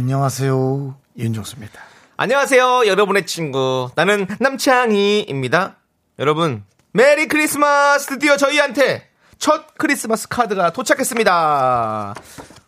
안녕하세요. 0.00 0.94
윤종수입니다. 1.18 1.78
안녕하세요, 2.16 2.86
여러분의 2.86 3.26
친구. 3.26 3.90
나는 3.96 4.26
남창희입니다. 4.40 5.76
여러분, 6.18 6.64
메리 6.92 7.28
크리스마스! 7.28 8.06
드디어 8.06 8.38
저희한테 8.38 9.10
첫 9.38 9.76
크리스마스 9.76 10.26
카드가 10.26 10.72
도착했습니다. 10.72 12.14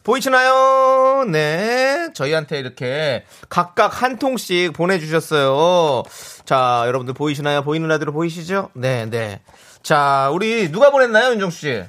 보이시나요? 0.05 1.25
네. 1.25 2.11
저희한테 2.13 2.59
이렇게 2.59 3.25
각각 3.49 4.03
한 4.03 4.19
통씩 4.19 4.75
보내주셨어요. 4.75 6.03
자, 6.45 6.83
여러분들 6.87 7.15
보이시나요? 7.15 7.63
보이는 7.63 7.89
라디오 7.89 8.13
보이시죠? 8.13 8.69
네, 8.75 9.07
네. 9.07 9.41
자, 9.83 10.29
우리 10.35 10.71
누가 10.71 10.91
보냈나요, 10.91 11.33
윤정씨? 11.33 11.83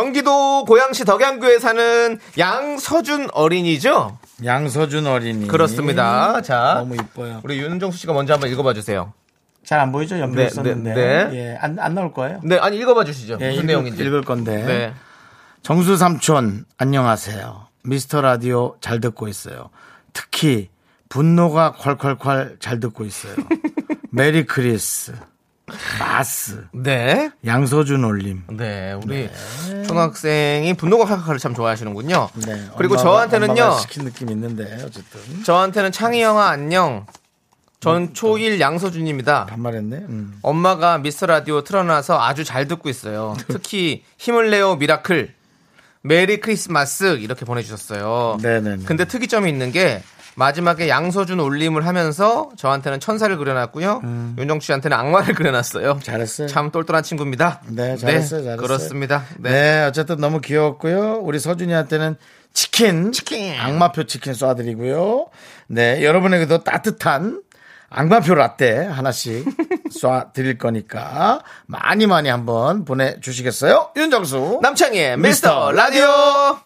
경기도 0.00 0.66
고양시 0.66 1.06
덕양구에 1.06 1.58
사는 1.58 2.18
양서준 2.36 3.28
어린이죠? 3.32 4.18
양서준 4.44 5.06
어린이. 5.06 5.48
그렇습니다. 5.48 6.42
자, 6.42 6.74
너무 6.80 6.96
이뻐요. 6.96 7.40
우리 7.42 7.58
윤정수 7.60 7.96
씨가 7.96 8.12
먼저 8.12 8.34
한번 8.34 8.50
읽어봐 8.50 8.74
주세요. 8.74 9.14
잘 9.64 9.80
안 9.80 9.92
보이죠? 9.92 10.18
연필 10.18 10.36
네, 10.36 10.48
썼는데. 10.50 10.94
네, 10.94 11.24
네. 11.24 11.34
예, 11.34 11.56
안, 11.58 11.78
안 11.78 11.94
나올 11.94 12.12
거예요. 12.12 12.40
네, 12.44 12.58
아니 12.58 12.76
읽어봐 12.76 13.04
주시죠. 13.04 13.38
예, 13.40 13.46
무슨 13.48 13.54
읽을, 13.62 13.66
내용인지. 13.68 14.04
읽을 14.04 14.20
건데. 14.20 14.64
네. 14.64 14.94
정수 15.62 15.96
삼촌, 15.96 16.66
안녕하세요. 16.76 17.66
미스터 17.84 18.20
라디오 18.20 18.76
잘 18.82 19.00
듣고 19.00 19.28
있어요. 19.28 19.70
특히 20.12 20.68
분노가 21.08 21.72
콸콸콸 21.72 22.60
잘 22.60 22.80
듣고 22.80 23.06
있어요. 23.06 23.34
Merry 24.10 24.44
Chris, 24.44 25.14
마스, 25.98 26.64
네. 26.72 27.30
양서준 27.44 28.04
올림. 28.04 28.44
네, 28.52 28.92
우리 29.04 29.28
초등학생이 29.86 30.74
분노가 30.74 31.04
칼칼을 31.06 31.38
참 31.40 31.54
좋아하시는군요. 31.54 32.28
네, 32.46 32.66
그리고 32.78 32.94
엄마가- 32.94 33.02
저한테는요, 33.02 33.78
시킨 33.80 34.04
느낌 34.04 34.30
있는데 34.30 34.74
어쨌든 34.84 35.42
저한테는 35.44 35.90
창희 35.92 36.22
형아 36.22 36.48
안녕. 36.50 37.06
전 37.80 38.12
초1 38.14 38.58
양서준입니다. 38.58 39.46
반말했네. 39.46 39.96
음. 40.08 40.38
엄마가 40.42 40.98
미스터 40.98 41.26
라디오 41.26 41.62
틀어놔서 41.62 42.20
아주 42.20 42.42
잘 42.42 42.66
듣고 42.68 42.88
있어요. 42.88 43.36
특히 43.48 44.02
힘을 44.18 44.50
내요 44.50 44.76
Miracle, 44.76 45.34
메리 46.02 46.40
크리스마스 46.40 47.18
이렇게 47.18 47.44
보내주셨어요. 47.44 48.38
네네네. 48.40 48.84
근데 48.86 49.04
특이점이 49.04 49.50
있는 49.50 49.72
게 49.72 50.02
마지막에 50.36 50.88
양서준 50.88 51.40
올림을 51.40 51.86
하면서 51.86 52.50
저한테는 52.56 53.00
천사를 53.00 53.34
그려놨고요. 53.36 54.02
윤정 54.38 54.60
씨한테는 54.60 54.96
악마를 54.96 55.34
그려놨어요. 55.34 55.92
음. 55.92 56.00
잘했어요. 56.00 56.46
참 56.48 56.70
똘똘한 56.70 57.02
친구입니다. 57.02 57.62
네, 57.68 57.96
잘했어요, 57.96 58.42
잘했어요. 58.44 58.56
그렇습니다. 58.58 59.24
네. 59.38 59.50
네. 59.50 59.84
어쨌든 59.84 60.18
너무 60.18 60.40
귀여웠고요. 60.40 61.20
우리 61.22 61.38
서준이한테는 61.38 62.16
치킨, 62.52 63.12
치킨. 63.12 63.54
악마표 63.58 64.04
치킨 64.04 64.34
쏴드리고요. 64.34 65.28
네, 65.68 66.04
여러분에게도 66.04 66.64
따뜻한 66.64 67.42
악마표 67.88 68.34
라떼 68.34 68.84
하나씩 68.86 69.46
쏴드릴 70.02 70.58
거니까 70.58 71.40
많이 71.66 72.06
많이 72.06 72.28
한번 72.28 72.84
보내주시겠어요? 72.84 73.92
윤정수. 73.96 74.58
남창희의 74.62 75.16
미스터 75.18 75.72
라디오. 75.72 76.65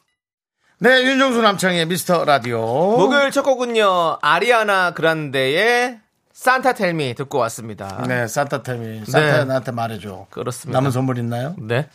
네, 0.82 1.04
윤정수 1.04 1.42
남창의 1.42 1.84
미스터 1.84 2.24
라디오. 2.24 2.58
목요일 2.96 3.30
첫 3.32 3.42
곡은요. 3.42 4.16
아리아나 4.22 4.92
그란데의 4.94 6.00
산타 6.32 6.72
텔미 6.72 7.16
듣고 7.16 7.36
왔습니다. 7.36 8.02
네, 8.08 8.26
산타템이. 8.26 9.04
산타 9.04 9.38
네. 9.40 9.44
나한테 9.44 9.72
말해줘. 9.72 10.28
그렇습니다. 10.30 10.78
남은 10.78 10.90
선물 10.90 11.18
있나요? 11.18 11.54
네. 11.58 11.86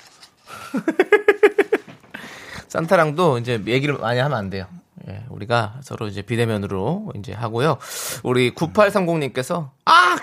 산타랑도 2.69 3.39
이제 3.39 3.59
얘기를 3.65 3.97
많이 3.97 4.19
하면 4.19 4.37
안 4.37 4.51
돼요. 4.51 4.67
예, 5.09 5.23
우리가 5.29 5.79
서로 5.81 6.05
이제 6.05 6.21
비대면으로 6.21 7.11
이제 7.15 7.33
하고요. 7.33 7.79
우리 8.21 8.53
9830님께서 8.53 9.71
아! 9.85 10.17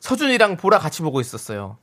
서준이랑 0.00 0.58
보라 0.58 0.78
같이 0.78 1.00
보고 1.00 1.22
있었어요. 1.22 1.78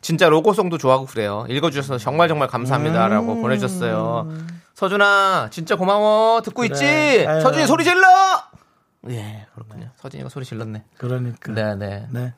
진짜 0.00 0.30
로고송도 0.30 0.78
좋아하고 0.78 1.04
그래요. 1.04 1.44
읽어주셔서 1.50 1.98
정말 1.98 2.28
정말 2.28 2.48
감사합니다라고 2.48 3.42
보내주셨어요. 3.42 4.32
서준아, 4.74 5.48
진짜 5.50 5.76
고마워. 5.76 6.42
듣고 6.42 6.64
있지? 6.64 6.84
아유. 7.26 7.40
서준이 7.40 7.66
소리 7.66 7.84
질러! 7.84 8.06
예, 9.10 9.46
그렇군요. 9.54 9.90
서준이가 9.96 10.28
소리 10.28 10.44
질렀네. 10.44 10.84
그러니까. 10.98 11.52
네, 11.52 11.74
네. 11.76 12.06
네. 12.10 12.34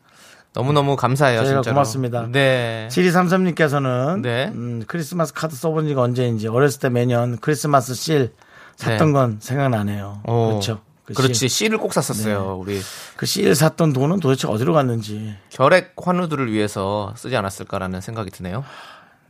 너무너무 0.52 0.96
감사해요, 0.96 1.44
진짜로. 1.44 1.62
고맙습니다. 1.62 2.28
네. 2.30 2.88
7233님께서는 2.90 4.20
네. 4.22 4.50
음, 4.54 4.82
크리스마스 4.86 5.32
카드 5.34 5.54
써본 5.54 5.86
지가 5.88 6.00
언제인지 6.02 6.48
어렸을 6.48 6.80
때 6.80 6.88
매년 6.88 7.36
크리스마스 7.38 7.94
실 7.94 8.32
샀던 8.76 9.08
네. 9.08 9.12
건 9.12 9.38
생각나네요. 9.40 10.22
어, 10.24 10.48
그렇죠. 10.48 10.80
그 11.04 11.12
그렇지. 11.14 11.34
실. 11.34 11.48
씨를 11.48 11.78
꼭 11.78 11.92
샀었어요. 11.92 12.56
우리 12.58 12.80
그실 13.16 13.54
샀던 13.54 13.92
돈은 13.92 14.20
도대체 14.20 14.48
어디로 14.48 14.72
갔는지 14.72 15.36
결핵 15.50 15.94
환우들을 15.96 16.50
위해서 16.50 17.12
쓰지 17.16 17.36
않았을까라는 17.36 18.00
생각이 18.00 18.30
드네요. 18.30 18.64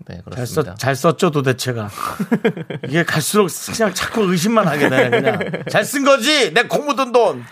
네, 0.06 0.16
잘, 0.16 0.24
그렇습니다. 0.24 0.72
썼, 0.72 0.78
잘 0.78 0.94
썼 0.94 1.16
죠 1.18 1.30
도대체가 1.30 1.88
이게 2.88 3.02
갈수록 3.04 3.48
그냥 3.74 3.92
자꾸 3.94 4.22
의심만 4.30 4.68
하게 4.68 4.88
되네 4.88 5.10
그냥 5.10 5.38
잘 5.70 5.84
쓴 5.84 6.04
거지 6.04 6.52
내 6.52 6.64
공무든 6.64 7.12
돈 7.12 7.44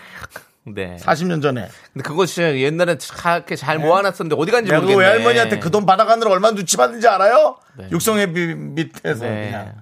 네. 0.67 0.97
40년 0.99 1.41
전에 1.41 1.67
근데 1.93 2.03
그거 2.07 2.25
진짜 2.25 2.55
옛날에 2.57 2.97
잘, 2.97 3.37
이렇게 3.37 3.55
잘 3.55 3.77
모아놨었는데 3.79 4.35
어디 4.39 4.51
간지 4.51 4.69
내가 4.71 4.81
그 4.81 4.85
모르겠네. 4.87 5.05
외할머니한테 5.13 5.59
그 5.59 5.69
돈 5.69 5.85
받아가느라 5.85 6.31
얼마나 6.31 6.55
눈치 6.55 6.75
받는지 6.77 7.07
알아요? 7.07 7.57
네. 7.77 7.87
육성회 7.91 8.31
비- 8.33 8.55
밑에서 8.55 9.25
네. 9.25 9.45
그냥 9.51 9.73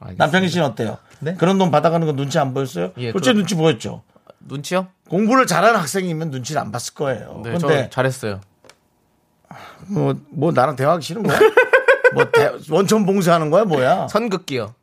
알겠습니다. 0.00 0.24
남편이 0.24 0.48
씨는 0.48 0.66
어때요? 0.66 0.98
네? 1.20 1.34
그런 1.34 1.58
돈 1.58 1.70
받아가는 1.70 2.06
거 2.06 2.12
눈치 2.14 2.38
안 2.38 2.54
보였어요? 2.54 2.92
예, 2.98 3.10
솔직히 3.12 3.32
그럼- 3.32 3.36
눈치 3.38 3.54
보였죠 3.56 4.02
눈치요? 4.40 4.88
공부를 5.08 5.46
잘하는 5.46 5.78
학생이면 5.80 6.30
눈치를 6.30 6.60
안 6.60 6.70
봤을 6.72 6.94
거예요. 6.94 7.40
네, 7.44 7.58
저 7.58 7.66
근데 7.66 7.90
잘했어요. 7.90 8.40
뭐, 9.88 10.14
뭐 10.30 10.52
나랑 10.52 10.76
대화하기 10.76 11.04
싫은 11.04 11.22
거야? 11.24 11.38
뭐 12.14 12.30
대- 12.30 12.52
원천 12.70 13.06
봉쇄하는 13.06 13.50
거야 13.50 13.64
뭐야? 13.64 14.08
선긋기요. 14.08 14.74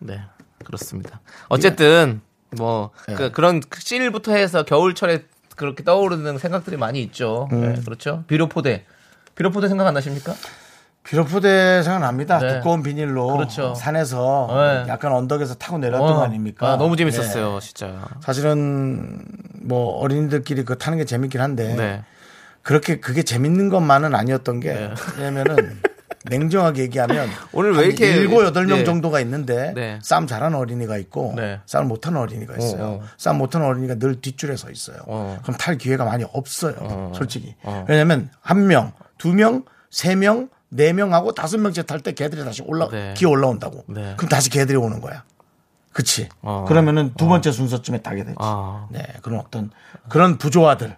네, 0.00 0.20
그렇습니다. 0.64 1.20
어쨌든 1.48 2.20
뭐 2.56 2.90
예. 3.08 3.14
그, 3.14 3.30
그런 3.32 3.60
씰부터 3.70 4.32
해서 4.32 4.64
겨울철에 4.64 5.24
그렇게 5.56 5.84
떠오르는 5.84 6.38
생각들이 6.38 6.76
많이 6.76 7.02
있죠. 7.02 7.48
음. 7.52 7.60
네, 7.74 7.80
그렇죠. 7.84 8.24
비료포대. 8.26 8.84
비료포대 9.34 9.68
생각 9.68 9.86
안 9.86 9.94
나십니까? 9.94 10.34
비료포대 11.04 11.82
생각납니다. 11.82 12.38
네. 12.38 12.54
두꺼운 12.54 12.82
비닐로 12.82 13.26
그렇죠. 13.36 13.74
산에서 13.74 14.48
네. 14.84 14.90
약간 14.90 15.12
언덕에서 15.12 15.54
타고 15.54 15.78
내려왔던 15.78 16.16
거 16.16 16.22
아닙니까? 16.22 16.72
아, 16.72 16.76
너무 16.76 16.94
네. 16.96 16.98
재밌었어요, 17.04 17.58
진짜. 17.60 18.06
사실은 18.20 19.24
뭐 19.62 19.98
어린이들끼리 19.98 20.64
그 20.64 20.78
타는 20.78 20.98
게 20.98 21.04
재밌긴 21.04 21.40
한데 21.40 21.74
네. 21.74 22.04
그렇게 22.62 23.00
그게 23.00 23.22
재밌는 23.24 23.68
것만은 23.68 24.14
아니었던 24.14 24.60
게 24.60 24.72
네. 24.72 24.94
왜냐면은 25.18 25.80
냉정하게 26.30 26.82
얘기하면 26.82 27.28
오늘 27.52 27.72
왜한 27.72 27.86
이렇게- 27.86 28.06
일곱 28.12 28.44
여덟 28.44 28.66
명 28.66 28.78
네. 28.78 28.84
정도가 28.84 29.20
있는데 29.20 29.72
네. 29.74 29.98
싸움 30.02 30.26
잘하는 30.26 30.56
어린이가 30.56 30.96
있고 30.98 31.34
네. 31.36 31.60
싸움 31.66 31.88
못하는 31.88 32.20
어린이가 32.20 32.56
있어요. 32.56 32.82
어, 32.82 32.88
어. 33.02 33.02
싸움 33.18 33.38
못하는 33.38 33.66
어린이가 33.66 33.96
늘 33.96 34.20
뒷줄에 34.20 34.56
서 34.56 34.70
있어요. 34.70 34.98
어. 35.06 35.38
그럼 35.42 35.56
탈 35.58 35.76
기회가 35.78 36.04
많이 36.04 36.24
없어요. 36.32 37.12
솔직히. 37.14 37.54
어. 37.62 37.84
왜냐면 37.88 38.30
한 38.40 38.66
명, 38.66 38.92
두 39.18 39.32
명, 39.32 39.64
세 39.90 40.14
명, 40.14 40.48
네 40.68 40.92
명하고 40.92 41.32
다섯 41.34 41.58
명째 41.58 41.82
탈 41.82 42.00
때 42.00 42.12
걔들이 42.12 42.44
다시 42.44 42.62
올라 42.66 42.88
네. 42.88 43.14
기어 43.16 43.28
올라온다고. 43.28 43.84
네. 43.88 44.14
그럼 44.16 44.28
다시 44.28 44.48
걔들이 44.48 44.76
오는 44.78 45.00
거야. 45.00 45.24
그치. 45.92 46.28
어. 46.40 46.64
그러면은 46.66 47.12
두 47.18 47.26
번째 47.26 47.52
순서쯤에 47.52 48.00
타게 48.00 48.24
되지. 48.24 48.36
아. 48.38 48.86
네. 48.90 49.02
그런 49.20 49.40
어떤 49.40 49.70
그런 50.08 50.38
부조화들. 50.38 50.96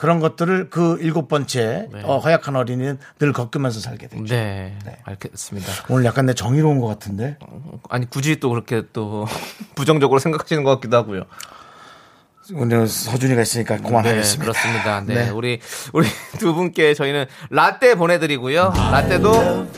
네. 0.00 0.02
그런 0.02 0.18
것들을 0.18 0.70
그 0.70 0.96
일곱 1.00 1.28
번째 1.28 1.88
네. 1.92 2.00
어, 2.04 2.18
허약한 2.18 2.56
어린이는 2.56 2.98
늘 3.18 3.32
겪으면서 3.34 3.80
살게 3.80 4.08
되죠. 4.08 4.24
네. 4.24 4.76
알겠습니다. 5.04 5.70
오늘 5.90 6.06
약간 6.06 6.24
내 6.24 6.32
정의로운 6.32 6.80
것 6.80 6.86
같은데. 6.86 7.36
아니 7.90 8.08
굳이 8.08 8.40
또 8.40 8.48
그렇게 8.48 8.82
또 8.94 9.26
부정적으로 9.76 10.18
생각하시는 10.18 10.64
것 10.64 10.70
같기도 10.76 10.96
하고요. 10.96 11.24
오늘 12.54 12.88
서준이가 12.88 13.42
있으니까 13.42 13.76
네, 13.76 13.82
그만하겠습니다. 13.82 14.42
그렇습니다. 14.42 15.00
네, 15.02 15.14
네. 15.26 15.30
우리 15.30 15.60
우리 15.92 16.08
두 16.40 16.54
분께 16.54 16.94
저희는 16.94 17.26
라떼 17.50 17.94
보내드리고요. 17.94 18.72
라떼도 18.74 19.68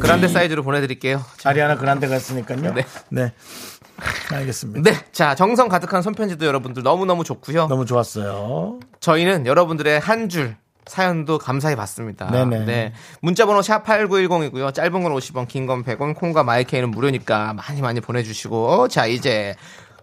grande 0.00 0.28
사이즈로 0.28 0.62
보내드릴게요. 0.62 1.22
아리아나 1.44 1.76
그란데가 1.76 2.16
있으니까요. 2.16 2.74
네. 2.74 2.84
네. 3.10 3.32
알겠습니다. 4.32 4.90
네. 4.90 4.96
자, 5.12 5.34
정성 5.34 5.68
가득한 5.68 6.02
손편지도 6.02 6.46
여러분들 6.46 6.82
너무너무 6.82 7.24
좋고요. 7.24 7.66
너무 7.68 7.84
좋았어요. 7.86 8.80
저희는 9.00 9.46
여러분들의 9.46 10.00
한 10.00 10.28
줄 10.28 10.56
사연도 10.86 11.38
감사히 11.38 11.76
받습니다. 11.76 12.28
네네. 12.30 12.64
네. 12.64 12.92
문자번호 13.20 13.60
샵8910이고요. 13.60 14.74
짧은 14.74 15.02
건 15.02 15.12
50원, 15.14 15.46
긴 15.46 15.66
건 15.66 15.84
100원, 15.84 16.14
콩과 16.16 16.42
마이K는 16.42 16.90
무료니까 16.90 17.54
많이 17.54 17.80
많이 17.80 18.00
보내주시고. 18.00 18.88
자, 18.88 19.06
이제 19.06 19.54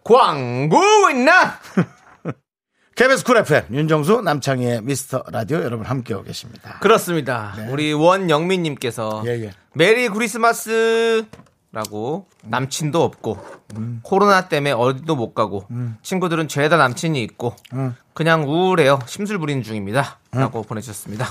광고 0.05 0.79
있나? 1.09 1.59
KBS 2.95 3.23
Cool 3.23 3.37
FM 3.37 3.63
윤정수 3.71 4.21
남창희의 4.21 4.81
미스터 4.83 5.23
라디오 5.31 5.61
여러분 5.63 5.85
함께하고 5.85 6.25
계십니다. 6.25 6.77
그렇습니다. 6.81 7.55
우리 7.69 7.93
원영민님께서 7.93 9.23
예, 9.25 9.31
예. 9.45 9.51
메리 9.73 10.09
크리스마스 10.09 11.25
라고 11.71 12.27
남친도 12.43 13.03
없고 13.03 13.37
코로나 14.01 14.49
때문에 14.49 14.71
어디도 14.71 15.15
못 15.15 15.33
가고 15.33 15.65
친구들은 16.01 16.47
죄다 16.47 16.77
남친이 16.77 17.21
있고 17.23 17.55
그냥 18.13 18.43
우울해요. 18.49 18.99
심술 19.05 19.37
부리는 19.37 19.61
중입니다.라고 19.63 20.63
보내주셨습니다. 20.63 21.27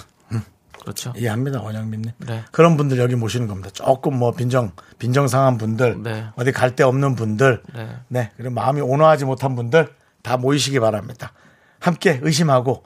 그렇죠. 0.80 1.12
이해합니다, 1.16 1.60
원영민님. 1.60 2.12
네. 2.18 2.44
그런 2.52 2.76
분들 2.76 2.98
여기 2.98 3.14
모시는 3.16 3.46
겁니다. 3.48 3.68
조금 3.70 4.16
뭐 4.18 4.30
빈정, 4.30 4.72
빈정상한 4.98 5.58
분들, 5.58 6.02
네. 6.02 6.28
어디 6.36 6.52
갈 6.52 6.74
데 6.76 6.84
없는 6.84 7.14
분들, 7.16 7.62
네. 7.74 7.88
네. 8.06 8.30
그리고 8.36 8.54
마음이 8.54 8.80
온화하지 8.80 9.24
못한 9.24 9.54
분들 9.56 9.92
다 10.22 10.36
모이시기 10.36 10.78
바랍니다. 10.80 11.32
함께 11.80 12.20
의심하고, 12.22 12.84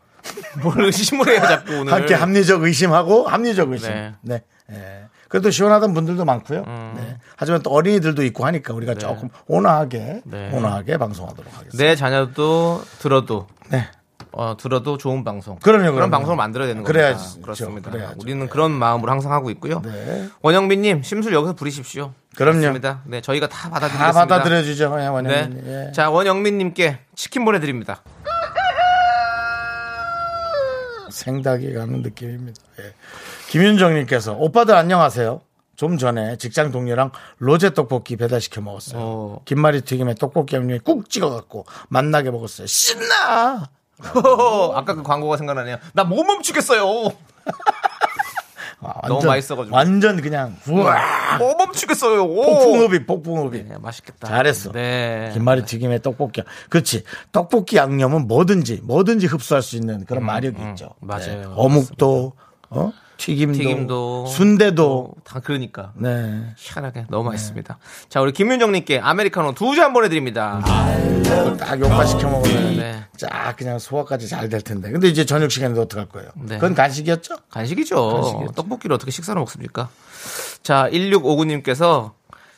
뭘 0.61 0.85
의심을 0.85 1.29
해요, 1.29 1.41
자꾸 1.43 1.81
오늘. 1.81 1.93
함께 1.93 2.15
합리적 2.15 2.63
의심하고, 2.63 3.29
합리적 3.29 3.71
의심. 3.71 3.91
네. 3.91 4.15
네. 4.23 4.43
예. 4.71 5.05
그래도 5.29 5.51
시원하던 5.51 5.95
분들도 5.95 6.25
많고요. 6.27 6.65
네. 6.97 7.17
하지만 7.37 7.63
또 7.63 7.71
어린이들도 7.71 8.23
있고 8.25 8.45
하니까 8.45 8.75
우리가 8.75 8.95
조금 8.95 9.31
온화하게, 9.47 10.23
네. 10.25 10.51
온화하게 10.53 10.99
방송하도록 10.99 11.47
하겠습니다. 11.53 11.79
내 11.85 11.97
자녀도 11.97 12.83
들어도 12.99 13.47
네. 13.71 13.89
어, 14.33 14.57
들어도 14.59 14.99
좋은 14.99 15.25
방송. 15.25 15.59
그럼요, 15.59 15.83
그런 15.85 15.95
그럼요. 15.95 16.11
방송을 16.11 16.37
만들어야 16.37 16.69
되는 16.69 16.83
겁니다. 16.83 16.93
그래야지, 16.93 17.41
그렇습니다. 17.43 17.91
그래야죠. 17.91 18.17
우리는 18.21 18.47
그런 18.49 18.73
마음으로 18.73 19.11
항상 19.11 19.33
하고 19.33 19.51
있고요. 19.51 19.81
네. 19.85 20.29
원영민님 20.43 21.03
심술 21.03 21.33
여기서 21.35 21.55
부리십시오. 21.55 22.13
그럼요. 22.37 22.61
그렇습니다. 22.61 23.01
네, 23.05 23.21
저희가 23.21 23.49
다다 23.49 23.71
받아드리겠습니다. 23.71 24.27
받아들여주죠, 24.27 24.95
예, 24.97 25.03
네. 25.03 25.09
원영민. 25.09 25.63
예. 25.67 25.93
자, 25.93 26.09
원영민님께 26.11 26.99
치킨 27.15 27.45
보내드립니다. 27.45 28.03
생닭이 31.27 31.73
가는 31.73 32.03
느낌입니다. 32.03 32.61
예. 32.81 32.95
김윤정님께서 33.49 34.33
오빠들 34.35 34.75
안녕하세요. 34.75 35.41
좀 35.77 35.97
전에 35.97 36.37
직장 36.37 36.71
동료랑 36.73 37.13
로제 37.39 37.75
떡볶이 37.75 38.17
배달시켜 38.17 38.61
먹었어요. 38.61 39.01
어. 39.01 39.41
김말이 39.45 39.83
튀김에 39.83 40.15
떡볶이 40.15 40.57
양념에 40.57 40.79
꾹 40.79 41.09
찍어갖고 41.09 41.65
맛나게 41.89 42.31
먹었어요. 42.31 42.67
신나! 42.67 43.71
아까 44.75 44.95
그 44.95 45.03
광고가 45.05 45.37
생각나네요. 45.37 45.77
나 45.95 46.03
못 46.05 46.25
멈추겠어요. 46.25 47.13
아, 48.83 49.07
너무 49.07 49.25
맛있어가지고. 49.25 49.75
완전 49.75 50.21
그냥 50.21 50.57
우와 50.69 51.39
못 51.39 51.57
멈추겠어요. 51.57 52.27
폭풍흡입 52.27 53.07
폭풍흡입. 53.07 53.69
네, 53.69 53.77
맛있겠다. 53.79 54.27
잘했어. 54.27 54.73
네. 54.73 55.31
김말이 55.33 55.65
튀김에 55.65 56.01
떡볶이. 56.01 56.43
그렇지. 56.69 57.05
떡볶이 57.31 57.77
양념은 57.77 58.27
뭐든지 58.27 58.81
뭐든지 58.83 59.27
흡수할 59.27 59.63
수 59.63 59.77
있는 59.77 60.05
그런 60.05 60.25
마력이 60.25 60.61
있죠. 60.71 60.95
음, 61.01 61.07
맞아요. 61.07 61.55
어묵도 61.57 62.33
어? 62.71 62.93
튀김도, 63.27 63.59
튀김도 63.59 64.27
순대도 64.27 65.15
다 65.25 65.41
그러니까 65.41 65.93
네. 65.97 66.43
희한하게 66.57 67.07
너무 67.09 67.31
맛있습니다. 67.31 67.79
자, 68.09 68.21
우리 68.21 68.33
김윤정님께 68.33 68.99
아메리카노 69.01 69.53
두 69.55 69.75
잔 69.77 69.93
보내드립니다. 69.93 70.61
딱 71.59 71.81
욕파 71.81 72.05
시켜 72.05 72.29
먹으면 72.29 72.77
네. 72.77 73.05
쫙 73.17 73.55
그냥 73.57 73.79
소화까지 73.79 74.29
잘 74.29 74.49
될 74.49 74.61
텐데. 74.61 74.91
근데 74.91 75.09
이제 75.09 75.25
저녁 75.25 75.51
시간에도 75.51 75.83
어떡할 75.83 76.09
거예요? 76.09 76.31
네. 76.35 76.57
그건 76.57 76.75
간식이었죠? 76.75 77.37
간식이죠. 77.51 78.15
간식이었죠. 78.15 78.53
떡볶이를 78.55 78.95
어떻게 78.95 79.11
식사로 79.11 79.41
먹습니까? 79.41 79.89
자, 80.63 80.89
1659님께서 80.93 82.13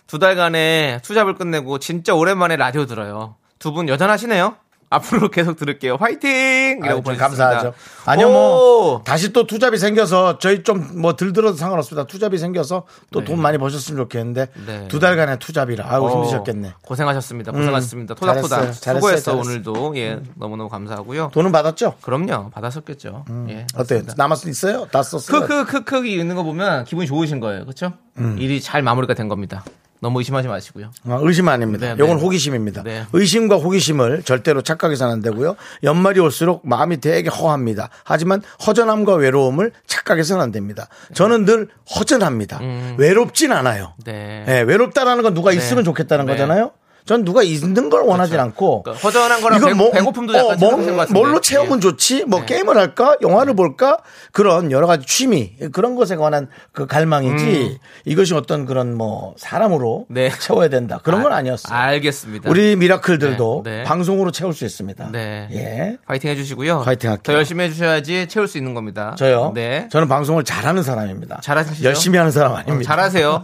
두 0.06 0.18
달간의 0.18 1.00
투잡을 1.02 1.34
끝내고 1.36 1.78
진짜 1.78 2.14
오랜만에 2.14 2.56
라디오 2.56 2.86
들어요. 2.86 3.36
두 3.58 3.72
분 3.72 3.88
여전하시네요. 3.88 4.56
앞으로 4.94 5.30
계속 5.30 5.56
들을게요. 5.56 5.96
화이팅! 5.96 6.78
이라고 6.78 6.84
아유, 6.86 7.02
보내주셨습니다. 7.02 7.18
감사하죠. 7.48 7.72
아니요, 8.06 8.28
오! 8.28 8.30
뭐, 8.32 9.02
다시 9.04 9.32
또 9.32 9.46
투잡이 9.46 9.78
생겨서 9.78 10.38
저희 10.38 10.62
좀 10.62 10.84
뭐 10.94 11.16
들들어도 11.16 11.56
상관없습니다. 11.56 12.06
투잡이 12.06 12.38
생겨서 12.38 12.84
또돈 13.10 13.40
많이 13.40 13.58
버셨으면 13.58 14.02
좋겠는데 14.04 14.46
네. 14.66 14.88
두 14.88 14.98
달간의 15.00 15.38
투잡이라 15.38 15.86
아우 15.88 16.06
어, 16.06 16.12
힘드셨겠네. 16.14 16.74
고생하셨습니다. 16.82 17.52
고생하셨습니다. 17.52 18.14
토닥토닥 18.14 18.48
잘했어요. 18.48 18.72
잘했어요. 18.80 19.00
수고했어 19.00 19.30
잘했어요. 19.32 19.40
오늘도 19.52 19.96
예 19.96 20.20
너무너무 20.36 20.68
감사하고요. 20.68 21.30
돈은 21.32 21.52
받았죠? 21.52 21.94
그럼요 22.02 22.50
받았었겠죠. 22.50 23.24
예 23.48 23.66
어때요? 23.76 24.02
남았 24.16 24.46
있어요? 24.46 24.86
다 24.90 25.02
썼어요? 25.02 25.40
크크크크 25.46 26.06
있는 26.06 26.36
거 26.36 26.42
보면 26.42 26.84
기분이 26.84 27.06
좋으신 27.06 27.40
거예요, 27.40 27.64
그렇죠? 27.64 27.92
일이 28.38 28.60
잘 28.60 28.82
마무리가 28.82 29.14
된 29.14 29.28
겁니다. 29.28 29.64
너무 30.00 30.20
의심하지 30.20 30.48
마시고요. 30.48 30.90
아, 31.08 31.18
의심 31.22 31.48
아닙니다. 31.48 31.86
네, 31.86 31.94
이건 31.94 32.18
네. 32.18 32.22
호기심입니다. 32.22 32.82
네. 32.82 33.06
의심과 33.14 33.56
호기심을 33.56 34.22
절대로 34.22 34.60
착각해서는 34.60 35.14
안 35.14 35.22
되고요. 35.22 35.56
연말이 35.82 36.20
올수록 36.20 36.60
마음이 36.68 37.00
되게 37.00 37.30
허합니다. 37.30 37.88
하지만 38.04 38.42
허전함과 38.66 39.14
외로움을 39.14 39.72
착각해서는 39.86 40.42
안 40.42 40.52
됩니다. 40.52 40.88
저는 41.14 41.46
늘 41.46 41.68
허전합니다. 41.96 42.60
외롭진 42.98 43.52
않아요. 43.52 43.94
음. 44.00 44.04
네. 44.04 44.44
예, 44.46 44.60
외롭다라는 44.60 45.22
건 45.22 45.32
누가 45.32 45.52
있으면 45.52 45.84
좋겠다는 45.84 46.26
네. 46.26 46.32
거잖아요. 46.32 46.72
전 47.06 47.22
누가 47.24 47.42
있는 47.42 47.90
걸 47.90 48.02
원하진 48.02 48.40
않고 48.40 48.82
그러니까 48.82 49.06
허전한 49.06 49.42
거랑 49.42 49.58
이걸 49.58 49.74
배- 49.76 49.90
배고픔도 49.98 50.32
약간 50.32 50.46
뭐, 50.58 50.70
생각하신 50.70 50.90
것 50.92 50.96
같은데. 50.96 51.20
뭘로 51.20 51.40
채우면 51.40 51.76
예. 51.76 51.80
좋지? 51.80 52.24
뭐 52.24 52.40
네. 52.40 52.46
게임을 52.46 52.78
할까? 52.78 53.16
영화를 53.20 53.54
볼까? 53.54 53.98
그런 54.32 54.72
여러 54.72 54.86
가지 54.86 55.04
취미 55.06 55.52
그런 55.72 55.96
것에 55.96 56.16
관한 56.16 56.48
그 56.72 56.86
갈망이지 56.86 57.78
이것이 58.06 58.32
어떤 58.34 58.64
그런 58.64 58.94
뭐 58.96 59.34
사람으로 59.36 60.06
네. 60.08 60.30
채워야 60.40 60.68
된다 60.68 60.98
그런 61.04 61.22
건 61.22 61.32
아니었어요. 61.34 61.76
알겠습니다. 61.76 62.48
우리 62.48 62.74
미라클들도 62.76 63.62
네, 63.64 63.70
네. 63.78 63.82
방송으로 63.84 64.30
채울 64.30 64.54
수 64.54 64.64
있습니다. 64.64 65.10
네. 65.12 65.48
예. 65.52 65.98
파이팅 66.06 66.30
해주시고요. 66.30 66.80
파이팅 66.84 67.10
할게요. 67.10 67.22
더 67.22 67.34
열심히 67.34 67.64
해주셔야지 67.64 68.28
채울 68.28 68.48
수 68.48 68.56
있는 68.56 68.72
겁니다. 68.72 69.14
저요. 69.18 69.52
네. 69.54 69.88
저는 69.90 70.08
방송을 70.08 70.42
잘하는 70.44 70.82
사람입니다. 70.82 71.40
잘하시죠? 71.42 71.84
열심히 71.84 72.16
하는 72.16 72.32
사람 72.32 72.52
어, 72.52 72.56
아닙니다. 72.56 72.88
잘하세요. 72.88 73.42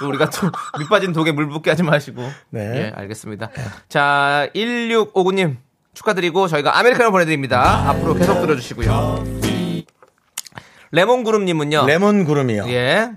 또 0.00 0.08
우리가 0.08 0.28
또 0.28 0.50
밑빠진 0.78 1.14
독에 1.14 1.32
물 1.32 1.48
붓게 1.48 1.70
하지 1.70 1.82
마시고. 1.82 2.22
네. 2.50 2.92
예, 2.97 2.97
알겠습니다. 2.98 3.50
자, 3.88 4.48
1659님 4.54 5.56
축하드리고 5.94 6.48
저희가 6.48 6.78
아메리카노 6.78 7.10
보내드립니다. 7.10 7.88
앞으로 7.88 8.14
계속 8.14 8.40
들어주시고요. 8.40 9.24
레몬그룹님은요. 10.90 11.86
레몬 11.86 12.24
구름이요. 12.24 12.68
예. 12.68 13.10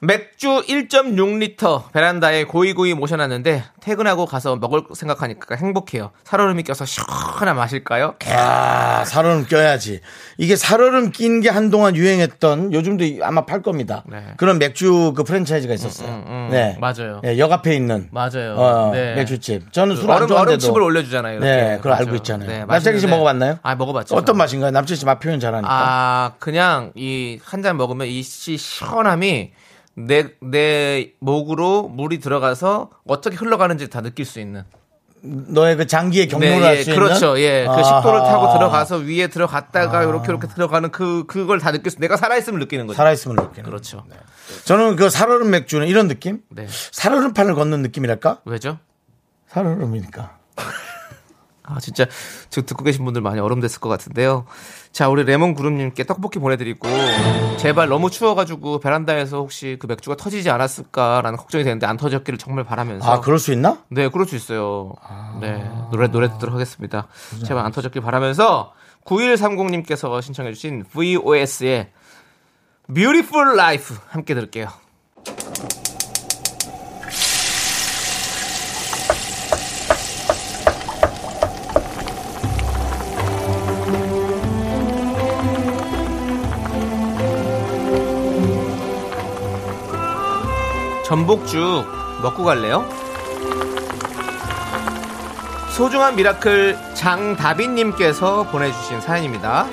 맥주 0.00 0.62
1.6리터 0.62 1.90
베란다에 1.90 2.44
고이고이 2.44 2.94
모셔놨는데 2.94 3.64
퇴근하고 3.80 4.26
가서 4.26 4.54
먹을 4.54 4.82
생각하니까 4.94 5.56
행복해요. 5.56 6.12
살얼음이 6.22 6.62
껴서 6.62 6.84
시원한 6.84 7.56
마실까요? 7.56 8.14
아, 8.28 9.04
살얼음 9.04 9.46
껴야지. 9.46 10.00
이게 10.36 10.54
살얼음 10.54 11.10
낀 11.10 11.40
게 11.40 11.48
한동안 11.48 11.96
유행했던 11.96 12.72
요즘도 12.72 13.04
이- 13.04 13.20
아마 13.24 13.44
팔 13.44 13.60
겁니다. 13.60 14.04
네. 14.06 14.22
그런 14.36 14.58
맥주 14.60 15.12
그 15.16 15.24
프랜차이즈가 15.24 15.74
있었어요. 15.74 16.08
음, 16.08 16.24
음, 16.28 16.48
네. 16.52 16.76
맞아요. 16.80 17.20
네, 17.24 17.36
역 17.38 17.50
앞에 17.50 17.74
있는 17.74 18.08
맞아요. 18.12 18.54
어, 18.56 18.90
네. 18.92 19.16
맥주집. 19.16 19.72
저는 19.72 19.96
그 19.96 20.02
술안 20.02 20.16
얼음, 20.18 20.28
좋아하는데도 20.28 20.64
얼음칩을 20.68 20.80
올려주잖아요. 20.82 21.38
이렇게. 21.38 21.50
네, 21.50 21.76
그걸 21.78 21.90
맞아요. 21.90 22.04
알고 22.04 22.16
있잖아요. 22.18 22.48
네, 22.48 22.64
남창희 22.66 23.00
씨 23.00 23.06
먹어봤나요? 23.08 23.58
아, 23.64 23.74
먹어봤죠. 23.74 24.14
어떤 24.14 24.36
맛인가요? 24.36 24.70
남창희 24.70 24.96
씨맛 24.96 25.18
표현 25.18 25.40
잘하니까. 25.40 25.68
아, 25.68 26.32
그냥 26.38 26.92
이 26.94 27.40
한 27.44 27.62
잔 27.62 27.76
먹으면 27.76 28.06
이 28.06 28.22
시- 28.22 28.56
시원함이 28.56 29.50
내, 30.06 30.30
내 30.40 31.12
목으로 31.18 31.88
물이 31.88 32.20
들어가서 32.20 32.90
어떻게 33.06 33.36
흘러가는지 33.36 33.88
다 33.88 34.00
느낄 34.00 34.24
수 34.24 34.38
있는. 34.40 34.64
너의 35.20 35.76
그 35.76 35.86
장기의 35.88 36.28
경로를 36.28 36.60
네, 36.60 36.66
알 36.66 36.76
예, 36.76 36.82
수 36.84 36.90
있는. 36.90 37.02
그렇죠. 37.04 37.38
예. 37.40 37.64
그 37.64 37.70
아하. 37.72 37.82
식도를 37.82 38.20
타고 38.20 38.52
들어가서 38.52 38.98
위에 38.98 39.26
들어갔다가 39.26 40.04
이렇게 40.04 40.30
이렇게 40.30 40.46
들어가는 40.46 40.92
그, 40.92 41.24
그걸 41.26 41.58
다 41.58 41.72
느낄 41.72 41.90
수, 41.90 41.98
내가 41.98 42.16
살아 42.16 42.36
있음을 42.36 42.60
느끼는 42.60 42.86
거죠. 42.86 42.96
살아 42.96 43.10
있음을 43.10 43.34
느끼는. 43.36 43.64
그렇죠. 43.68 44.04
저는 44.64 44.94
그 44.94 45.10
살얼음 45.10 45.50
맥주는 45.50 45.84
이런 45.88 46.06
느낌? 46.06 46.42
네. 46.50 46.68
살얼음 46.68 47.32
판을 47.32 47.56
걷는 47.56 47.82
느낌이랄까? 47.82 48.42
왜죠? 48.44 48.78
살얼음이니까. 49.48 50.38
아, 51.64 51.80
진짜 51.80 52.06
지금 52.48 52.66
듣고 52.66 52.84
계신 52.84 53.04
분들 53.04 53.20
많이 53.20 53.40
얼음 53.40 53.60
됐을 53.60 53.80
것 53.80 53.88
같은데요. 53.88 54.46
자, 54.92 55.08
우리 55.08 55.24
레몬 55.24 55.54
구름님께 55.54 56.04
떡볶이 56.04 56.38
보내드리고, 56.38 56.88
제발 57.58 57.88
너무 57.88 58.10
추워가지고 58.10 58.80
베란다에서 58.80 59.38
혹시 59.38 59.76
그 59.78 59.86
맥주가 59.86 60.16
터지지 60.16 60.50
않았을까라는 60.50 61.36
걱정이 61.36 61.64
되는데 61.64 61.86
안 61.86 61.96
터졌기를 61.96 62.38
정말 62.38 62.64
바라면서. 62.64 63.10
아, 63.10 63.20
그럴 63.20 63.38
수 63.38 63.52
있나? 63.52 63.78
네, 63.88 64.08
그럴 64.08 64.26
수 64.26 64.34
있어요. 64.36 64.94
네, 65.40 65.70
노래, 65.90 66.08
노래 66.08 66.28
듣도록 66.28 66.54
하겠습니다. 66.54 67.06
제발 67.44 67.64
안 67.64 67.72
터졌길 67.72 68.02
바라면서 68.02 68.72
9130님께서 69.04 70.20
신청해주신 70.20 70.84
VOS의 70.92 71.90
Beautiful 72.92 73.54
Life 73.54 73.96
함께 74.08 74.34
들을게요. 74.34 74.68
전복죽 91.08 91.86
먹고 92.20 92.44
갈래요? 92.44 92.86
소중한 95.74 96.16
미라클 96.16 96.76
장다빈님께서 96.92 98.50
보내주신 98.50 99.00
사연입니다. 99.00 99.66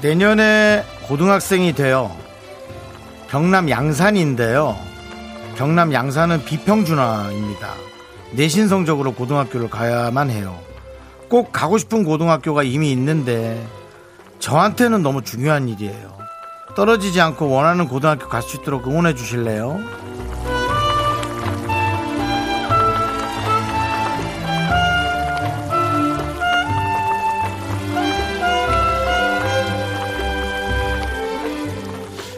내년에 0.00 0.84
고등학생이 1.08 1.72
되어 1.72 2.16
경남 3.30 3.68
양산인데요. 3.68 4.76
경남 5.56 5.92
양산은 5.92 6.44
비평준화입니다. 6.44 7.74
내신 8.30 8.68
성적으로 8.68 9.12
고등학교를 9.12 9.70
가야만 9.70 10.30
해요. 10.30 10.73
꼭 11.28 11.50
가고 11.52 11.78
싶은 11.78 12.04
고등학교가 12.04 12.62
이미 12.62 12.90
있는데 12.92 13.64
저한테는 14.38 15.02
너무 15.02 15.22
중요한 15.22 15.68
일이에요. 15.68 16.14
떨어지지 16.76 17.20
않고 17.20 17.48
원하는 17.50 17.86
고등학교 17.88 18.28
갈 18.28 18.42
수 18.42 18.56
있도록 18.56 18.86
응원해 18.88 19.14
주실래요? 19.14 19.78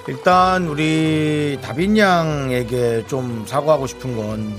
일단 0.08 0.68
우리 0.68 1.58
다빈 1.62 1.98
양에게 1.98 3.06
좀 3.08 3.44
사과하고 3.46 3.86
싶은 3.86 4.16
건 4.16 4.54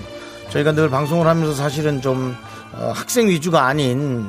저희가 0.50 0.74
늘 0.74 0.90
방송을 0.90 1.26
하면서 1.28 1.54
사실은 1.54 2.02
좀 2.02 2.36
어, 2.36 2.57
학생 2.74 3.28
위주가 3.28 3.66
아닌 3.66 4.26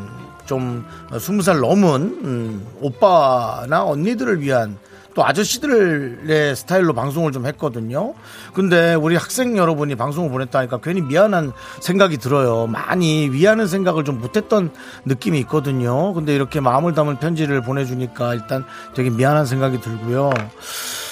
좀 0.46 0.84
스무 1.18 1.42
살 1.42 1.60
넘은 1.60 2.00
음, 2.24 2.66
오빠나 2.80 3.84
언니들을 3.84 4.40
위한 4.40 4.78
또 5.18 5.26
아저씨들의 5.26 6.54
스타일로 6.54 6.94
방송을 6.94 7.32
좀 7.32 7.44
했거든요. 7.46 8.14
근데 8.54 8.94
우리 8.94 9.16
학생 9.16 9.56
여러분이 9.56 9.96
방송을 9.96 10.30
보냈다니까 10.30 10.78
괜히 10.80 11.00
미안한 11.00 11.52
생각이 11.80 12.18
들어요. 12.18 12.68
많이 12.68 13.28
위하는 13.28 13.66
생각을 13.66 14.04
좀 14.04 14.20
못했던 14.20 14.70
느낌이 15.06 15.40
있거든요. 15.40 16.12
근데 16.14 16.36
이렇게 16.36 16.60
마음을 16.60 16.94
담은 16.94 17.18
편지를 17.18 17.62
보내주니까 17.62 18.34
일단 18.34 18.64
되게 18.94 19.10
미안한 19.10 19.44
생각이 19.44 19.80
들고요. 19.80 20.30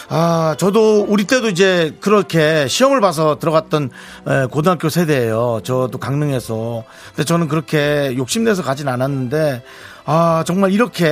아, 0.09 0.55
저도 0.57 1.05
우리 1.09 1.25
때도 1.25 1.49
이제 1.49 1.97
그렇게 2.01 2.69
시험을 2.69 3.01
봐서 3.01 3.41
들어갔던 3.41 3.91
에, 4.29 4.47
고등학교 4.47 4.89
세대예요. 4.89 5.63
저도 5.65 5.99
강릉에서. 5.99 6.85
근데 7.09 7.25
저는 7.25 7.49
그렇게 7.49 8.15
욕심내서 8.17 8.63
가진 8.63 8.87
않았는데 8.87 9.65
아, 10.07 10.45
정말 10.47 10.71
이렇게 10.71 11.07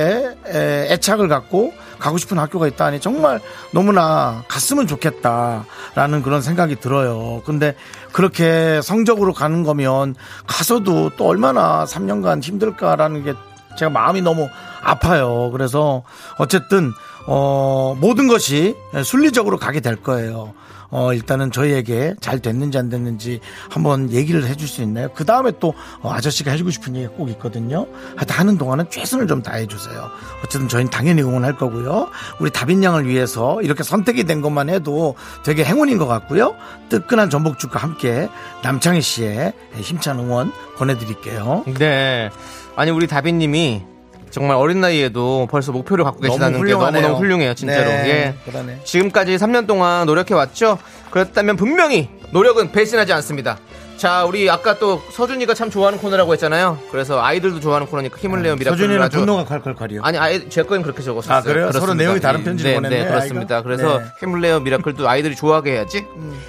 에, 0.47 0.87
애착을 0.93 1.27
갖고 1.27 1.73
가고 1.99 2.17
싶은 2.17 2.39
학교가 2.39 2.67
있다니 2.67 3.01
정말 3.01 3.41
너무나 3.71 4.43
갔으면 4.47 4.87
좋겠다라는 4.87 6.21
그런 6.23 6.41
생각이 6.41 6.77
들어요. 6.77 7.41
근데 7.45 7.75
그렇게 8.13 8.81
성적으로 8.81 9.33
가는 9.33 9.63
거면 9.63 10.15
가서도 10.47 11.11
또 11.17 11.27
얼마나 11.27 11.85
3년간 11.85 12.41
힘들까라는 12.41 13.23
게 13.23 13.33
제가 13.77 13.91
마음이 13.91 14.21
너무 14.21 14.47
아파요. 14.81 15.49
그래서 15.51 16.03
어쨌든 16.37 16.93
어, 17.27 17.97
모든 17.99 18.27
것이 18.27 18.75
순리적으로 19.03 19.57
가게 19.57 19.81
될 19.81 19.97
거예요. 19.97 20.53
어, 20.89 21.13
일단은 21.13 21.51
저희에게 21.51 22.15
잘 22.19 22.39
됐는지 22.39 22.77
안 22.77 22.89
됐는지 22.89 23.39
한번 23.69 24.11
얘기를 24.11 24.45
해줄 24.45 24.67
수 24.67 24.81
있나요? 24.81 25.09
그 25.13 25.25
다음에 25.25 25.51
또 25.59 25.73
어, 26.01 26.11
아저씨가 26.11 26.51
해주고 26.51 26.71
싶은 26.71 26.95
얘기가 26.95 27.13
꼭 27.13 27.29
있거든요. 27.31 27.87
하여튼 28.15 28.35
하는 28.35 28.57
동안은 28.57 28.89
최선을 28.89 29.27
좀 29.27 29.41
다해주세요. 29.41 30.09
어쨌든 30.43 30.67
저희는 30.67 30.91
당연히 30.91 31.21
응원할 31.21 31.57
거고요. 31.57 32.09
우리 32.39 32.51
다빈 32.51 32.83
양을 32.83 33.07
위해서 33.07 33.61
이렇게 33.61 33.83
선택이 33.83 34.25
된 34.25 34.41
것만 34.41 34.69
해도 34.69 35.15
되게 35.43 35.63
행운인 35.63 35.97
것 35.97 36.07
같고요. 36.07 36.55
뜨끈한 36.89 37.29
전복죽과 37.29 37.79
함께 37.79 38.29
남창희 38.63 39.01
씨의 39.01 39.53
힘찬 39.75 40.19
응원 40.19 40.51
보내드릴게요. 40.77 41.63
네. 41.77 42.29
아니, 42.75 42.91
우리 42.91 43.07
다빈님이 43.07 43.94
정말 44.35 44.57
어린 44.57 44.81
나이에도 44.81 45.47
벌써 45.49 45.71
목표를 45.71 46.03
갖고 46.03 46.19
너무 46.19 46.27
계시다는 46.33 46.57
게 46.57 46.59
훌륭하네요. 46.59 47.01
너무너무 47.01 47.23
훌륭해요, 47.23 47.53
진짜로. 47.53 47.85
네, 47.85 48.09
예. 48.09 48.35
그러네. 48.51 48.81
지금까지 48.83 49.37
3년 49.37 49.65
동안 49.65 50.05
노력해왔죠? 50.05 50.77
그렇다면 51.09 51.55
분명히 51.55 52.09
노력은 52.31 52.73
배신하지 52.73 53.13
않습니다. 53.13 53.57
자, 53.95 54.25
우리 54.25 54.49
아까 54.49 54.77
또 54.77 55.01
서준이가 55.09 55.53
참 55.53 55.69
좋아하는 55.69 55.99
코너라고 55.99 56.33
했잖아요. 56.33 56.79
그래서 56.91 57.23
아이들도 57.23 57.61
좋아하는 57.61 57.87
코너니까 57.87 58.17
힘을 58.17 58.41
내요 58.43 58.57
Miracle. 58.57 58.77
서준이는 58.77 59.01
아주 59.01 59.19
분노가 59.19 59.45
콸콸콸이요. 59.45 60.01
아니, 60.03 60.17
아예 60.17 60.49
제 60.49 60.63
거는 60.63 60.83
그렇게 60.83 61.01
적었어요. 61.01 61.37
아, 61.37 61.41
그래요? 61.41 61.71
서로 61.71 61.93
내용이 61.93 62.19
다른 62.19 62.43
편지를 62.43 62.71
네, 62.71 62.75
보냈네, 62.75 63.03
네, 63.03 63.07
그렇습니다. 63.07 63.55
아이가? 63.55 63.63
그래서 63.63 63.99
네. 63.99 64.05
힘을 64.19 64.41
내요 64.41 64.59
Miracle도 64.59 65.07
아이들이 65.07 65.33
좋아하게 65.37 65.71
해야지. 65.75 66.05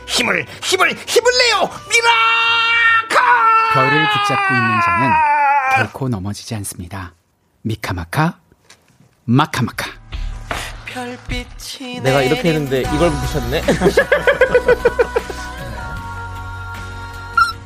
힘을, 0.07 0.45
힘을, 0.61 0.89
힘을 1.07 1.33
내요 1.39 1.71
Miracle! 1.89 3.17
별을 3.75 4.09
붙잡고 4.11 4.55
있는 4.55 4.81
자는 4.85 5.11
결코 5.77 6.09
넘어지지 6.09 6.53
않습니다. 6.57 7.13
미카마카 7.67 8.39
마카마카 9.25 9.91
내가 12.01 12.23
이렇게 12.23 12.51
했는데 12.51 12.83
이걸 12.83 13.11
붙이셨네. 13.11 13.63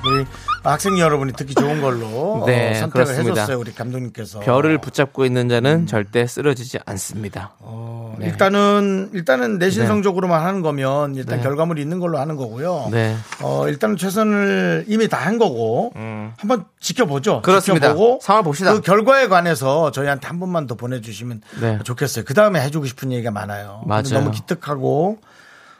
우리 0.07 0.25
학생 0.63 0.99
여러분이 0.99 1.33
듣기 1.33 1.55
좋은 1.55 1.81
걸로 1.81 2.45
네, 2.47 2.71
어, 2.73 2.75
선택을 2.75 2.91
그렇습니다. 3.05 3.31
해줬어요 3.43 3.59
우리 3.59 3.73
감독님께서 3.75 4.41
별을 4.41 4.79
붙잡고 4.79 5.25
있는 5.25 5.49
자는 5.49 5.87
절대 5.87 6.27
쓰러지지 6.27 6.81
않습니다. 6.85 7.53
어, 7.61 8.15
네. 8.19 8.27
일단은 8.27 9.11
일단은 9.15 9.59
내신 9.59 9.83
네. 9.83 9.87
성적으로만 9.89 10.45
하는 10.45 10.61
거면 10.61 11.15
일단 11.15 11.39
네. 11.39 11.43
결과물이 11.43 11.81
있는 11.81 11.99
걸로 12.01 12.19
하는 12.19 12.37
거고요. 12.37 12.89
네. 12.91 13.17
어, 13.43 13.69
일단은 13.69 13.97
최선을 13.97 14.85
이미 14.89 15.09
다 15.09 15.21
한 15.21 15.37
거고 15.39 15.93
한번 16.39 16.65
지켜보죠. 16.81 17.37
음. 17.37 17.43
그렇습니다. 17.43 17.89
지켜보고 17.89 18.21
상황 18.23 18.43
봅시다. 18.43 18.73
그 18.73 18.81
결과에 18.81 19.29
관해서 19.29 19.91
저희한테 19.91 20.27
한 20.29 20.41
번만 20.41 20.67
더 20.67 20.75
보내주시면 20.75 21.43
네. 21.61 21.79
좋겠어요. 21.85 22.25
그 22.25 22.33
다음에 22.35 22.61
해주고 22.63 22.87
싶은 22.87 23.13
얘기가 23.13 23.31
많아요. 23.31 23.83
맞아요. 23.87 24.03
너무 24.15 24.31
기특하고 24.31 25.19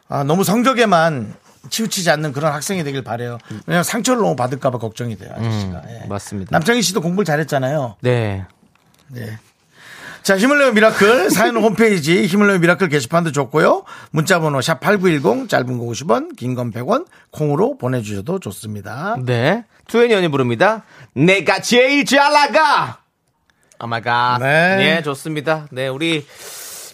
아, 0.09 0.25
너무 0.25 0.45
성적에만 0.45 1.35
치우치지 1.69 2.11
않는 2.11 2.33
그런 2.33 2.53
학생이 2.53 2.83
되길 2.85 3.03
바래요. 3.05 3.39
왜냐하면 3.67 3.85
상처를 3.85 4.23
너무 4.23 4.35
받을까봐 4.37 4.79
걱정이 4.79 5.17
돼요. 5.19 5.31
아저씨가. 5.37 5.83
예. 5.89 5.95
음, 6.05 6.09
맞습니다. 6.09 6.49
남창희 6.53 6.81
씨도 6.83 7.01
공부를 7.03 7.25
잘했잖아요. 7.27 7.97
네. 8.01 8.45
네. 9.09 9.39
자, 10.23 10.37
힘을 10.37 10.59
내요 10.59 10.73
Miracle 10.73 11.31
사연 11.33 11.57
홈페이지 11.57 12.27
힘을 12.27 12.47
내요 12.49 12.59
Miracle 12.59 12.89
게시판도 12.89 13.33
좋고요. 13.33 13.85
문자 14.11 14.39
번호 14.39 14.61
샵 14.61 14.81
8910 14.81 15.49
짧은 15.49 15.79
거 15.79 15.85
50원 15.85 16.37
긴 16.37 16.55
건 16.55 16.73
100원 16.73 17.07
콩으로 17.31 17.77
보내 17.79 18.03
주셔도 18.03 18.39
좋습니다. 18.39 19.17
네. 19.25 19.65
투애니 19.89 20.15
언이 20.15 20.29
부릅니다. 20.29 20.85
내가 21.15 21.61
제일 21.61 22.05
잘 22.05 22.33
나가! 22.33 22.99
Oh 23.83 23.97
my 23.97 24.12
god. 24.12 24.41
네. 24.43 24.77
네, 24.77 25.03
좋습니다. 25.03 25.67
네, 25.73 25.89
우리 25.89 26.27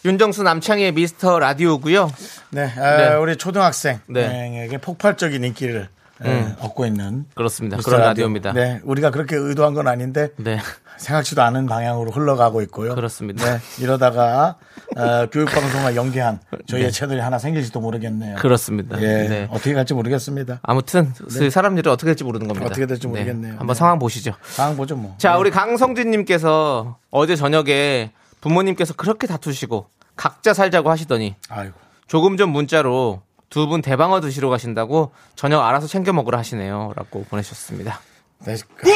윤정수 0.06 0.44
남창희의 0.44 0.92
미스터 0.92 1.40
라디오고요 1.40 2.12
네, 2.50 2.70
아, 2.78 2.96
네. 2.96 3.14
우리 3.16 3.36
초등학생에게 3.36 4.06
네. 4.12 4.78
폭발적인 4.80 5.42
인기를 5.42 5.88
에, 6.24 6.46
얻고 6.60 6.86
있는 6.86 7.24
그렇습니다. 7.34 7.76
그런 7.78 7.98
라디오. 7.98 8.08
라디오 8.08 8.26
입니다. 8.26 8.52
네, 8.52 8.80
우리가 8.84 9.10
그렇게 9.10 9.34
의도한 9.34 9.74
건 9.74 9.88
아닌데 9.88 10.28
네. 10.36 10.58
생각지도 10.96 11.42
않은 11.42 11.66
방향으로 11.66 12.12
흘러가고 12.12 12.62
있고요. 12.62 12.94
그렇습니다. 12.94 13.44
네, 13.44 13.58
이러다가 13.82 14.56
어, 14.96 15.26
교육방송과 15.26 15.96
연계한 15.96 16.38
저희의 16.68 16.86
네. 16.86 16.92
채널이 16.92 17.20
하나 17.20 17.38
생길지도 17.40 17.80
모르겠네요. 17.80 18.36
그렇습니다. 18.36 19.02
예, 19.02 19.28
네. 19.28 19.48
어떻게 19.50 19.74
갈지 19.74 19.92
모르겠습니다. 19.92 20.60
아무튼 20.62 21.12
그 21.14 21.50
사람 21.50 21.76
일이 21.76 21.90
어떻게 21.90 22.06
될지 22.06 22.22
모르는 22.22 22.46
겁니다. 22.46 22.66
어떻게 22.66 22.86
될지 22.86 23.08
네. 23.08 23.12
모르겠네요. 23.12 23.52
한번 23.58 23.66
네. 23.66 23.74
상황 23.74 23.98
보시죠. 23.98 24.34
상황 24.44 24.76
보죠 24.76 24.94
뭐. 24.94 25.16
자, 25.18 25.36
우리 25.36 25.50
강성진님께서 25.50 26.96
어제 27.10 27.34
저녁에 27.34 28.12
부모님께서 28.40 28.94
그렇게 28.94 29.26
다투시고 29.26 29.88
각자 30.16 30.54
살자고 30.54 30.90
하시더니 30.90 31.36
아이고. 31.48 31.74
조금 32.06 32.36
전 32.36 32.50
문자로 32.50 33.22
두 33.48 33.66
분 33.68 33.80
대방어 33.82 34.20
드시러 34.20 34.48
가신다고 34.48 35.12
저녁 35.36 35.62
알아서 35.64 35.86
챙겨 35.86 36.12
먹으라 36.12 36.38
하시네요. 36.38 36.92
라고 36.96 37.24
보내셨습니다. 37.24 38.00
네, 38.44 38.56
그- 38.76 38.92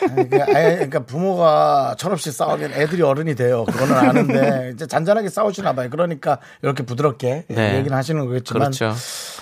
그러니까, 0.00 0.44
그러니까 0.46 1.00
부모가 1.00 1.96
철없이 1.98 2.30
싸우면 2.30 2.72
애들이 2.72 3.02
어른이 3.02 3.34
돼요. 3.34 3.64
그거는 3.64 3.94
아는데 3.96 4.70
이제 4.74 4.86
잔잔하게 4.86 5.28
싸우시나 5.28 5.72
봐요. 5.74 5.88
그러니까 5.90 6.38
이렇게 6.62 6.82
부드럽게 6.84 7.46
네. 7.48 7.76
얘기는 7.78 7.96
하시는 7.96 8.24
거겠지만 8.26 8.70
그렇죠. 8.72 8.94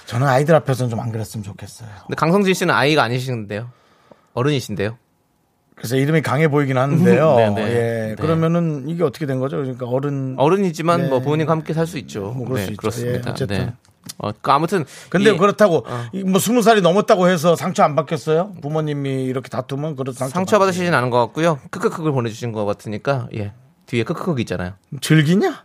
저는 0.07 0.27
아이들 0.27 0.55
앞에서는 0.55 0.91
좀 0.91 1.01
안 1.01 1.13
그랬으면 1.13 1.45
좋겠어요. 1.45 1.89
근데 2.07 2.15
강성진 2.17 2.55
씨는 2.55 2.75
아이가 2.75 3.03
아니신데요. 3.03 3.69
어른이신데요. 4.35 4.97
그래서 5.87 5.97
이름이 5.97 6.23
강해 6.23 6.49
보이긴 6.49 6.77
하는데요. 6.79 7.35
네, 7.37 7.51
네. 7.51 7.63
예, 7.63 8.07
네. 8.11 8.15
그러면은 8.17 8.89
이게 8.89 9.05
어떻게 9.05 9.25
된 9.27 9.39
거죠? 9.39 9.59
그러니까 9.59 9.87
어른. 9.87 10.35
어른이지만 10.37 11.03
네. 11.03 11.09
뭐 11.09 11.21
부모님과 11.21 11.53
함께 11.53 11.73
살 11.75 11.87
수 11.87 11.97
있죠. 11.99 12.33
뭐 12.37 12.45
그럴 12.47 12.59
네, 12.59 12.65
수 12.67 12.71
있죠. 12.73 12.81
그렇습니다. 12.81 13.29
예, 13.29 13.31
어쨌든. 13.31 13.59
네. 13.59 13.73
어, 14.19 14.31
그 14.41 14.51
아무튼 14.51 14.85
근데 15.09 15.33
이- 15.33 15.37
그렇다고 15.39 15.85
어. 15.87 16.05
이뭐 16.13 16.39
스무 16.41 16.63
살이 16.63 16.81
넘었다고 16.81 17.29
해서 17.29 17.55
상처 17.55 17.83
안 17.85 17.95
받겠어요? 17.95 18.55
부모님이 18.63 19.25
이렇게 19.25 19.49
다투면 19.49 19.95
그래도 19.97 20.13
상처, 20.13 20.33
상처 20.35 20.59
받- 20.59 20.67
받으시진 20.67 20.93
않은 20.95 21.11
것 21.11 21.19
같고요. 21.19 21.59
크크크를 21.71 22.11
보내주신 22.13 22.51
것 22.53 22.65
같으니까 22.65 23.29
예 23.37 23.53
뒤에 23.87 24.03
크크크 24.05 24.41
있잖아요. 24.41 24.73
즐기냐? 25.01 25.63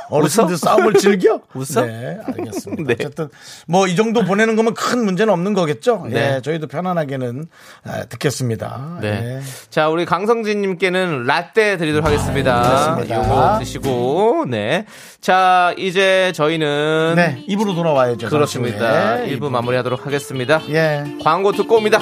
어르신들 0.10 0.56
싸움을 0.56 0.94
즐겨? 0.94 1.40
웃어? 1.54 1.84
네, 1.84 2.18
알겠습니다. 2.26 2.82
네. 2.84 2.94
어쨌든 2.94 3.28
뭐 3.66 3.86
이 3.90 3.96
정도 3.96 4.24
보내는 4.24 4.54
거면 4.56 4.74
큰 4.74 5.04
문제는 5.04 5.32
없는 5.32 5.52
거겠죠? 5.54 6.06
네. 6.08 6.36
예, 6.36 6.40
저희도 6.42 6.68
편안하게는 6.68 7.46
아, 7.84 8.04
듣겠습니다. 8.04 8.98
네. 9.00 9.08
예. 9.08 9.40
자, 9.70 9.88
우리 9.88 10.04
강성진님께는 10.04 11.24
라떼 11.24 11.76
드리도록 11.76 12.06
하겠습니다. 12.06 12.62
그렇습니다. 12.62 13.16
요거 13.16 13.58
드시고, 13.58 14.46
네. 14.48 14.86
자, 15.20 15.74
이제 15.76 16.32
저희는. 16.34 17.14
네, 17.16 17.44
입으로 17.48 17.74
돌아와야죠. 17.74 18.28
그렇습니다. 18.28 19.16
후에. 19.16 19.36
1부 19.36 19.50
마무리하도록 19.50 20.06
하겠습니다. 20.06 20.60
예. 20.70 21.04
광고 21.22 21.52
듣고 21.52 21.76
옵니다. 21.76 22.00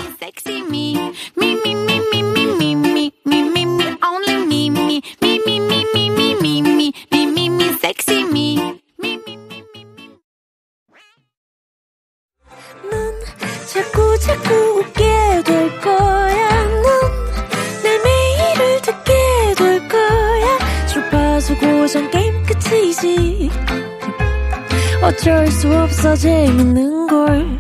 어쩔 25.19 25.47
수 25.49 25.69
없어 25.77 26.15
재밌는 26.15 27.07
걸. 27.09 27.59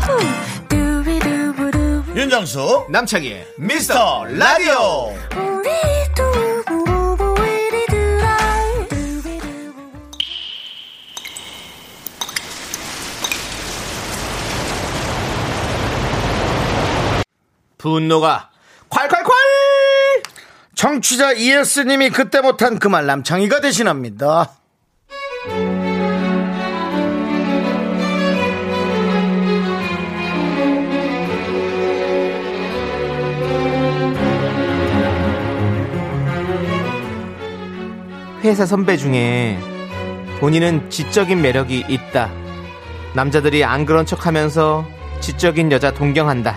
후. 0.00 0.68
두비두부두. 0.68 2.02
윤정수, 2.16 2.86
남창희의 2.90 3.46
미스터 3.58 4.24
라디오. 4.24 5.12
분노가 17.78 18.50
콸콸콸! 18.90 19.30
청취자 20.74 21.32
이에스님이 21.32 22.10
그때 22.10 22.40
못한 22.40 22.78
그 22.78 22.88
말 22.88 23.06
남창희가 23.06 23.60
대신합니다. 23.60 24.50
회사 38.44 38.66
선배 38.66 38.96
중에 38.96 39.58
본인은 40.38 40.90
지적인 40.90 41.42
매력이 41.42 41.86
있다. 41.88 42.30
남자들이 43.14 43.64
안 43.64 43.84
그런 43.84 44.06
척 44.06 44.26
하면서 44.26 44.86
지적인 45.20 45.72
여자 45.72 45.92
동경한다. 45.92 46.56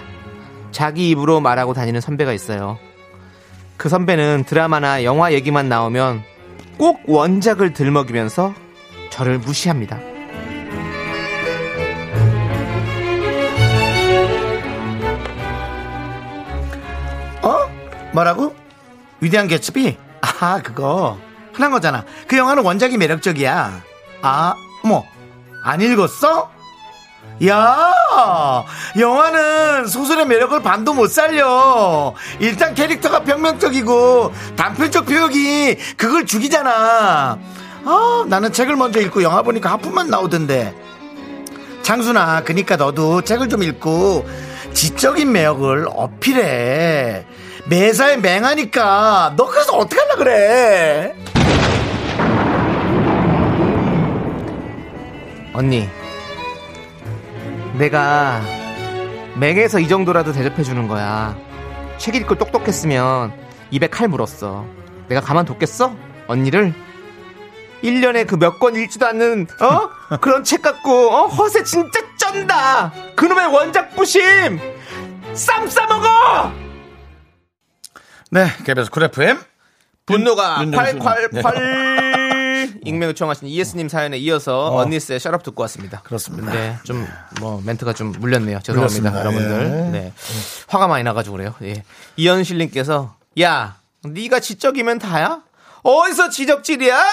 자기 0.71 1.09
입으로 1.09 1.41
말하고 1.41 1.73
다니는 1.73 2.00
선배가 2.00 2.33
있어요. 2.33 2.77
그 3.77 3.89
선배는 3.89 4.43
드라마나 4.45 5.03
영화 5.03 5.33
얘기만 5.33 5.70
나오면 5.70 6.22
꼭 6.77 7.01
원작을 7.07 7.74
들먹이면서 7.74 8.53
저를 9.09 9.39
무시합니다. 9.39 10.00
어? 17.41 17.67
뭐라고? 18.13 18.55
위대한 19.20 19.48
개츠비? 19.48 19.98
아, 20.22 20.61
그거. 20.61 21.17
흔한 21.53 21.72
거잖아. 21.72 22.05
그 22.27 22.37
영화는 22.37 22.64
원작이 22.64 22.98
매력적이야. 22.98 23.81
아, 24.22 24.53
어머. 24.83 25.03
안 25.64 25.81
읽었어? 25.81 26.50
야, 27.48 27.92
영화는 29.00 29.87
소설의 29.87 30.27
매력을 30.27 30.61
반도 30.61 30.94
못 30.94 31.09
살려. 31.09 32.14
일단 32.40 32.75
캐릭터가 32.75 33.22
평면적이고 33.22 34.31
단편적 34.55 35.05
표현이 35.05 35.75
그걸 35.98 36.25
죽이잖아. 36.25 37.40
아, 37.83 38.25
나는 38.27 38.53
책을 38.53 38.75
먼저 38.75 39.00
읽고 39.00 39.24
영화 39.24 39.42
보니까 39.42 39.72
하품만 39.72 40.09
나오던데. 40.09 40.75
장순아, 41.81 42.44
그니까 42.44 42.75
너도 42.75 43.22
책을 43.22 43.50
좀 43.50 43.64
읽고 43.64 44.27
지적인 44.74 45.31
매력을 45.31 45.87
어필해. 45.90 47.25
매사에 47.66 48.18
맹하니까 48.18 49.33
너 49.35 49.48
그래서 49.48 49.74
어떻게 49.74 50.00
하려 50.00 50.16
그래? 50.16 51.16
언니, 55.61 55.87
내가 57.77 58.41
맹해서 59.35 59.77
이 59.79 59.87
정도라도 59.87 60.31
대접해 60.31 60.63
주는 60.63 60.87
거야. 60.87 61.37
책 62.00 62.15
읽고 62.15 62.33
똑똑했으면 62.35 63.31
입에 63.69 63.85
칼 63.85 64.07
물었어. 64.07 64.65
내가 65.07 65.21
가만 65.21 65.45
뒀겠어? 65.45 65.95
언니를? 66.27 66.74
1년에 67.83 68.25
그 68.27 68.37
몇 68.37 68.57
권 68.59 68.75
읽지도 68.75 69.05
않는 69.05 69.45
어? 69.59 70.17
그런 70.17 70.43
책 70.43 70.63
갖고 70.63 71.11
어? 71.11 71.27
허세 71.27 71.63
진짜 71.63 72.00
쩐다. 72.17 72.91
그놈의 73.15 73.45
원작 73.53 73.95
부심. 73.95 74.59
쌈 75.33 75.67
싸먹어. 75.69 76.51
네, 78.31 78.47
KBS 78.65 78.89
Cool 78.89 79.03
FM. 79.03 79.37
분노가 80.07 80.61
윤정수. 80.63 80.97
콸콸콸 80.97 81.43
익명 82.85 83.09
요청하신 83.09 83.48
이예스님 83.48 83.89
사연에 83.89 84.17
이어서 84.17 84.67
어. 84.72 84.77
언니스의 84.81 85.20
Shut 85.20 85.35
Up 85.35 85.44
듣고 85.44 85.61
왔습니다. 85.63 86.01
그렇습니다. 86.01 86.51
네, 86.53 86.77
좀 86.83 87.05
뭐 87.39 87.61
멘트가 87.65 87.94
좀 87.94 88.11
물렸네요. 88.11 88.59
죄송합니다, 88.61 89.09
물렸습니다. 89.11 89.20
여러분들. 89.20 89.85
예. 89.87 89.91
네, 90.00 90.13
화가 90.67 90.87
많이 90.87 91.03
나가지고 91.03 91.37
그래요. 91.37 91.53
예. 91.63 91.83
이현실님께서 92.17 93.15
야, 93.41 93.77
네가 94.03 94.39
지적이면 94.39 95.00
다야? 95.00 95.41
어디서 95.83 96.29
지적질이야? 96.29 97.03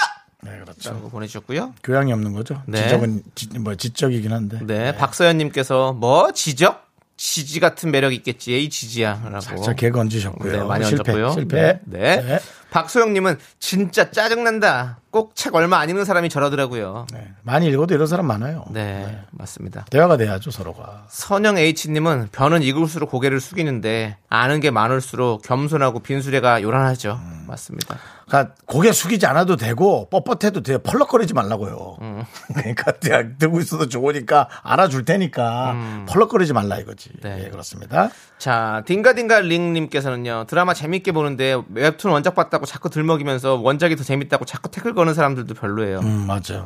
네, 0.41 0.59
그렇죠. 0.63 0.91
라고 0.91 1.09
보내주셨고요. 1.09 1.73
교양이 1.83 2.13
없는 2.13 2.33
거죠. 2.33 2.61
네. 2.65 2.83
지적은 2.83 3.23
지, 3.35 3.49
뭐 3.59 3.75
지적이긴 3.75 4.31
한데. 4.31 4.59
네, 4.61 4.95
박서연님께서 4.95 5.93
뭐 5.93 6.31
지적? 6.31 6.87
지지 7.21 7.59
같은 7.59 7.91
매력 7.91 8.13
있겠지, 8.13 8.63
이 8.63 8.69
지지야라고. 8.69 9.61
자, 9.61 9.73
개 9.73 9.91
건지셨고요. 9.91 10.51
네, 10.53 10.63
많이 10.63 10.85
실패, 10.85 11.11
얹었고요. 11.11 11.31
실패. 11.33 11.79
네. 11.83 12.21
네. 12.23 12.39
박소영님은 12.71 13.37
진짜 13.59 14.11
짜증난다. 14.11 14.97
꼭 15.11 15.33
책 15.33 15.55
얼마 15.55 15.79
안 15.79 15.89
읽는 15.89 16.05
사람이 16.05 16.29
저러더라고요. 16.29 17.07
네. 17.11 17.31
많이 17.41 17.65
읽어도 17.67 17.95
이런 17.95 18.05
사람 18.05 18.27
많아요. 18.27 18.65
네, 18.69 19.19
맞습니다. 19.31 19.85
대화가 19.89 20.17
돼야죠, 20.17 20.51
서로가. 20.51 21.05
선영 21.09 21.57
H님은 21.57 22.29
변은 22.31 22.61
익을수록 22.61 23.09
고개를 23.09 23.39
숙이는데 23.39 24.17
아는 24.29 24.59
게 24.59 24.69
많을수록 24.69 25.41
겸손하고 25.41 25.99
빈수레가 26.01 26.61
요란하죠. 26.61 27.19
맞습니다. 27.47 27.97
그러니까 28.27 28.53
고개 28.67 28.91
숙이지 28.91 29.25
않아도 29.25 29.55
되고 29.55 30.07
뻣뻣해도 30.11 30.63
돼요. 30.63 30.77
펄럭거리지 30.79 31.33
말라고요. 31.33 31.97
음. 32.01 32.23
그러니까 32.53 32.91
그냥 32.91 33.35
들고 33.39 33.59
있어도 33.61 33.87
좋으니까 33.89 34.47
알아줄 34.61 35.05
테니까 35.05 36.05
펄럭거리지 36.07 36.53
말라 36.53 36.77
이거지. 36.77 37.09
음. 37.15 37.19
네. 37.23 37.45
예, 37.45 37.49
그렇습니다. 37.49 38.11
자, 38.37 38.83
딩가딩가 38.85 39.39
링님께서는요, 39.39 40.45
드라마 40.47 40.75
재밌게 40.75 41.11
보는데 41.13 41.59
웹툰 41.73 42.11
원작 42.11 42.35
봤다 42.35 42.58
고 42.59 42.65
자꾸 42.65 42.89
들먹이면서 42.89 43.55
원작이 43.55 43.95
더 43.95 44.03
재밌다고 44.03 44.45
자꾸 44.45 44.69
태클 44.69 44.93
거는 44.93 45.13
사람들도 45.13 45.53
별로예요. 45.53 45.99
음, 45.99 46.25
맞아. 46.27 46.65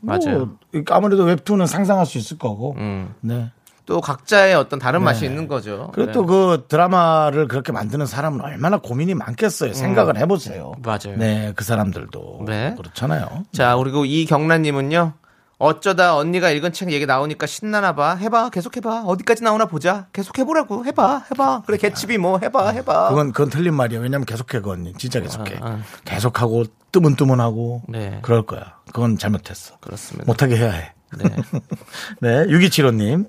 맞아요. 0.00 0.56
뭐, 0.72 0.82
아무래도 0.90 1.24
웹툰은 1.24 1.66
상상할 1.66 2.06
수 2.06 2.18
있을 2.18 2.38
거고. 2.38 2.74
음. 2.78 3.14
네. 3.20 3.50
또 3.86 4.00
각자의 4.00 4.54
어떤 4.54 4.78
다른 4.78 5.02
맛이 5.02 5.24
있는 5.24 5.48
거죠. 5.48 5.90
그리고 5.92 6.06
네. 6.06 6.12
또그 6.12 6.66
드라마를 6.68 7.48
그렇게 7.48 7.72
만드는 7.72 8.06
사람은 8.06 8.40
얼마나 8.40 8.78
고민이 8.78 9.14
많겠어요. 9.14 9.72
생각을 9.72 10.16
해보세요. 10.16 10.74
음. 10.76 10.82
맞아요. 10.82 11.18
네, 11.18 11.52
그 11.56 11.64
사람들도. 11.64 12.44
네. 12.46 12.74
그렇잖아요. 12.76 13.26
자, 13.52 13.76
그리고 13.76 14.04
이경란님은요. 14.04 15.14
어쩌다 15.60 16.16
언니가 16.16 16.50
읽은 16.50 16.72
책 16.72 16.90
얘기 16.90 17.04
나오니까 17.04 17.46
신나나 17.46 17.94
봐. 17.94 18.14
해봐. 18.16 18.48
계속 18.48 18.78
해봐. 18.78 19.02
어디까지 19.04 19.44
나오나 19.44 19.66
보자. 19.66 20.06
계속 20.14 20.38
해보라고. 20.38 20.86
해봐. 20.86 21.24
해봐. 21.30 21.62
그래, 21.66 21.76
개집이 21.76 22.16
뭐 22.16 22.38
해봐. 22.38 22.70
해봐. 22.70 23.10
그건, 23.10 23.32
그건 23.32 23.50
틀린 23.50 23.74
말이야. 23.74 24.00
왜냐면 24.00 24.24
계속해, 24.24 24.60
그건. 24.60 24.90
진짜 24.96 25.20
계속해. 25.20 25.58
아, 25.60 25.66
아. 25.66 25.80
계속하고, 26.06 26.64
뜨문뜨문하고. 26.92 27.82
네. 27.88 28.20
그럴 28.22 28.46
거야. 28.46 28.78
그건 28.86 29.18
잘못했어. 29.18 29.76
그렇습니다. 29.80 30.24
못하게 30.26 30.56
해야 30.56 30.70
해. 30.72 30.92
네. 31.18 31.24
네, 32.22 32.46
6275님. 32.46 33.28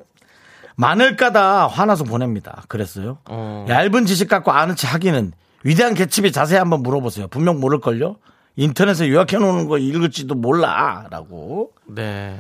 마늘 0.78 1.18
까다 1.18 1.68
화나서 1.68 2.06
보냅니다. 2.06 2.64
그랬어요. 2.70 3.18
어. 3.30 3.66
얇은 3.68 4.06
지식 4.06 4.30
갖고 4.30 4.52
아는 4.52 4.78
체 4.78 4.88
하기는 4.88 5.34
위대한 5.66 5.96
개집이 5.96 6.32
자세히 6.32 6.60
한번 6.60 6.82
물어보세요. 6.82 7.28
분명 7.28 7.60
모를걸요? 7.60 8.16
인터넷에 8.56 9.10
요약해 9.10 9.38
놓는 9.38 9.68
거 9.68 9.78
읽을지도 9.78 10.36
몰라. 10.36 11.08
라고. 11.10 11.72
네. 11.86 12.40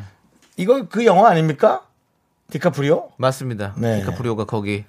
이거 0.58 0.86
그 0.90 1.06
영화 1.06 1.30
아닙니까? 1.30 1.82
디카프리오? 2.52 3.12
맞습니다. 3.18 3.74
네. 3.78 4.00
디카프리오가 4.02 4.46
거기 4.46 4.84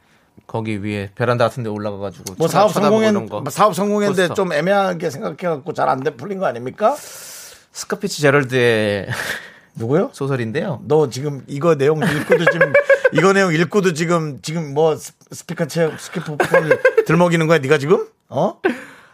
거기 0.47 0.83
위에 0.83 1.11
베란다 1.15 1.45
같은 1.49 1.63
데 1.63 1.69
올라가 1.71 1.99
가지고 1.99 2.35
뭐 2.39 2.49
쳐다- 2.49 2.51
사업 2.51 2.73
성공했 2.73 3.13
거. 3.29 3.45
사업 3.51 3.75
성공했는데 3.75 4.23
포스터. 4.29 4.35
좀 4.35 4.53
애매하게 4.53 5.11
생각해 5.11 5.37
갖고 5.37 5.73
잘 5.73 5.89
안 5.89 6.03
돼 6.03 6.17
풀린 6.17 6.39
거 6.39 6.47
아닙니까? 6.47 6.97
스콧 6.97 8.21
피츠제럴드의 8.21 9.09
누구요? 9.77 10.11
소설인데요. 10.15 10.81
너 10.87 11.09
지금 11.09 11.45
이거 11.47 11.77
내용 11.77 11.99
읽고도 12.03 12.45
지금 12.51 12.73
이거 13.15 13.33
내용 13.33 13.55
읽고도 13.55 13.95
지금 13.95 14.41
지금 14.43 14.75
뭐 14.75 14.97
스- 14.97 15.13
스피커 15.31 15.67
체 15.67 15.91
스키퍼를 15.97 16.81
들먹이는 17.07 17.47
거야 17.47 17.59
네가 17.59 17.79
지금? 17.79 18.07
어? 18.29 18.61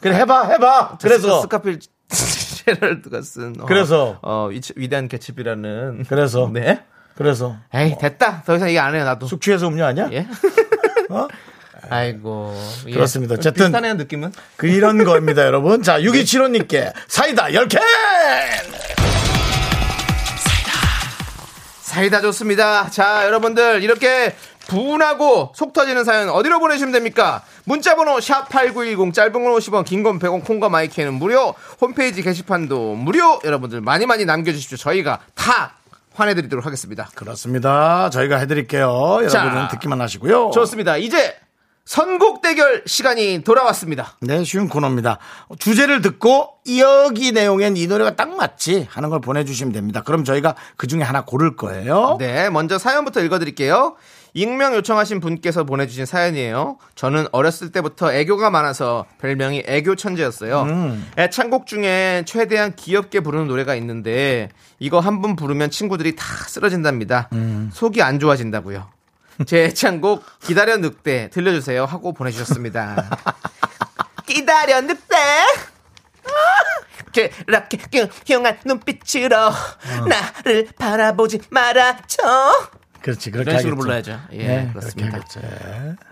그래 0.00 0.14
해봐 0.16 0.48
해봐. 0.48 0.98
그래서 1.02 1.42
스콧 1.42 1.67
피츠 1.67 1.88
제럴드가 2.64 3.22
쓴 3.22 3.54
어, 3.60 3.64
그래서? 3.66 4.18
어, 4.22 4.48
위, 4.50 4.60
위대한 4.76 5.08
개츠비라는 5.08 6.04
그래서 6.08 6.48
네. 6.52 6.82
그래서 7.14 7.56
에이 7.74 7.96
됐다. 8.00 8.42
더 8.44 8.56
이상 8.56 8.68
얘기 8.68 8.78
안 8.78 8.94
해요 8.94 9.04
나도. 9.04 9.26
숙취해서 9.26 9.68
음료 9.68 9.84
아니야? 9.84 10.08
예. 10.12 10.26
어? 11.10 11.26
아이고. 11.90 12.54
예. 12.86 12.92
그렇습니다. 12.92 13.34
어쨌든- 13.34 13.66
비슷하네요 13.66 13.94
느낌은. 13.94 14.32
그 14.56 14.66
이런 14.68 15.02
거입니다, 15.04 15.44
여러분. 15.44 15.82
자, 15.82 15.98
6275님께 16.00 16.92
사이다 17.08 17.46
10캔! 17.48 17.80
사이다 21.82 22.20
좋습니다. 22.20 22.90
자, 22.90 23.24
여러분들 23.24 23.82
이렇게 23.82 24.34
분하고 24.68 25.52
속 25.56 25.72
터지는 25.72 26.04
사연 26.04 26.28
어디로 26.28 26.60
보내주시면 26.60 26.92
됩니까? 26.92 27.42
문자번호 27.64 28.18
샵8910 28.18 29.12
짧은 29.12 29.32
건 29.32 29.42
50원 29.54 29.84
긴 29.84 30.02
건 30.04 30.18
100원 30.20 30.44
콩과 30.44 30.68
마이크는 30.68 31.14
무료 31.14 31.54
홈페이지 31.80 32.22
게시판도 32.22 32.94
무료 32.94 33.40
여러분들 33.44 33.80
많이 33.80 34.06
많이 34.06 34.24
남겨주십시오. 34.24 34.76
저희가 34.78 35.18
다 35.34 35.72
환해드리도록 36.14 36.64
하겠습니다. 36.66 37.08
그렇습니다. 37.14 38.10
저희가 38.10 38.36
해드릴게요. 38.38 39.26
자. 39.28 39.40
여러분은 39.40 39.68
듣기만 39.68 40.00
하시고요. 40.00 40.50
좋습니다. 40.52 40.96
이제 40.96 41.36
선곡 41.84 42.42
대결 42.42 42.82
시간이 42.86 43.42
돌아왔습니다. 43.44 44.16
네, 44.20 44.44
쉬운 44.44 44.68
코너입니다. 44.68 45.18
주제를 45.58 46.02
듣고 46.02 46.50
여기 46.78 47.32
내용엔 47.32 47.78
이 47.78 47.86
노래가 47.86 48.14
딱 48.14 48.36
맞지 48.36 48.88
하는 48.90 49.08
걸 49.08 49.20
보내주시면 49.22 49.72
됩니다. 49.72 50.02
그럼 50.02 50.22
저희가 50.24 50.54
그 50.76 50.86
중에 50.86 51.02
하나 51.02 51.24
고를 51.24 51.56
거예요. 51.56 52.16
네, 52.18 52.50
먼저 52.50 52.76
사연부터 52.76 53.22
읽어드릴게요. 53.22 53.96
익명 54.38 54.74
요청하신 54.76 55.18
분께서 55.18 55.64
보내주신 55.64 56.06
사연이에요. 56.06 56.78
저는 56.94 57.26
어렸을 57.32 57.72
때부터 57.72 58.12
애교가 58.12 58.50
많아서 58.50 59.04
별명이 59.20 59.64
애교 59.66 59.96
천재였어요. 59.96 60.64
애창곡 61.18 61.66
중에 61.66 62.22
최대한 62.24 62.76
귀엽게 62.76 63.18
부르는 63.20 63.48
노래가 63.48 63.74
있는데 63.74 64.50
이거 64.78 65.00
한 65.00 65.18
번 65.20 65.34
부르면 65.34 65.70
친구들이 65.72 66.14
다 66.14 66.24
쓰러진답니다. 66.46 67.28
속이 67.72 68.00
안 68.02 68.20
좋아진다고요. 68.20 68.88
제 69.46 69.64
애창곡 69.64 70.22
기다려 70.40 70.76
늑대 70.76 71.30
들려주세요 71.30 71.84
하고 71.84 72.12
보내주셨습니다. 72.12 73.10
기다려 74.26 74.80
늑대. 74.82 75.16
그렇게 77.12 77.80
흉한 78.26 78.58
눈빛으로 78.64 79.50
나를 80.08 80.68
바라보지 80.78 81.40
말아줘. 81.50 82.77
그렇지, 83.08 83.30
그렇게 83.30 83.50
이런 83.52 83.62
식으로 83.62 83.76
하겠죠. 83.76 84.12
불러야죠. 84.12 84.20
예, 84.32 84.46
네, 84.46 84.70
그렇습니다. 84.70 85.16
하겠죠. 85.16 85.40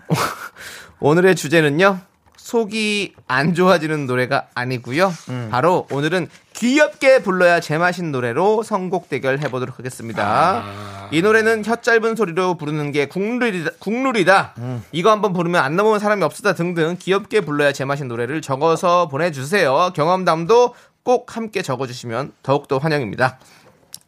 오늘의 0.99 1.35
주제는요. 1.35 1.99
속이 2.37 3.13
안 3.27 3.53
좋아지는 3.53 4.07
노래가 4.07 4.47
아니고요. 4.55 5.13
음. 5.29 5.49
바로 5.51 5.85
오늘은 5.91 6.27
귀엽게 6.53 7.21
불러야 7.21 7.59
제맛인 7.59 8.11
노래로 8.11 8.63
선곡 8.63 9.09
대결 9.09 9.39
해보도록 9.39 9.77
하겠습니다. 9.77 10.23
아. 10.65 11.09
이 11.11 11.21
노래는 11.21 11.65
혀 11.65 11.75
짧은 11.75 12.15
소리로 12.15 12.55
부르는 12.55 12.91
게 12.93 13.07
국룰이다. 13.07 13.71
국룰이다. 13.79 14.53
음. 14.57 14.83
이거 14.91 15.11
한번 15.11 15.33
부르면 15.33 15.61
안 15.61 15.75
넘어오는 15.75 15.99
사람이 15.99 16.23
없다 16.23 16.53
등등 16.53 16.95
귀엽게 16.97 17.41
불러야 17.41 17.73
제맛인 17.73 18.07
노래를 18.07 18.41
적어서 18.41 19.07
보내주세요. 19.07 19.91
경험담도 19.93 20.73
꼭 21.03 21.35
함께 21.35 21.61
적어주시면 21.61 22.31
더욱더 22.41 22.77
환영입니다. 22.77 23.37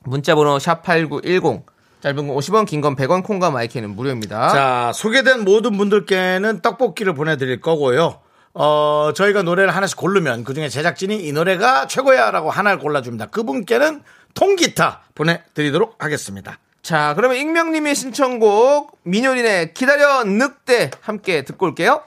문자번호 0.06 0.58
샵8910 0.58 1.64
짧은 2.02 2.28
건 2.28 2.36
50원 2.38 2.66
긴 2.66 2.82
건 2.82 2.96
100원 2.96 3.24
콩과 3.24 3.52
마이K는 3.52 3.90
무료입니다. 3.96 4.50
자, 4.50 4.92
소개된 4.94 5.44
모든 5.44 5.78
분들께는 5.78 6.62
떡볶이를 6.62 7.14
보내드릴 7.14 7.60
거고요. 7.60 8.20
어, 8.54 9.12
저희가 9.16 9.42
노래를 9.44 9.76
하나씩 9.76 9.98
고르면 9.98 10.44
그 10.44 10.54
중에 10.54 10.70
제작진이 10.70 11.26
이 11.28 11.32
노래가 11.34 11.88
최고야 11.88 12.32
라고 12.32 12.50
하나를 12.50 12.80
골라줍니다. 12.80 13.28
그분께는 13.28 14.02
통기타 14.34 15.02
보내드리도록 15.16 15.96
하겠습니다. 16.04 16.58
자, 16.82 17.14
그러면 17.16 17.38
익명님의 17.38 17.94
신청곡 17.96 18.98
민효린의 19.04 19.74
기다려 19.74 20.24
늑대 20.24 20.92
함께 21.02 21.44
듣고 21.44 21.66
올게요. 21.68 22.02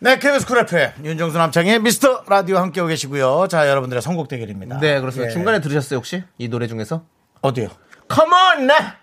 네, 0.00 0.18
KBS 0.18 0.46
Cool 0.46 0.58
FM 0.58 0.90
윤정수 1.04 1.38
남창희의 1.38 1.78
미스터 1.80 2.24
라디오 2.28 2.58
함께하고 2.58 2.88
계시고요. 2.88 3.46
자, 3.48 3.68
여러분들의 3.70 4.02
선곡 4.02 4.28
대결입니다. 4.28 4.78
네, 4.80 5.00
그렇습니다. 5.00 5.30
예. 5.30 5.32
중간에 5.32 5.60
들으셨어요 5.60 5.98
혹시 5.98 6.24
이 6.36 6.48
노래 6.48 6.66
중에서? 6.66 7.04
어디요? 7.40 7.68
Come 8.12 8.32
on, 8.32 8.66
나. 8.66 8.96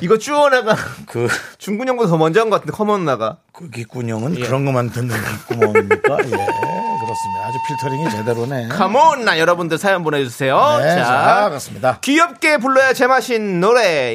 이거 0.00 0.18
쭈어나가 0.18 0.74
그, 1.06 1.28
중군 1.58 1.88
형보다 1.88 2.10
더 2.10 2.16
먼저 2.18 2.40
한 2.40 2.50
것 2.50 2.56
같은데 2.56 2.76
come 2.76 2.95
on 2.95 3.04
나가. 3.04 3.38
그 3.52 3.70
귓구녕은 3.70 4.36
예. 4.38 4.44
그런 4.44 4.64
것만 4.64 4.90
듣는 4.90 5.08
귓구멍입니까? 5.48 6.18
예, 6.18 6.28
그렇습니다. 6.28 7.46
아주 7.46 7.58
필터링이 7.66 8.10
제대로네. 8.10 8.68
Come 8.76 8.96
on, 8.96 9.24
나 9.24 9.38
여러분들 9.38 9.78
사연 9.78 10.02
보내주세요. 10.02 10.78
네, 10.82 10.96
자, 10.96 11.04
자, 11.04 11.48
그렇습니다. 11.48 11.98
귀엽게 12.00 12.58
불러야 12.58 12.92
제맛인 12.92 13.60
노래 13.60 14.14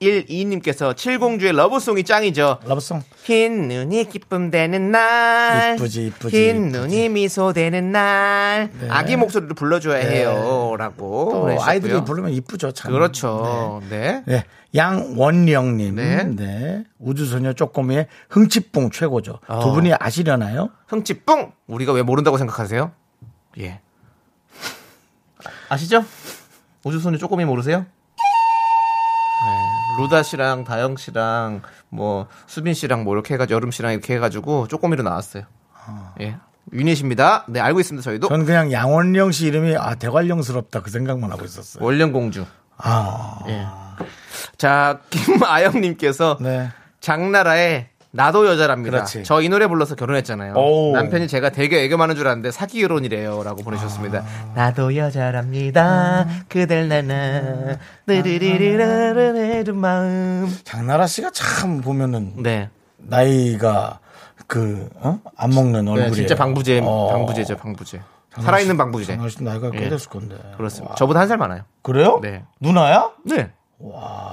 6112님께서 0.00 0.96
칠공주의 0.96 1.52
Love 1.52 1.75
Song이 1.75 2.04
짱이죠. 2.04 2.58
Love 2.64 2.81
Song. 2.81 3.02
흰 3.24 3.68
눈이 3.68 4.08
기쁨 4.08 4.50
되는 4.50 4.90
날 4.90 5.76
이쁘지, 5.76 6.06
이쁘지, 6.06 6.36
흰. 6.36 6.68
눈이 6.68 7.08
미소 7.10 7.52
되는 7.52 7.92
날 7.92 8.70
아기 8.88 9.16
목소리로 9.16 9.54
불러줘야 9.54 9.96
해요 10.06 10.74
라고 10.78 11.28
또 11.32 11.40
보내주셨고요. 11.40 11.70
아이들이 11.70 12.04
부르면 12.04 12.32
이쁘죠, 12.32 12.72
참. 12.72 12.92
그렇죠. 12.92 13.80
네. 13.88 14.22
네. 14.26 14.44
양원령님. 14.74 15.94
네. 15.94 16.24
네. 16.24 16.84
우주소녀 16.98 17.52
쪼꼬미의 17.52 18.08
흥칫뿡 18.28 18.92
최고죠. 18.92 19.38
어. 19.46 19.60
두 19.60 19.72
분이 19.72 19.92
아시려나요? 19.98 20.70
흥치뿡 20.88 21.52
우리가 21.66 21.92
왜 21.92 22.02
모른다고 22.02 22.36
생각하세요? 22.38 22.90
예. 23.60 23.80
아시죠? 25.68 26.04
우주소녀 26.82 27.18
조금이 27.18 27.44
모르세요? 27.44 27.86
네. 29.96 30.02
루다 30.02 30.22
씨랑 30.22 30.64
다영 30.64 30.96
씨랑 30.96 31.62
뭐 31.88 32.26
수빈 32.46 32.74
씨랑 32.74 33.04
뭐 33.04 33.14
이렇게 33.14 33.34
해가지고 33.34 33.54
여름 33.54 33.70
씨랑 33.70 33.92
이렇게 33.92 34.14
해가지고 34.14 34.68
쪼꼬미로 34.68 35.02
나왔어요. 35.02 35.44
예. 36.20 36.36
유닛입니다. 36.72 37.44
네 37.48 37.60
알고 37.60 37.80
있습니다 37.80 38.02
저희도. 38.02 38.28
전 38.28 38.44
그냥 38.44 38.72
양원령 38.72 39.32
씨 39.32 39.46
이름이 39.46 39.76
아, 39.76 39.94
대관령스럽다 39.94 40.80
그 40.82 40.90
생각만 40.90 41.30
하고 41.30 41.44
있었어요. 41.44 41.84
원령공주. 41.84 42.46
아. 42.78 43.38
예. 43.48 43.66
자 44.56 45.00
김아영님께서 45.10 46.38
네. 46.40 46.70
장나라의 47.00 47.90
나도 48.14 48.46
여자랍니다. 48.46 48.98
그렇지. 48.98 49.24
저 49.24 49.42
이 49.42 49.48
노래 49.48 49.66
불러서 49.66 49.96
결혼했잖아요. 49.96 50.54
오. 50.54 50.92
남편이 50.94 51.26
제가 51.28 51.50
되게 51.50 51.82
애교 51.84 51.96
많은 51.96 52.14
줄 52.14 52.26
알았는데 52.28 52.52
사기 52.52 52.80
결혼이래요라고 52.80 53.62
보내주셨습니다. 53.64 54.18
아. 54.20 54.52
나도 54.54 54.94
여자랍니다. 54.96 56.26
그댈 56.48 56.88
나나 56.88 57.76
느리리리라르르 58.06 59.72
마음. 59.72 60.56
장나라 60.64 61.06
씨가 61.06 61.30
참 61.32 61.80
보면은 61.80 62.34
네. 62.36 62.70
나이가 62.98 63.98
그, 64.46 64.88
어? 64.96 65.18
안 65.36 65.50
먹는 65.50 65.88
얼굴이. 65.88 66.10
네, 66.10 66.16
진짜 66.16 66.34
방부제, 66.36 66.80
어. 66.84 67.08
방부제죠, 67.12 67.56
방부제. 67.56 68.00
살아있는 68.40 68.76
방부제. 68.76 69.06
장나라 69.06 69.28
씨 69.30 69.42
나이가 69.42 69.70
꽤 69.70 69.84
예. 69.84 69.88
됐을 69.88 70.08
건데. 70.10 70.36
그렇습니다. 70.56 70.94
저보다 70.96 71.20
한 71.20 71.28
살 71.28 71.38
많아요. 71.38 71.62
그래요? 71.82 72.18
네. 72.22 72.44
누나야? 72.60 73.10
네. 73.24 73.50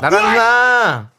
나라 0.01 0.09
누나. 0.21 1.09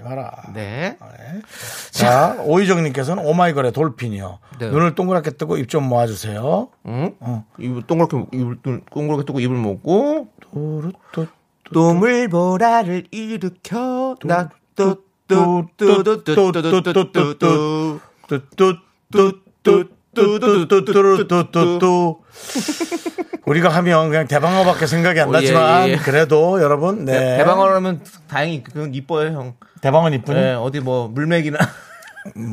하지 0.00 0.02
마라. 0.02 0.30
네. 0.54 0.96
네. 1.00 1.42
자, 1.90 2.36
오희정님께서는 2.40 3.24
오마이걸의 3.24 3.72
돌핀이요. 3.72 4.38
네. 4.58 4.70
눈을 4.70 4.94
동그랗게 4.94 5.32
뜨고 5.32 5.56
입 5.58 5.68
좀 5.70 5.84
모아주세요. 5.84 6.68
응? 6.86 7.14
어. 7.20 7.44
입을 7.58 7.82
동그랗게, 7.86 8.36
입을 8.36 8.58
동그랗게 8.90 9.24
뜨고 9.24 9.38
입을 9.40 9.56
먹고, 9.56 10.28
또르또 10.40 11.28
또물보라를 11.72 13.06
일으켜, 13.12 14.16
나, 14.24 14.50
또, 14.74 14.96
또, 15.28 15.68
또, 15.76 16.02
또, 16.02 16.24
또, 16.24 16.34
또, 16.52 16.52
또, 16.52 16.82
또, 16.82 17.12
또, 17.12 17.38
또. 17.38 18.00
뚜뚜뚜뚜뚜뚜뚜뚜뚜뚜뚜뚜뚜 18.26 19.99
우리가 23.46 23.68
하면 23.68 24.10
그냥 24.10 24.26
대방어밖에 24.26 24.86
생각이 24.86 25.20
안 25.20 25.28
오, 25.28 25.32
나지만. 25.32 25.96
그래도 25.98 26.60
여러분 26.62 27.04
네 27.04 27.36
대방어로 27.38 27.74
하면 27.76 28.00
다행히 28.28 28.62
그건 28.62 28.94
이뻐요, 28.94 29.32
형. 29.32 29.54
대방어 29.80 30.08
이쁘니 30.10 30.38
네, 30.40 30.54
어디 30.54 30.80
뭐 30.80 31.08
물맥이나 31.08 31.58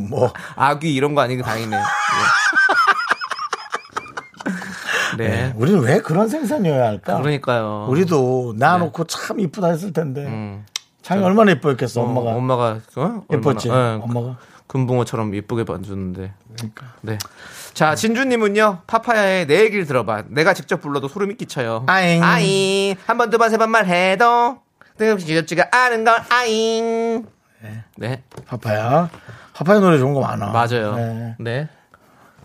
뭐 0.09 0.31
아귀 0.55 0.93
이런 0.93 1.13
거 1.15 1.21
아니고 1.21 1.43
다행이네요. 1.43 1.79
예. 5.19 5.27
네. 5.27 5.53
우리는 5.55 5.79
왜 5.81 5.99
그런 5.99 6.27
생산이어야 6.29 6.85
할까? 6.85 7.17
그러니까요. 7.17 7.87
우리도 7.89 8.53
낳아놓고 8.57 9.05
참 9.05 9.39
이쁘다 9.39 9.67
했을 9.69 9.91
텐데 9.91 10.25
음. 10.25 10.65
창이 11.01 11.23
얼마나 11.23 11.51
예뻐했겠어, 11.51 12.01
어, 12.01 12.03
엄마가. 12.03 12.31
엄마가 12.31 12.79
어? 12.97 13.23
예뻤지, 13.31 13.69
예, 13.69 13.71
엄마가. 13.71 14.37
금붕어처럼 14.77 15.33
예쁘게 15.35 15.63
봐줬는데. 15.63 16.33
네. 17.01 17.17
자, 17.73 17.95
진주님은요, 17.95 18.81
파파야의 18.85 19.47
내 19.47 19.61
얘기를 19.61 19.85
들어봐. 19.85 20.25
내가 20.29 20.53
직접 20.53 20.81
불러도 20.81 21.07
소름이 21.07 21.35
끼쳐요. 21.35 21.85
아잉. 21.87 22.23
아잉. 22.23 22.95
한 23.05 23.17
번, 23.17 23.29
두 23.29 23.37
번, 23.37 23.49
세 23.49 23.57
번만 23.57 23.87
해도. 23.87 24.59
지겹지가 24.99 25.69
않은 25.71 26.03
걸, 26.03 26.15
아잉. 26.29 27.25
네. 27.97 28.23
파파야. 28.45 29.09
파파야 29.53 29.79
노래 29.79 29.97
좋은 29.97 30.13
거 30.13 30.21
많아. 30.21 30.47
맞아요. 30.47 30.95
네. 30.95 31.35
네. 31.39 31.69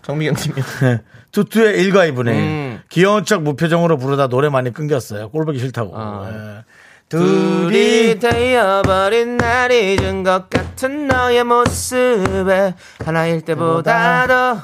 정미경 0.01 0.35
님이. 0.35 0.55
네. 0.81 1.01
투투의 1.31 1.81
일과 1.81 2.05
이분의 2.05 2.35
음. 2.35 2.81
귀여운 2.89 3.25
척 3.25 3.41
무표정으로 3.41 3.97
부르다 3.97 4.27
노래 4.27 4.49
많이 4.49 4.71
끊겼어요. 4.71 5.29
꼴보기 5.29 5.57
싫다고. 5.59 5.93
아. 5.95 6.29
예. 6.31 6.63
둘이 7.09 8.17
되어버린 8.19 9.37
날이 9.37 9.97
준것 9.97 10.49
같은 10.49 11.07
너의 11.07 11.43
모습에 11.43 12.73
하나일 13.05 13.41
때보다도 13.41 14.61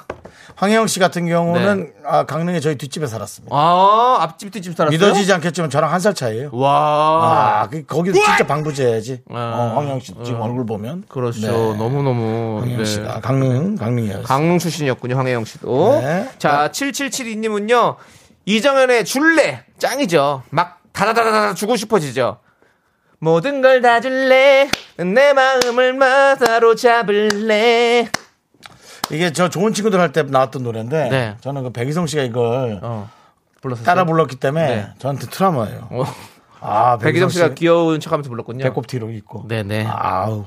황혜영 0.55 0.87
씨 0.87 0.99
같은 0.99 1.25
경우는 1.27 1.83
네. 1.85 1.93
아, 2.05 2.25
강릉에 2.25 2.59
저희 2.59 2.75
뒷집에 2.75 3.07
살았습니다. 3.07 3.55
아 3.55 4.17
앞집 4.21 4.51
뒷집 4.51 4.75
살았어요? 4.75 4.91
믿어지지 4.97 5.31
않겠지만 5.31 5.69
저랑 5.69 5.93
한 5.93 6.01
살 6.01 6.13
차이예요. 6.13 6.49
와 6.51 7.61
아, 7.61 7.67
그, 7.69 7.85
거기도 7.85 8.19
진짜 8.19 8.45
방부제야지. 8.45 9.21
아. 9.29 9.35
어, 9.35 9.75
황혜영 9.77 9.99
씨 10.01 10.13
지금 10.25 10.41
얼굴 10.41 10.65
보면. 10.65 11.05
그렇죠 11.07 11.39
네. 11.39 11.77
너무너무 11.77 12.57
황혜영 12.59 12.77
네. 12.79 12.85
씨가 12.85 13.21
강릉, 13.21 13.75
강릉이었어요. 13.77 14.23
강릉 14.23 14.59
출신이었군요 14.59 15.15
황혜영 15.15 15.45
씨도 15.45 15.99
네. 16.01 16.29
자 16.39 16.69
7772님은요 16.73 17.95
이정현의 18.45 19.05
줄래 19.05 19.63
짱이죠 19.77 20.43
막 20.49 20.78
다다다다다 20.99 21.53
주고 21.53 21.75
싶어지죠 21.75 22.39
모든 23.19 23.61
걸 23.61 23.81
다 23.81 24.01
줄래 24.01 24.69
내 24.97 25.33
마음을 25.33 25.93
마다로 25.93 26.75
잡을래 26.75 28.09
이게 29.11 29.31
저 29.31 29.49
좋은 29.49 29.73
친구들 29.73 29.99
할 29.99 30.11
때 30.11 30.23
나왔던 30.23 30.63
노래인데 30.63 31.09
네. 31.09 31.35
저는 31.41 31.63
그 31.63 31.71
백이성 31.71 32.05
씨가 32.07 32.23
이걸 32.23 32.79
어 32.81 33.09
불렀었어요 33.61 33.85
따라 33.85 34.03
불렀기 34.05 34.35
때문에 34.37 34.67
네. 34.67 34.87
저한테 34.99 35.27
트라우마예요. 35.27 35.87
어, 35.91 36.03
아, 36.61 36.97
백이정 36.97 37.29
씨가 37.29 37.49
씨 37.49 37.55
귀여운 37.55 37.99
척하면서 37.99 38.29
불렀군요 38.29 38.63
배꼽 38.63 38.87
뒤로 38.87 39.09
입고. 39.09 39.45
네네 39.47 39.85
아우. 39.87 40.45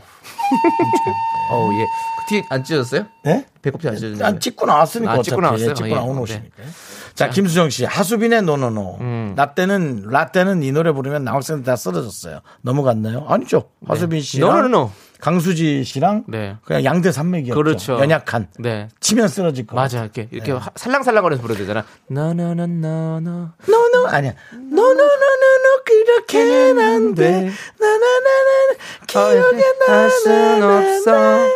어우 1.50 1.72
예. 1.80 1.86
그티안 2.20 2.64
찢어졌어요? 2.64 3.06
네? 3.24 3.46
배꼽 3.62 3.80
티 3.80 3.88
안 3.88 3.96
찢어졌나요? 3.96 4.26
안 4.26 4.40
찍고 4.40 4.66
나왔으니까 4.66 5.12
아, 5.12 5.22
찍고 5.22 5.40
나왔어요? 5.40 5.70
예, 5.70 5.74
찍고 5.74 5.90
예. 5.90 5.94
나온 5.94 6.16
네. 6.16 6.22
옷이니까. 6.22 6.62
자, 7.14 7.28
김수정 7.28 7.68
씨, 7.68 7.84
하수빈의 7.84 8.42
No 8.42 8.58
No 8.58 8.74
No. 8.74 8.98
음. 9.00 9.32
나 9.36 9.54
때는 9.54 10.04
라떼는 10.06 10.62
이 10.62 10.72
노래 10.72 10.92
부르면 10.92 11.24
남학생들 11.24 11.64
다 11.64 11.76
쓰러졌어요. 11.76 12.40
넘어갔나요? 12.62 13.26
아니죠. 13.28 13.64
하수빈 13.86 14.22
씨랑 14.22 14.50
No 14.50 14.62
No 14.62 14.73
No. 14.73 14.90
강수지 15.22 15.84
씨랑 15.84 16.24
네. 16.26 16.56
그냥 16.64 16.82
양대 16.84 17.12
산맥이었죠. 17.12 17.54
그렇죠. 17.54 17.92
연약한. 18.00 18.48
네. 18.58 18.88
치면 18.98 19.28
쓰러질 19.28 19.68
거. 19.68 19.76
맞아 19.76 20.00
이렇게 20.02 20.22
네. 20.22 20.28
이렇게 20.32 20.50
하- 20.50 20.68
살랑살랑거려서 20.74 21.40
부르야 21.42 21.56
되잖아. 21.58 21.84
나나나나나. 22.08 23.54
no 23.68 23.87
no 23.87 24.06
아니야. 24.08 24.32
노노노노노 24.52 25.84
그렇게는 25.86 26.78
안 26.80 27.14
돼. 27.14 27.52
나나나나 27.78 28.74
기억에 29.06 29.62
나는 29.86 30.62
없어. 30.62 31.46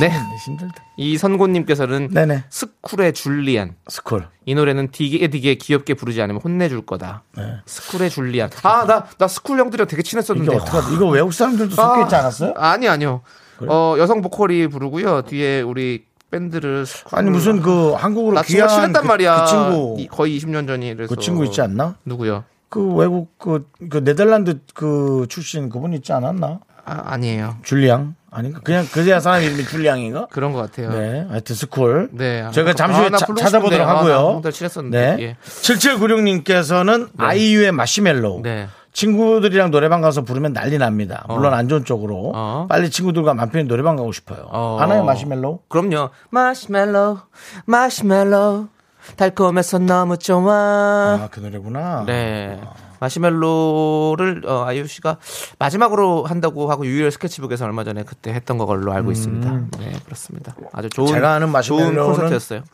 네. 0.00 0.08
네. 0.08 0.14
힘들다. 0.44 0.74
이 0.96 1.16
선고님께서는 1.16 2.08
네네. 2.12 2.44
School의 2.50 3.12
줄리안. 3.12 3.74
School. 3.88 4.28
이 4.46 4.54
노래는 4.54 4.88
되게 4.92 5.28
되게 5.28 5.54
귀엽게 5.54 5.94
부르지 5.94 6.20
않으면 6.22 6.40
혼내줄 6.42 6.84
거다. 6.86 7.22
네. 7.36 7.56
School의 7.66 8.10
줄리안. 8.10 8.50
아, 8.62 8.84
나, 8.86 9.06
나 9.18 9.28
School 9.28 9.58
형들이랑 9.58 9.86
되게 9.88 10.00
이게 10.00 10.08
친했었는데. 10.10 10.54
어떡하 10.56 10.92
이거 10.94 11.06
외국 11.08 11.32
사람들도 11.32 11.74
섞여 11.74 12.02
있지 12.02 12.14
않았어요? 12.14 12.54
아니, 12.56 12.88
아니요. 12.88 13.22
어, 13.68 13.94
여성 13.98 14.20
보컬이 14.20 14.66
부르고요. 14.66 15.22
뒤에 15.22 15.62
우리 15.62 16.04
밴드를. 16.30 16.84
아니 17.12 17.30
무슨 17.30 17.62
그 17.62 17.92
한국으로 17.92 18.42
귀화한 18.42 18.68
친했단 18.68 19.02
그, 19.02 19.06
말이야. 19.06 19.44
그 19.44 19.50
친구 19.50 19.96
이- 19.98 20.08
거의 20.08 20.36
20년 20.38 20.66
전이라서. 20.66 21.14
그 21.14 21.20
친구 21.20 21.44
있지 21.44 21.60
않나? 21.60 21.96
누구요? 22.04 22.44
그 22.68 22.84
외국 22.94 23.38
그, 23.38 23.70
그 23.88 24.02
네덜란드 24.02 24.58
그 24.74 25.26
출신 25.28 25.68
그분 25.68 25.92
있지 25.92 26.12
않았나? 26.12 26.58
아, 26.84 27.02
아니에요. 27.06 27.56
줄리앙 27.62 28.16
아닌가? 28.34 28.60
그냥 28.64 28.86
그제야 28.90 29.20
사람 29.20 29.42
이름이 29.42 29.64
줄리앙인가? 29.64 30.26
그런 30.30 30.52
것 30.52 30.58
같아요. 30.58 30.90
네, 30.90 31.24
하여튼 31.28 31.54
School. 31.54 32.08
네. 32.12 32.44
저희가 32.52 32.74
잠시 32.74 32.98
아, 32.98 33.02
후에 33.02 33.10
부르고 33.10 33.34
찾아보도록. 33.36 33.88
아, 33.88 33.92
나 33.92 33.98
하고요. 33.98 34.14
형들 34.34 34.52
친했었는데. 34.52 35.16
네. 35.16 35.22
예. 35.22 35.36
7796님께서는 35.44 37.10
아이유의 37.16 37.72
마시멜로우. 37.72 38.42
네. 38.42 38.68
친구들이랑 38.92 39.70
노래방 39.70 40.00
가서 40.00 40.22
부르면 40.22 40.52
난리 40.52 40.78
납니다. 40.78 41.24
물론 41.28 41.52
어. 41.52 41.56
안 41.56 41.68
좋은 41.68 41.84
쪽으로. 41.84 42.32
어. 42.34 42.66
빨리 42.68 42.90
친구들과 42.90 43.34
맘 43.34 43.50
편히 43.50 43.66
노래방 43.66 43.96
가고 43.96 44.12
싶어요. 44.12 44.46
어. 44.50 44.76
하나의 44.80 45.04
마시멜로우? 45.04 45.60
그럼요. 45.68 46.10
마시멜로, 46.30 47.18
마시멜로. 47.66 48.68
달콤해서 49.16 49.80
너무 49.80 50.16
좋아. 50.16 50.52
아, 50.54 51.28
그 51.30 51.40
노래구나. 51.40 52.04
네. 52.06 52.58
마시멜로를 53.04 54.42
어, 54.46 54.64
아이유 54.64 54.86
씨가 54.86 55.18
마지막으로 55.58 56.24
한다고 56.24 56.70
하고 56.70 56.86
유일 56.86 57.10
스케치북에서 57.10 57.64
얼마 57.66 57.84
전에 57.84 58.02
그때 58.04 58.32
했던 58.32 58.58
걸로 58.58 58.92
알고 58.92 59.12
있습니다. 59.12 59.50
네, 59.78 59.92
그렇습니다. 60.04 60.56
아주 60.72 60.88
좋은 60.88 61.08
음. 61.08 61.14
제가 61.14 61.34
아는 61.34 61.46
좋은 61.48 61.52
마시멜로는 61.52 62.04
콘서트였어요. 62.04 62.64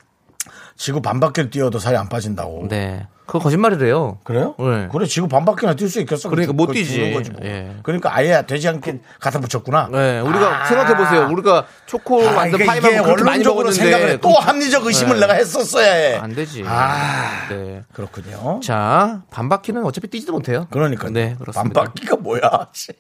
지구 0.76 1.02
반바퀴를 1.02 1.50
뛰어도 1.50 1.78
살이 1.78 1.96
안 1.96 2.08
빠진다고. 2.08 2.68
네. 2.68 3.06
그거 3.30 3.44
거짓말이래요. 3.44 4.18
그래요? 4.24 4.56
네. 4.58 4.88
그래 4.90 5.06
지구 5.06 5.28
반바퀴나 5.28 5.74
뛸 5.76 5.88
수 5.88 6.00
있겠어. 6.00 6.28
그러니까 6.30 6.52
못 6.52 6.72
뛰지. 6.72 7.12
거지 7.12 7.30
뭐. 7.30 7.40
예. 7.44 7.76
그러니까 7.84 8.12
아예 8.12 8.44
되지 8.44 8.66
않게 8.66 8.98
갖다 9.20 9.38
붙였구나. 9.38 9.88
네, 9.92 10.18
우리가 10.18 10.62
아. 10.62 10.64
생각해 10.64 10.96
보세요. 10.96 11.28
우리가 11.30 11.64
초코 11.86 12.26
아, 12.26 12.32
만든 12.32 12.58
그러니까 12.58 12.72
파이만 12.72 13.04
그렇게 13.04 13.22
많이 13.22 13.44
먹었는데 13.44 14.10
해. 14.14 14.16
또 14.16 14.30
합리적 14.30 14.84
의심을 14.84 15.14
네. 15.14 15.20
내가 15.20 15.34
했었어야 15.34 15.92
해. 15.92 16.16
안 16.16 16.34
되지. 16.34 16.64
아. 16.66 17.46
네. 17.50 17.82
그렇군요. 17.92 18.58
자, 18.64 19.22
반바퀴는 19.30 19.84
어차피 19.84 20.08
뛰지도 20.08 20.32
못해요. 20.32 20.66
그러니까 20.68 21.08
네, 21.10 21.36
그렇습니다. 21.38 21.82
반바퀴가 21.82 22.16
뭐야? 22.16 22.40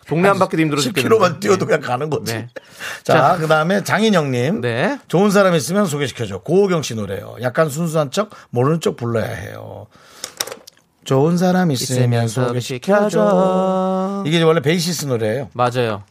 동네 0.06 0.28
한 0.28 0.38
바퀴도 0.38 0.62
힘들어 0.62 0.80
10km만 0.80 0.94
죽겠는데. 0.94 1.40
뛰어도 1.40 1.66
네. 1.66 1.66
그냥 1.66 1.80
가는 1.80 2.08
거지. 2.08 2.34
네. 2.34 2.48
자, 3.02 3.36
그다음에 3.36 3.82
장인영님. 3.82 4.60
네. 4.60 5.00
좋은 5.08 5.32
사람 5.32 5.56
있으면 5.56 5.86
소개시켜줘. 5.86 6.42
고호경 6.42 6.82
씨 6.82 6.94
노래요. 6.94 7.34
약간 7.42 7.68
순수한 7.68 8.12
척, 8.12 8.30
모르는 8.50 8.80
척 8.80 8.96
불러야 8.96 9.26
해요. 9.26 9.88
좋은 11.10 11.36
사람 11.36 11.72
있으면 11.72 12.24
있으면 12.24 12.28
소개시켜줘. 12.28 14.22
이게 14.28 14.40
원래 14.44 14.60
베이시스 14.60 15.06
노래예요. 15.06 15.48
맞아요. 15.54 16.04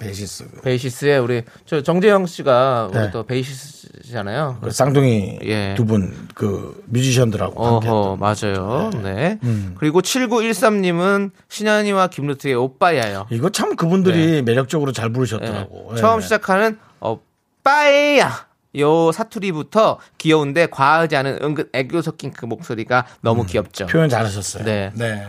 베이시스. 0.00 0.62
베이시스에 0.62 1.18
우리 1.18 1.42
저 1.66 1.82
정재영 1.82 2.24
씨가 2.24 2.88
우리 2.90 2.98
네. 2.98 3.10
또 3.10 3.24
베이시스잖아요. 3.24 4.60
그 4.62 4.70
쌍둥이 4.70 5.40
예. 5.42 5.74
두분 5.76 6.28
그 6.34 6.82
뮤지션들하고 6.86 7.62
어허. 7.62 8.16
맞아요. 8.16 8.88
네. 9.02 9.38
음. 9.42 9.74
그리고 9.78 10.00
7913님은 10.00 11.32
신현이와 11.50 12.06
김루트의 12.06 12.54
오빠야요. 12.54 13.26
이거 13.28 13.50
참 13.50 13.76
그분들이 13.76 14.40
매력적으로 14.40 14.92
잘 14.92 15.12
부르셨더라고. 15.12 15.88
네. 15.90 15.96
예. 15.96 16.00
처음 16.00 16.22
시작하는 16.22 16.78
오빠야. 17.00 18.46
요 18.78 19.12
사투리부터 19.12 19.98
귀여운데 20.18 20.66
과하지 20.66 21.16
않은 21.16 21.38
은근 21.42 21.68
애교 21.72 22.00
섞인 22.02 22.32
그 22.32 22.46
목소리가 22.46 23.06
너무 23.20 23.44
귀엽죠. 23.44 23.84
음. 23.84 23.86
표현 23.88 24.08
잘하셨어요. 24.08 24.64
네. 24.64 24.90
네. 24.94 25.26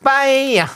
오빠야. 0.00 0.68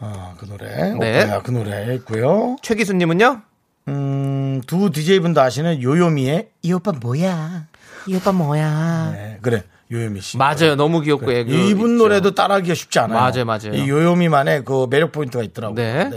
어, 0.00 0.34
그 0.38 0.46
노래. 0.46 0.92
네. 0.94 1.24
오빠야, 1.24 1.42
그 1.42 1.50
노래 1.50 1.94
있고요. 1.96 2.56
최기수님은요? 2.62 3.42
음, 3.88 4.60
두 4.66 4.90
DJ분도 4.90 5.40
아시는 5.40 5.82
요요미의 5.82 6.50
이 6.62 6.72
오빠 6.72 6.92
뭐야? 6.92 7.66
이 8.06 8.14
오빠 8.16 8.32
뭐야? 8.32 9.10
네, 9.12 9.38
그래. 9.42 9.64
요요미 9.90 10.20
씨. 10.20 10.36
맞아요. 10.36 10.76
너무 10.76 11.00
귀엽고 11.00 11.30
애교. 11.32 11.50
이분 11.52 11.92
있죠. 11.92 12.02
노래도 12.02 12.34
따라하기가 12.34 12.74
쉽지 12.74 12.98
않아요. 13.00 13.18
맞아요, 13.18 13.44
맞아요. 13.44 13.72
이 13.72 13.88
요요미만의 13.88 14.64
그 14.64 14.86
매력 14.90 15.12
포인트가 15.12 15.42
있더라고요. 15.42 15.76
네. 15.76 16.10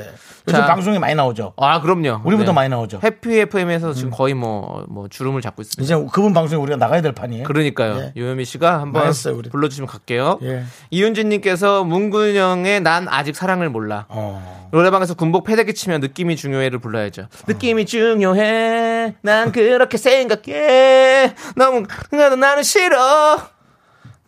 요즘 0.47 0.59
자. 0.59 0.65
방송에 0.65 0.97
많이 0.97 1.13
나오죠. 1.13 1.53
아, 1.57 1.81
그럼요. 1.81 2.21
우리보다 2.25 2.51
많이 2.51 2.67
나오죠. 2.69 2.99
해피 3.03 3.39
FM에서 3.41 3.93
지금 3.93 4.09
거의 4.09 4.33
뭐, 4.33 4.85
뭐, 4.89 5.07
주름을 5.07 5.41
잡고 5.41 5.61
있습니다. 5.61 5.83
이제 5.83 6.07
그분 6.11 6.33
방송에 6.33 6.59
우리가 6.61 6.77
나가야 6.77 7.01
될 7.01 7.11
판이에요. 7.11 7.43
그러니까요. 7.43 7.95
네. 7.95 8.13
요요미 8.17 8.45
씨가 8.45 8.81
한번 8.81 9.01
망했어요, 9.03 9.35
우리. 9.35 9.49
불러주시면 9.49 9.87
갈게요. 9.87 10.39
예. 10.41 10.63
이윤진님께서 10.89 11.83
문근영의 11.83 12.81
난 12.81 13.07
아직 13.07 13.35
사랑을 13.35 13.69
몰라. 13.69 14.05
어. 14.09 14.69
노래방에서 14.71 15.13
군복 15.13 15.43
패대기 15.43 15.73
치면 15.75 16.01
느낌이 16.01 16.35
중요해를 16.35 16.79
불러야죠. 16.79 17.27
느낌이 17.47 17.85
중요해. 17.85 19.15
난 19.21 19.51
그렇게 19.51 19.97
생각해. 19.97 21.35
너무 21.55 21.85
나도 22.11 22.35
나는 22.35 22.63
싫어. 22.63 23.39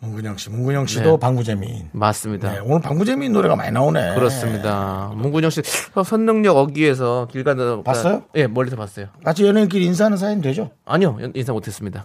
문근영 0.03 0.35
씨, 0.35 0.49
문근영 0.49 0.85
씨도 0.85 1.11
네. 1.11 1.17
방구재미인. 1.19 1.89
맞습니다. 1.93 2.51
네, 2.51 2.59
오늘 2.59 2.81
방구재미인 2.81 3.31
노래가 3.31 3.55
많이 3.55 3.71
나오네. 3.71 4.15
그렇습니다. 4.15 5.09
문근영 5.15 5.49
씨 5.49 5.61
어, 5.95 6.03
선능력 6.03 6.57
어기에서 6.57 7.27
길 7.31 7.45
가다 7.45 7.81
봤어요? 7.83 8.23
예, 8.35 8.45
멀리서 8.47 8.75
봤어요. 8.75 9.07
같이 9.23 9.45
연예인끼리 9.47 9.85
인사하는 9.85 10.17
사이는 10.17 10.41
되죠? 10.41 10.71
아니요, 10.85 11.17
연- 11.21 11.31
인사 11.35 11.53
못했습니다. 11.53 12.03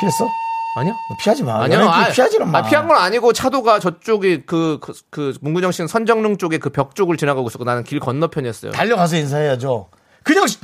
피했어? 0.00 0.28
아니요? 0.76 0.92
피하지 1.22 1.44
마. 1.44 1.62
아니요, 1.62 1.88
아, 1.88 2.08
피하지는 2.10 2.50
마. 2.50 2.58
아, 2.58 2.62
피한 2.62 2.86
건 2.88 2.98
아니고 2.98 3.32
차도가 3.32 3.78
저쪽이 3.78 4.42
그, 4.44 4.78
그, 4.82 4.92
그 5.10 5.32
문근영 5.40 5.72
씨는 5.72 5.88
선정릉 5.88 6.36
쪽에 6.36 6.58
그 6.58 6.68
벽 6.68 6.94
쪽을 6.94 7.16
지나가고 7.16 7.46
있었고 7.48 7.64
나는 7.64 7.84
길 7.84 8.00
건너편이었어요. 8.00 8.72
달려가서 8.72 9.16
인사해야죠. 9.16 9.88
근영 10.24 10.46
씨, 10.46 10.58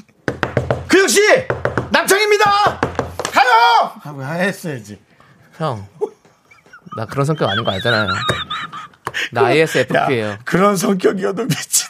근영 0.88 1.08
씨, 1.08 1.20
남창입니다. 1.90 2.44
가요. 3.32 3.92
하고 4.00 4.22
했어야지. 4.24 4.98
형, 5.56 5.86
나 6.96 7.06
그런 7.06 7.24
성격 7.24 7.48
아닌 7.48 7.64
거 7.64 7.70
알잖아요. 7.72 8.08
나 9.32 9.44
ISFP예요. 9.46 10.28
야, 10.30 10.38
그런 10.44 10.76
성격이어도 10.76 11.44
미친. 11.44 11.88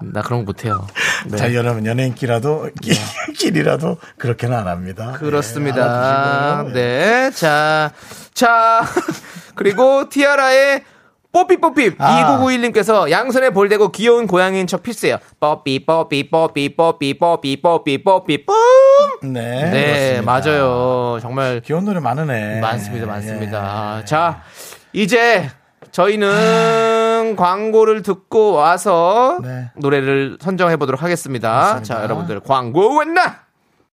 나 0.00 0.22
그런 0.22 0.40
거 0.40 0.44
못해요. 0.46 0.86
네. 1.26 1.36
자, 1.36 1.52
여러분 1.54 1.84
연예인끼라도 1.84 2.70
끼- 2.80 2.92
끼리라도 3.36 3.98
그렇게는 4.16 4.56
안 4.56 4.68
합니다. 4.68 5.12
그렇습니다. 5.18 5.78
예, 5.78 5.82
알아두시고요. 5.82 6.74
네. 6.74 7.30
자, 7.32 7.92
자. 8.32 8.82
그리고 9.56 10.08
티아라의 10.08 10.84
뽀삐뽀삐 11.32 11.96
아. 11.98 12.38
2991님께서 12.40 13.10
양손에 13.10 13.50
볼 13.50 13.68
대고 13.68 13.90
귀여운 13.90 14.26
고양이인 14.28 14.68
척 14.68 14.82
필수예요. 14.84 15.18
뽀삐 15.40 15.84
뽀삐 15.84 16.30
뽀삐 16.30 16.76
뽀삐 16.76 17.18
뽀삐 17.18 17.60
뽀삐 17.60 18.02
뽀삐 18.04 18.46
뿜. 18.46 18.54
네, 19.22 19.70
네, 19.70 20.20
그렇습니다. 20.20 20.22
맞아요. 20.32 21.18
정말 21.20 21.60
귀여운 21.64 21.84
노래 21.84 22.00
많으네. 22.00 22.60
많습니다. 22.60 23.06
많습니다. 23.06 23.98
예. 24.00 24.04
자, 24.04 24.42
이제 24.92 25.50
저희는 25.90 27.34
광고를 27.36 28.02
듣고 28.02 28.52
와서 28.52 29.38
네. 29.42 29.70
노래를 29.76 30.38
선정해 30.40 30.76
보도록 30.76 31.02
하겠습니다. 31.02 31.50
맞습니다. 31.50 31.94
자, 31.94 32.02
여러분들 32.02 32.40
광고 32.40 32.96
왔나? 32.96 33.47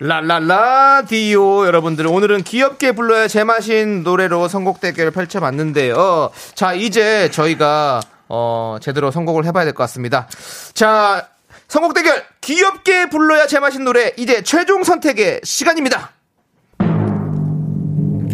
라라라디오 0.00 1.66
여러분들 1.66 2.06
오늘은 2.06 2.42
귀엽게 2.42 2.92
불러야 2.92 3.28
제맛인 3.28 4.02
노래로 4.02 4.48
선곡 4.48 4.80
대결을 4.80 5.12
펼쳐봤는데요. 5.12 6.30
자 6.54 6.72
이제 6.74 7.30
저희가 7.30 8.00
어 8.28 8.78
제대로 8.80 9.10
선곡을 9.10 9.44
해봐야 9.46 9.64
될 9.64 9.74
것 9.74 9.84
같습니다. 9.84 10.28
자 10.74 11.28
선곡 11.68 11.94
대결 11.94 12.22
귀엽게 12.40 13.08
불러야 13.08 13.46
제맛인 13.46 13.84
노래 13.84 14.12
이제 14.16 14.42
최종 14.42 14.84
선택의 14.84 15.40
시간입니다. 15.44 16.10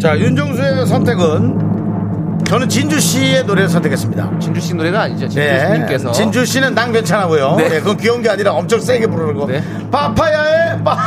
자 0.01 0.17
윤정수의 0.17 0.87
선택은 0.87 1.70
저는 2.51 2.67
진주 2.67 2.99
씨의 2.99 3.45
노래를 3.45 3.69
선택했습니다. 3.69 4.39
진주 4.39 4.59
씨 4.59 4.73
노래가 4.73 5.03
아니죠. 5.03 5.29
네. 5.29 5.57
진주님께서 5.57 6.11
진주 6.11 6.45
씨는 6.45 6.75
난 6.75 6.91
괜찮아고요. 6.91 7.55
네. 7.55 7.69
네. 7.69 7.79
그건 7.79 7.95
귀여운 7.95 8.21
게 8.21 8.29
아니라 8.29 8.51
엄청 8.51 8.81
세게 8.81 9.07
부르는 9.07 9.35
거. 9.35 9.45
네. 9.45 9.63
파파야의 9.89 10.83
파, 10.83 10.97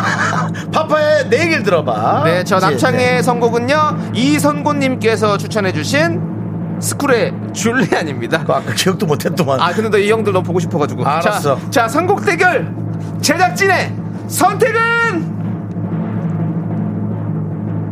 파파야의 0.73 1.29
내 1.29 1.41
얘기를 1.43 1.63
들어봐. 1.63 2.23
네, 2.25 2.45
저? 2.45 2.59
남창의 2.59 2.99
네. 2.99 3.23
선곡은요 3.23 4.13
이선고님께서 4.15 5.37
추천해주신 5.37 6.79
스쿨의 6.81 7.35
줄리안입니다. 7.53 8.39
그거 8.39 8.55
아까 8.55 8.73
기억도 8.73 9.05
못했더만. 9.05 9.61
아 9.61 9.71
근데 9.75 9.91
너이 9.91 10.11
형들 10.11 10.33
너무 10.33 10.47
보고 10.47 10.61
싶어가지고 10.61 11.05
알았어. 11.05 11.57
자, 11.65 11.71
자 11.71 11.89
선곡 11.89 12.25
대결 12.25 12.75
제작진의 13.21 13.95
선택은 14.29 15.35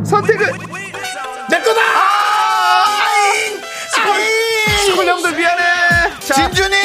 선택은 0.03 0.47
내 1.51 1.59
거다. 1.59 2.02
자, 6.27 6.35
진주님 6.35 6.79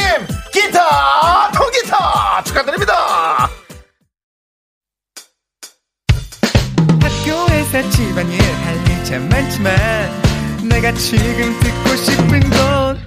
기타 0.53 1.51
통기타 1.53 2.43
축하드립니다. 2.45 3.49
학교에서 7.01 7.91
집안일 7.91 8.41
할일참 8.43 9.29
많지만 9.29 9.77
내가 10.69 10.93
지금 10.93 11.61
듣고 11.61 11.97
싶은 11.97 12.41
건 12.51 12.99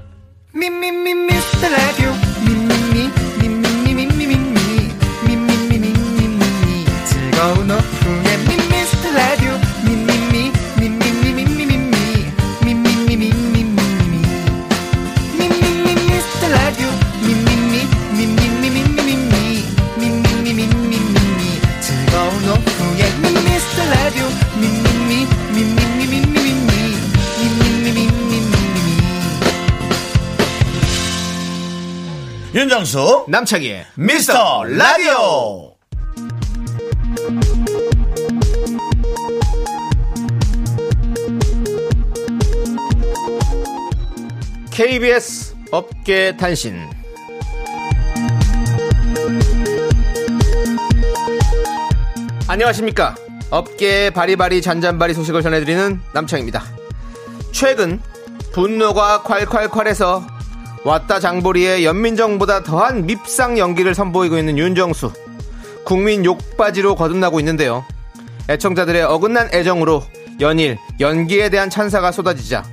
미미미 0.53 1.13
미스터 1.13 1.67
라디오 1.67 2.13
미미미 2.45 3.11
미미미 3.41 4.05
미미미 4.05 4.91
미미미 5.27 5.77
미미미 5.77 6.85
즐거운 7.05 7.71
오후 7.71 7.90
윤정수 32.53 33.25
남창희의 33.29 33.85
미스터 33.95 34.65
라디오. 34.65 35.71
KBS 44.69 45.55
업계 45.71 46.35
단신. 46.35 46.75
안녕하십니까? 52.49 53.15
업계 53.49 54.09
바리바리 54.09 54.61
잔잔바리 54.61 55.13
소식을 55.13 55.41
전해드리는 55.41 56.01
남창입니다. 56.13 56.63
최근 57.53 58.01
분노가 58.51 59.23
콸콸콸해서 59.23 60.40
왔다 60.83 61.19
장보리의 61.19 61.85
연민정보다 61.85 62.63
더한 62.63 63.05
밉상 63.05 63.57
연기를 63.57 63.93
선보이고 63.93 64.37
있는 64.37 64.57
윤정수 64.57 65.11
국민 65.83 66.25
욕바지로 66.25 66.95
거듭나고 66.95 67.39
있는데요 67.39 67.85
애청자들의 68.49 69.03
어긋난 69.03 69.49
애정으로 69.53 70.03
연일 70.39 70.77
연기에 70.99 71.49
대한 71.49 71.69
찬사가 71.69 72.11
쏟아지자 72.11 72.63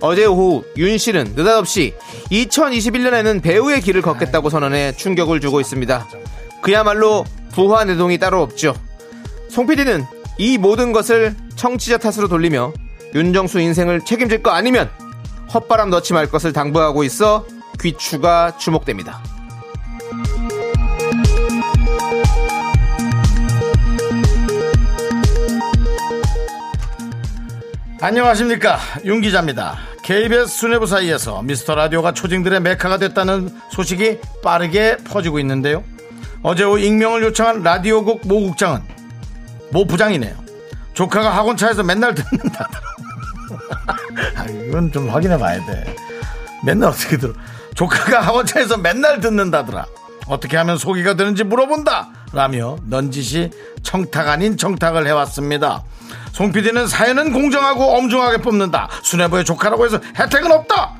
어제 0.00 0.24
오후 0.24 0.64
윤 0.76 0.96
씨는 0.96 1.32
느닷없이 1.34 1.94
2021년에는 2.30 3.42
배우의 3.42 3.80
길을 3.80 4.02
걷겠다고 4.02 4.48
선언해 4.48 4.92
충격을 4.92 5.40
주고 5.40 5.60
있습니다. 5.60 6.06
그야말로 6.62 7.24
부화 7.52 7.84
내동이 7.84 8.18
따로 8.18 8.42
없죠. 8.42 8.74
송 9.48 9.66
PD는 9.66 10.04
이 10.38 10.56
모든 10.56 10.92
것을 10.92 11.34
청취자 11.56 11.98
탓으로 11.98 12.28
돌리며 12.28 12.72
윤정수 13.14 13.60
인생을 13.60 14.04
책임질 14.04 14.42
거 14.42 14.50
아니면 14.50 14.88
헛바람 15.52 15.90
넣지 15.90 16.12
말 16.12 16.30
것을 16.30 16.52
당부하고 16.52 17.02
있어 17.04 17.44
귀추가 17.80 18.56
주목됩니다. 18.56 19.20
안녕하십니까 28.00 28.78
윤 29.04 29.20
기자입니다. 29.20 29.76
KBS 30.02 30.46
수뇌부 30.46 30.86
사이에서 30.86 31.42
미스터 31.42 31.74
라디오가 31.74 32.12
초딩들의 32.12 32.60
메카가 32.60 32.98
됐다는 32.98 33.50
소식이 33.70 34.20
빠르게 34.42 34.96
퍼지고 34.98 35.38
있는데요. 35.40 35.84
어제 36.42 36.64
오후 36.64 36.78
익명을 36.78 37.22
요청한 37.24 37.62
라디오국 37.62 38.26
모 38.26 38.40
국장은 38.40 38.82
모 39.70 39.84
부장이네요. 39.84 40.34
조카가 40.94 41.36
학원차에서 41.36 41.82
맨날 41.82 42.14
듣는다. 42.14 42.68
아, 44.36 44.44
이건 44.44 44.90
좀 44.92 45.08
확인해 45.10 45.36
봐야 45.36 45.64
돼. 45.66 45.94
맨날 46.64 46.90
어떻게 46.90 47.16
들어? 47.16 47.34
조카가 47.78 48.20
학원차에서 48.22 48.76
맨날 48.78 49.20
듣는다더라. 49.20 49.86
어떻게 50.26 50.56
하면 50.56 50.78
소개가 50.78 51.14
되는지 51.14 51.44
물어본다. 51.44 52.08
라며 52.32 52.76
넌지시 52.82 53.50
청탁 53.84 54.28
아닌 54.28 54.56
청탁을 54.56 55.06
해왔습니다. 55.06 55.84
송 56.32 56.50
PD는 56.50 56.88
사연은 56.88 57.32
공정하고 57.32 57.84
엄중하게 57.84 58.38
뽑는다. 58.38 58.88
수뇌부의 59.02 59.44
조카라고 59.44 59.84
해서 59.84 60.00
혜택은 60.18 60.50
없다. 60.50 60.94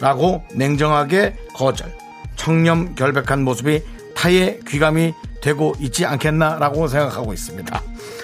라고 0.00 0.44
냉정하게 0.52 1.36
거절. 1.54 1.94
청렴 2.34 2.96
결백한 2.96 3.44
모습이 3.44 3.84
타의 4.16 4.58
귀감이 4.66 5.14
되고 5.40 5.76
있지 5.78 6.06
않겠나라고 6.06 6.88
생각하고 6.88 7.34
있습니다. 7.34 7.80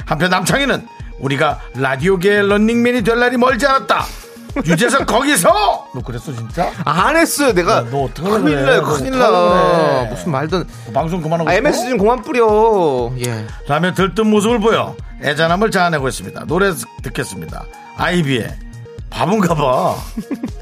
한편 0.07 0.28
남창희는 0.28 0.88
우리가 1.20 1.61
라디오계의 1.76 2.48
런닝맨이 2.48 3.05
될 3.05 3.20
날이 3.20 3.36
멀지 3.36 3.64
않았다. 3.64 4.05
유재석 4.66 5.07
거기서 5.07 5.88
너 5.94 6.00
그랬어 6.03 6.34
진짜? 6.34 6.70
안 6.84 7.16
했어요. 7.16 7.53
내가 7.53 7.76
야, 7.78 7.86
너 7.90 8.05
어떡하려 8.05 8.42
큰일 8.42 8.57
그래. 8.64 8.76
너 8.76 8.82
큰일 8.82 9.18
나. 9.18 9.30
그래. 9.30 10.09
무슨 10.11 10.32
말든 10.32 10.64
방송 10.92 11.22
그만하고 11.22 11.48
아? 11.50 11.55
MS 11.55 11.88
좀 11.90 11.98
그만 11.98 12.22
뿌려. 12.22 13.11
예. 13.24 13.46
라며 13.66 13.92
들뜬 13.94 14.26
모습을 14.28 14.61
보여 14.61 14.94
애잔함을 15.22 15.70
자아내고 15.70 16.09
있습니다. 16.09 16.44
노래 16.46 16.72
듣겠습니다. 17.03 17.64
아이비의 17.96 18.57
바본가 19.11 19.55
봐. 19.55 19.96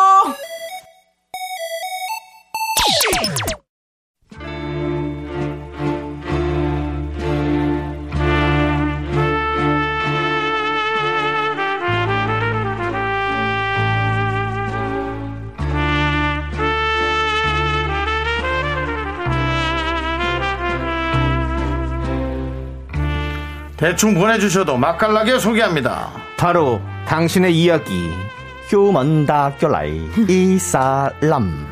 대충 23.81 24.13
보내주셔도 24.13 24.77
맛깔나게 24.77 25.39
소개합니다. 25.39 26.11
바로 26.37 26.79
당신의 27.07 27.57
이야기. 27.57 28.11
휴먼 28.67 29.25
다큐라이 29.25 30.07
이 30.29 30.59
사람 30.59 31.65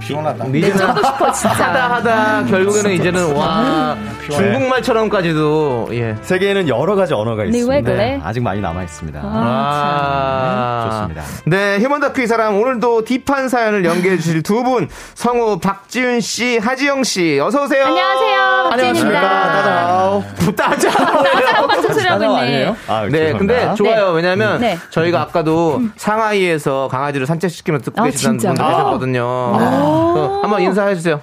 피곤하다. 0.00 0.46
이제는 0.46 0.80
하고 0.80 1.02
싶어 1.04 1.32
진짜. 1.32 1.48
하다 1.54 1.94
하다 1.94 2.44
결국에는 2.46 2.90
이제는 2.92 3.34
와 3.36 3.96
중국말처럼까지도 4.30 5.88
예. 5.92 6.16
세계에는 6.22 6.68
여러 6.68 6.94
가지 6.96 7.14
언어가 7.14 7.42
네, 7.44 7.48
있습니다. 7.50 7.72
왜 7.74 7.82
그래? 7.82 8.20
아직 8.22 8.40
많이 8.42 8.60
남아 8.60 8.82
있습니다. 8.82 9.20
아, 9.22 10.82
네, 10.84 10.90
좋습니다. 10.90 11.22
네, 11.46 11.78
휴먼 11.78 12.00
다큐 12.00 12.22
이 12.22 12.26
사람 12.26 12.56
오늘도 12.60 13.04
딥한 13.04 13.48
사연을 13.48 13.84
연기해 13.84 14.16
주실 14.16 14.42
두 14.42 14.66
분 14.66 14.88
성우 15.14 15.60
박지윤 15.60 16.20
씨, 16.20 16.58
하지영 16.58 17.04
씨, 17.04 17.38
어서 17.40 17.62
오세요. 17.64 17.84
안녕하세요. 17.84 18.68
박지윤입니다. 18.70 19.20
따자. 19.20 20.22
따자하고 20.56 21.68
같은 21.68 21.94
소리 21.94 22.06
하고 22.08 22.24
있네. 22.24 22.74
아, 22.88 23.06
네. 23.10 23.32
근데 23.34 23.74
좋아요. 23.76 24.10
왜냐면 24.12 24.60
네. 24.60 24.76
저희가 24.90 25.20
아까도 25.20 25.82
상하이에서 25.96 26.88
강아지를 26.90 27.26
산책시키면서 27.26 27.84
듣고 27.86 28.00
아, 28.02 28.04
계시다는 28.06 28.38
진짜요? 28.38 28.54
분들 28.54 28.74
계셨거든요. 28.74 29.52
그 30.14 30.40
한번 30.42 30.62
인사해 30.62 30.94
주세요. 30.96 31.20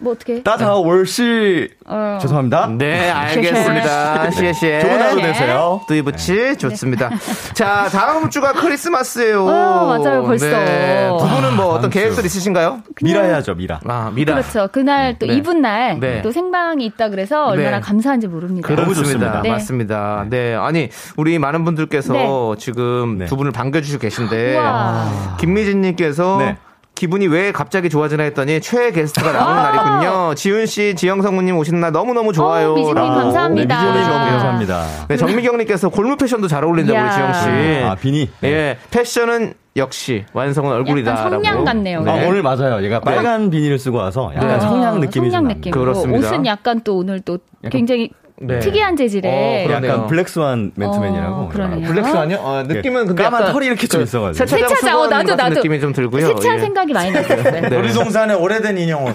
뭐 0.00 0.12
어떻게? 0.12 0.42
따자월 0.42 1.06
씨 1.06 1.68
어. 1.86 2.18
죄송합니다. 2.20 2.68
네, 2.78 3.10
알겠습니다. 3.10 4.30
시에 4.32 4.52
시에. 4.52 4.80
좋은 4.80 5.00
하루 5.00 5.16
네. 5.16 5.22
되세요. 5.32 5.80
두이부치 5.88 6.56
좋습니다. 6.58 7.10
자, 7.54 7.88
다음 7.90 8.30
주가 8.30 8.52
크리스마스예요. 8.52 9.42
어, 9.44 9.98
맞아요, 9.98 10.22
벌써. 10.22 10.46
네, 10.46 11.08
두 11.18 11.26
분은 11.28 11.56
뭐 11.56 11.66
어떤. 11.74 11.90
계획들 11.90 12.24
있으신가요? 12.24 12.82
미라 13.02 13.22
해야죠, 13.22 13.54
미라. 13.54 13.80
아, 13.86 14.12
미라. 14.14 14.34
그렇죠. 14.34 14.68
그날 14.70 15.18
또 15.18 15.26
네. 15.26 15.34
이분 15.34 15.62
날 15.62 15.98
네. 15.98 16.22
또 16.22 16.30
생방이 16.30 16.84
있다 16.84 17.08
그래서 17.08 17.46
얼마나 17.46 17.78
네. 17.78 17.80
감사한지 17.80 18.28
모릅니다. 18.28 18.74
너무. 18.74 18.94
좋습니다. 18.94 19.40
네. 19.42 19.50
맞습니다. 19.50 20.26
네. 20.28 20.54
아니, 20.54 20.90
우리 21.16 21.38
많은 21.38 21.64
분들께서 21.64 22.12
네. 22.12 22.28
지금 22.58 23.18
네. 23.18 23.26
두 23.26 23.36
분을 23.36 23.52
반겨주시고 23.52 24.00
계신데. 24.00 24.58
김미진님께서 25.40 26.36
네. 26.38 26.56
기분이 26.98 27.28
왜 27.28 27.52
갑자기 27.52 27.88
좋아지나 27.88 28.24
했더니 28.24 28.60
최애 28.60 28.90
게스트가 28.90 29.30
나오는 29.30 29.54
날이군요. 29.62 30.34
지훈 30.34 30.66
씨, 30.66 30.96
지영 30.96 31.22
성우님 31.22 31.56
오시는 31.56 31.80
날 31.80 31.92
너무너무 31.92 32.32
좋아요. 32.32 32.72
어, 32.72 32.74
미진님. 32.74 32.94
감사합니다. 32.96 33.82
네, 33.82 33.88
미진님 34.00 34.12
아. 34.12 34.28
감사합니다. 34.30 34.84
네, 35.06 35.16
정미경님께서 35.16 35.90
골무 35.90 36.16
패션도 36.16 36.48
잘 36.48 36.64
어울린다고 36.64 36.98
우리. 36.98 37.12
지영 37.12 37.32
씨. 37.34 37.84
아, 37.84 37.94
비니. 37.94 38.28
예, 38.42 38.76
패션은 38.90 39.54
역시 39.76 40.24
완성은 40.32 40.72
얼굴이다. 40.72 41.12
약간 41.12 41.30
성냥 41.30 41.64
같네요. 41.64 42.04
아, 42.04 42.14
오늘 42.26 42.42
맞아요. 42.42 42.82
얘가 42.82 42.98
빨간 42.98 43.48
비닐을 43.48 43.78
쓰고 43.78 43.96
와서 43.98 44.32
약간 44.34 44.50
아, 44.50 44.58
성냥 44.60 44.98
느낌이 44.98 45.30
성냥 45.30 45.48
좀 45.50 45.56
느낌. 45.56 45.70
그렇습니다. 45.72 46.26
옷은 46.28 46.46
약간 46.46 46.80
또 46.82 46.96
오늘 46.96 47.20
또 47.20 47.38
굉장히 47.70 48.10
네. 48.40 48.60
특이한 48.60 48.96
재질의 48.96 49.66
어. 49.66 49.70
약간 49.70 50.06
블랙스완 50.06 50.72
맨투맨이라고. 50.76 51.34
어, 51.34 51.48
그러네요. 51.48 51.88
블랙스 51.88 52.16
아니요? 52.16 52.38
어, 52.40 52.62
느낌은 52.62 53.06
근데 53.06 53.22
까만 53.24 53.40
약간 53.40 53.52
털이 53.52 53.66
이렇게 53.66 53.86
좀그 53.86 54.04
있어가지고. 54.04 54.46
세차장 54.46 54.68
세차장, 54.68 55.00
어, 55.00 55.06
나도, 55.08 55.34
나도. 55.34 55.54
느낌이 55.56 55.80
좀 55.80 55.92
들고요. 55.92 56.26
세차할 56.26 56.58
예. 56.58 56.62
생각이 56.62 56.92
많이 56.92 57.10
났었어요. 57.10 57.42
네. 57.60 57.68
놀이동산에 57.68 58.34
오래된 58.34 58.78
인형을. 58.78 59.14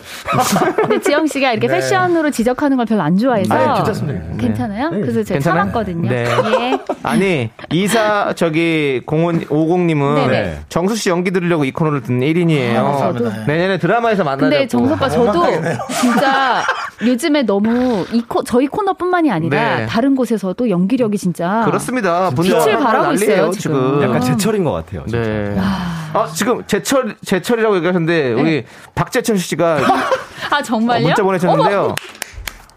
근데 0.76 1.00
지영 1.00 1.28
씨가 1.28 1.52
이렇게 1.52 1.68
네. 1.68 1.76
패션으로 1.76 2.32
지적하는 2.32 2.76
걸 2.78 2.86
별로 2.86 3.02
안 3.02 3.18
좋아해서 3.18 3.54
아, 3.54 3.76
괜찮습니다. 3.76 4.38
괜찮아요? 4.38 4.90
그래서 4.90 5.24
제가 5.24 5.36
괜찮아요? 5.40 5.62
참았거든요. 5.64 6.10
네. 6.10 6.26
예. 6.26 6.80
아니 7.04 7.50
이사 7.72 8.34
저기 8.36 9.02
공원 9.06 9.46
오공님은 9.50 10.16
네네. 10.16 10.60
정수 10.70 10.96
씨 10.96 11.10
연기 11.10 11.32
들으려고 11.32 11.64
이 11.64 11.72
코너를 11.72 12.02
듣는 12.02 12.28
1인이에요. 12.28 12.76
아. 12.78 13.14
내년에 13.48 13.78
드라마에서 13.78 14.24
만나자고. 14.24 14.50
근데 14.50 14.68
정석 14.68 14.96
오빠 14.96 15.08
저도 15.10 15.44
진짜 16.02 16.64
요즘에 17.06 17.44
너무 17.44 18.06
이 18.12 18.22
코, 18.28 18.44
저희 18.44 18.68
코너뿐만 18.68 19.13
이 19.26 19.30
아니라 19.30 19.78
네. 19.80 19.86
다른 19.86 20.16
곳에서도 20.16 20.70
연기력이 20.70 21.18
진짜 21.20 21.62
그렇습니다. 21.66 22.32
빛을 22.32 22.78
발하고 22.78 23.04
난리예요, 23.10 23.34
있어요, 23.34 23.52
지금. 23.52 24.02
약간 24.02 24.20
제철인 24.22 24.64
것 24.64 24.72
같아요. 24.72 25.04
진짜. 25.08 25.20
네. 25.20 25.56
아 25.60 26.28
지금 26.34 26.64
제철 26.66 27.16
제철이라고 27.24 27.76
얘기하셨는데 27.78 28.34
우리 28.34 28.66
박재철 28.96 29.38
씨가 29.38 29.78
아 30.52 30.62
정말요? 30.64 31.06
문자 31.08 31.22
보내셨는데요. 31.24 31.82
어머, 31.84 31.96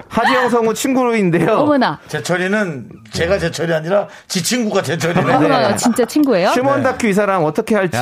하지영 0.09 0.49
성우 0.49 0.73
친구인데요. 0.73 1.53
어머나. 1.59 1.99
제철이는 2.09 2.89
제가 3.11 3.39
제철이 3.39 3.73
아니라 3.75 4.07
지 4.29 4.43
친구가 4.43 4.81
제철이네. 4.83 5.35
어머나 5.35 5.75
진짜 5.77 6.05
친구예요? 6.05 6.49
휴먼 6.51 6.83
다큐 6.83 7.07
이 7.09 7.13
사람 7.13 7.45
어떻게 7.45 7.75
할지 7.75 7.99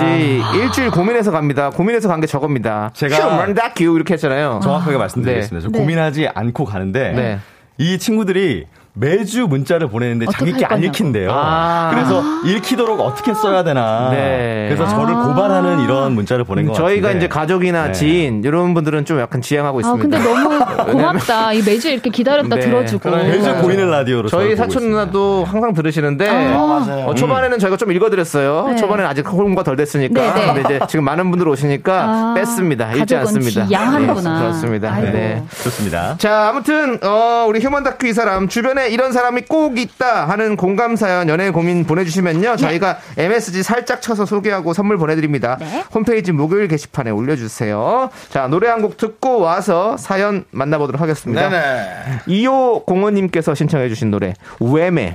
일주일 0.55 0.91
고민해서 0.91 1.30
갑니다. 1.30 1.70
고민해서 1.70 2.09
간 2.09 2.20
게 2.20 2.26
저겁니다. 2.26 2.91
제가 2.95 3.16
휴먼 3.16 3.55
다큐 3.55 3.85
이렇게 3.97 4.14
했잖아요. 4.14 4.61
정확하게 4.62 4.97
말씀드리겠습니다. 4.99 5.66
저 5.66 5.72
네. 5.72 5.78
고민하지 5.78 6.28
않고 6.35 6.64
가는데 6.64 7.12
네. 7.12 7.39
이 7.78 7.98
친구들이 7.98 8.66
매주 9.05 9.47
문자를 9.49 9.88
보내는데 9.88 10.26
자기 10.32 10.53
게 10.53 10.64
안. 10.64 10.80
읽힌대요. 10.82 11.28
아. 11.32 11.90
그래서 11.92 12.22
읽히도록 12.45 13.01
어떻게 13.01 13.34
써야 13.34 13.64
되나. 13.64 14.11
네. 14.11 14.66
그래서 14.68 14.86
저를 14.88 15.14
고발하는 15.14 15.80
이런 15.80 16.12
문자를 16.12 16.45
보낸 16.45 16.66
것 16.66 16.72
같은데. 16.74 16.92
저희가 16.95 17.11
이제 17.12 17.26
가족이나 17.26 17.86
네. 17.88 17.92
지인 17.92 18.42
이런 18.45 18.72
분들은 18.72 19.05
좀 19.05 19.18
약간 19.18 19.40
지향하고 19.42 19.78
아 19.78 19.80
있습니다. 19.80 20.18
근데 20.18 20.18
너무 20.22 20.92
고맙다. 20.92 21.53
이 21.55 21.62
매주 21.62 21.90
이렇게 21.90 22.09
기다렸다 22.09 22.55
네. 22.55 22.61
들어주고. 22.61 23.11
매주 23.11 23.53
보이는 23.57 23.90
라디오로 23.90 24.28
저희 24.28 24.55
사촌 24.55 24.82
있습니다. 24.82 25.01
누나도 25.01 25.45
항상 25.45 25.74
들으시는데 25.74 26.30
맞아요. 26.30 27.07
어, 27.07 27.14
초반에는 27.16 27.59
저희가 27.59 27.76
좀 27.76 27.90
읽어드렸어요. 27.90 28.66
네. 28.68 28.76
초반에는 28.76 29.11
아직 29.11 29.26
홍보가 29.28 29.64
덜 29.64 29.74
됐으니까. 29.74 30.20
네, 30.20 30.32
네. 30.34 30.47
근데 30.55 30.61
이제 30.76 30.86
지금 30.88 31.05
많은 31.05 31.32
분들 31.32 31.49
오시니까 31.49 32.03
아, 32.05 32.34
뺐습니다. 32.36 32.92
읽지 32.92 33.16
않습니다. 33.16 33.68
양하는구나. 33.72 34.34
네, 34.34 34.40
그렇습니다. 34.40 34.92
아이고. 34.92 35.11
네. 35.12 35.42
좋습니다. 35.64 36.14
자, 36.18 36.49
아무튼 36.51 37.01
어, 37.03 37.45
우리 37.49 37.59
휴먼 37.61 37.82
다큐 37.82 38.07
이 38.07 38.12
사람 38.12 38.47
주변에 38.47 38.84
이런 38.89 39.12
사람이 39.12 39.43
꼭 39.43 39.78
있다 39.78 40.28
하는 40.28 40.57
공감 40.57 40.97
사연 40.97 41.28
연애 41.28 41.51
고민 41.51 41.85
보내주시면요 41.85 42.57
저희가 42.57 42.99
MSG 43.16 43.62
살짝 43.62 44.01
쳐서 44.03 44.24
소개하고 44.26 44.72
선물 44.74 44.99
보내드립니다. 44.99 45.57
네. 45.61 45.85
홈페이지 45.95 46.32
목요일 46.32 46.68
게시판에 46.68 47.11
올려주세요. 47.11 48.11
자 48.30 48.47
노래 48.49 48.68
한 48.68 48.85
곡 48.85 48.97
듣고 48.99 49.41
와서 49.41 49.97
사연 49.97 50.45
만나보도록 50.51 51.01
하겠습니다. 51.01 51.49
네네. 51.49 52.20
2호 52.26 52.85
공원님께서 52.85 53.55
신청해주신 53.55 54.11
노래 54.11 54.35
웸의 54.61 55.14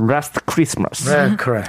Last 0.00 0.40
Christmas. 0.50 1.08
네, 1.08 1.36
그래. 1.36 1.62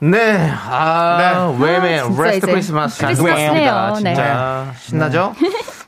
네, 0.00 0.48
아, 0.52 1.52
웨메, 1.58 2.02
진짜 2.04 2.22
Last 2.22 2.46
Christmas 2.46 2.98
잘 2.98 3.08
크리스마스네요. 3.08 3.50
듣겠습니다. 3.52 3.94
네. 3.94 4.14
진짜 4.14 4.72
신나죠? 4.80 5.34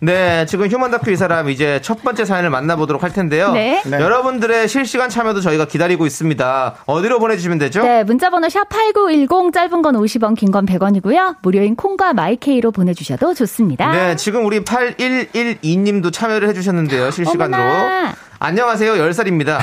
네, 0.03 0.47
지금 0.47 0.67
휴먼 0.69 0.91
다큐 0.91 1.11
이 1.11 1.17
사람 1.17 1.51
이제 1.51 1.79
첫 1.83 2.03
번째 2.03 2.25
사연을 2.25 2.49
만나보도록 2.51 3.03
할 3.03 3.13
텐데요. 3.13 3.53
네. 3.53 3.83
네. 3.85 4.01
여러분들의 4.01 4.67
실시간 4.67 5.11
참여도 5.11 5.41
저희가 5.43 5.67
기다리고 5.67 6.07
있습니다. 6.07 6.75
어디로 6.87 7.19
보내주시면 7.19 7.59
되죠? 7.59 7.83
네, 7.83 8.03
문자번호 8.05 8.49
샵8910 8.49 9.53
짧은 9.53 9.83
건 9.83 9.97
50원, 9.97 10.37
긴 10.37 10.51
건 10.51 10.65
100원이고요. 10.67 11.37
무료인 11.43 11.77
콩과 11.77 12.15
마이케이로 12.15 12.73
보내주셔도 12.73 13.35
좋습니다. 13.35 13.93
네, 13.93 14.17
지금 14.17 14.47
우리 14.47 14.61
8112님도 14.65 16.13
참여를 16.13 16.49
해주셨는데요. 16.49 17.11
실시간으로. 17.11 17.63
어머나. 17.63 18.15
안녕하세요. 18.51 18.95
10살입니다. 18.95 19.59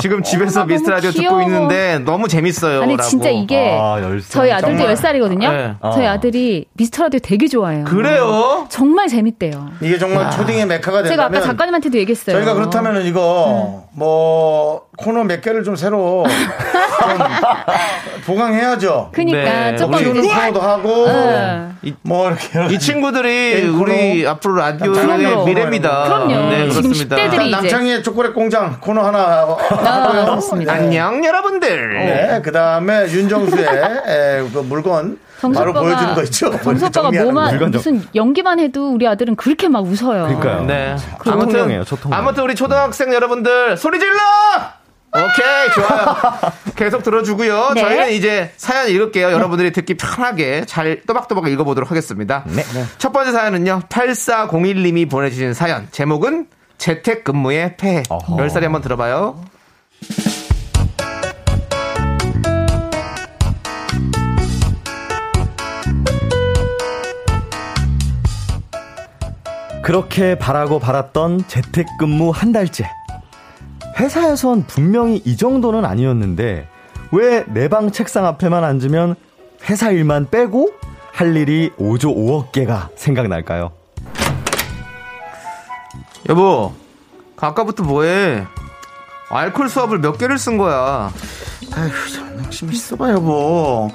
지금 0.00 0.20
집에서 0.24 0.62
어머나, 0.62 0.74
미스터 0.74 0.90
라디오 0.90 1.12
듣고. 1.12 1.40
있는데 1.42 2.00
너무 2.00 2.26
재밌어요. 2.26 2.82
아니 2.82 2.96
라고. 2.96 3.08
진짜 3.08 3.30
이게 3.30 3.78
아. 3.80 3.96
저희 4.30 4.50
아들도 4.50 4.78
정말. 4.78 4.96
10살이거든요. 4.96 5.50
네. 5.52 5.74
저희 5.80 6.06
어. 6.08 6.10
아들이 6.10 6.66
미스터 6.72 7.04
라디오 7.04 7.20
되게 7.20 7.46
좋아해요. 7.46 7.84
그래요? 7.84 8.66
정말 8.68 9.06
재밌대요. 9.06 9.68
이게 9.80 9.96
정말 9.98 10.28
초딩의 10.32 10.66
메카가 10.66 11.04
된다면 11.04 11.08
제가 11.10 11.24
아까 11.26 11.40
작가님한테도 11.40 11.96
얘기했어요. 11.98 12.34
저희가 12.36 12.54
그렇다면은 12.54 13.06
이거 13.06 13.84
뭐 13.92 14.86
코너 14.96 15.24
몇 15.24 15.40
개를 15.40 15.64
좀 15.64 15.76
새로 15.76 16.24
좀 16.26 17.18
보강해야죠. 18.26 19.10
그니까 19.12 19.38
네. 19.38 19.76
조금 19.76 19.94
우리 19.98 20.06
우리 20.06 20.28
코너도 20.28 20.60
하고 20.60 21.06
네. 21.06 21.68
뭐 22.02 22.28
이렇게 22.28 22.74
이 22.74 22.78
친구들이 22.78 23.28
게임 23.54 23.80
우리 23.80 24.22
코너. 24.22 24.30
앞으로 24.30 24.54
라디오의 24.56 24.94
그럼요. 25.06 25.44
미래입니다. 25.46 26.04
그럼요. 26.04 26.50
네, 26.50 26.68
지금 26.70 26.82
그렇습니다. 26.90 27.16
10대들이 27.16 27.42
이제- 27.46 27.50
남창희의 27.50 28.02
초콜릿 28.02 28.34
공장 28.34 28.78
코너 28.80 29.02
하나 29.02 29.18
아, 29.18 29.56
하고요. 29.84 30.24
좋습니다. 30.36 30.72
안녕 30.72 31.24
여러분들. 31.24 31.94
네, 31.94 32.40
그 32.42 32.52
다음에 32.52 33.02
윤정수의 33.10 33.66
에, 33.66 34.42
그 34.52 34.58
물건 34.60 35.18
바로 35.54 35.72
오빠가- 35.72 35.80
보여주는 35.82 36.14
거 36.14 36.22
있죠. 36.22 36.50
정수 36.62 36.86
오빠가 36.86 36.90
정리하는 37.02 37.32
뭐만 37.34 37.58
거. 37.58 37.66
무슨 37.66 38.02
연기만 38.14 38.60
해도 38.60 38.92
우리 38.94 39.06
아들은 39.06 39.36
그렇게 39.36 39.68
막 39.68 39.84
웃어요. 39.84 40.24
그러니까요. 40.26 40.64
네. 40.64 40.96
초통령이에요, 41.22 41.84
초통령. 41.84 42.18
아무튼 42.18 42.44
우리 42.44 42.54
초등학생 42.54 43.12
여러분들 43.12 43.76
소리 43.76 43.98
질러! 43.98 44.14
오케이, 45.16 45.70
좋아요. 45.74 46.16
계속 46.74 47.04
들어주고요. 47.04 47.70
네. 47.74 47.80
저희는 47.80 48.12
이제 48.12 48.50
사연 48.56 48.88
읽을게요. 48.88 49.30
여러분들이 49.30 49.72
듣기 49.72 49.94
편하게 49.94 50.64
잘 50.64 51.02
또박또박 51.06 51.46
읽어보도록 51.48 51.90
하겠습니다. 51.90 52.42
네. 52.46 52.64
첫 52.98 53.12
번째 53.12 53.30
사연은요, 53.30 53.82
8401님이 53.88 55.08
보내주신 55.08 55.54
사연. 55.54 55.86
제목은 55.92 56.48
재택근무의 56.78 57.76
폐해. 57.76 58.02
어허. 58.08 58.36
10살이 58.36 58.62
한번 58.62 58.82
들어봐요. 58.82 59.40
그렇게 69.84 70.36
바라고 70.38 70.80
바랐던 70.80 71.44
재택근무 71.46 72.30
한 72.30 72.52
달째. 72.52 72.90
회사에선 73.98 74.66
분명히 74.66 75.20
이 75.24 75.36
정도는 75.36 75.84
아니었는데 75.84 76.68
왜 77.12 77.44
내 77.48 77.68
방 77.68 77.90
책상 77.92 78.26
앞에만 78.26 78.64
앉으면 78.64 79.14
회사 79.68 79.90
일만 79.90 80.28
빼고 80.30 80.70
할 81.12 81.36
일이 81.36 81.70
5조 81.78 82.14
5억 82.16 82.52
개가 82.52 82.90
생각날까요? 82.96 83.70
여보, 86.28 86.72
아까부터 87.36 87.84
뭐해? 87.84 88.46
알콜 89.30 89.68
수압을 89.68 89.98
몇 89.98 90.18
개를 90.18 90.38
쓴 90.38 90.56
거야? 90.58 91.12
아휴, 91.72 92.12
참, 92.12 92.50
좀 92.50 92.72
있어봐, 92.72 93.10
여보. 93.12 93.90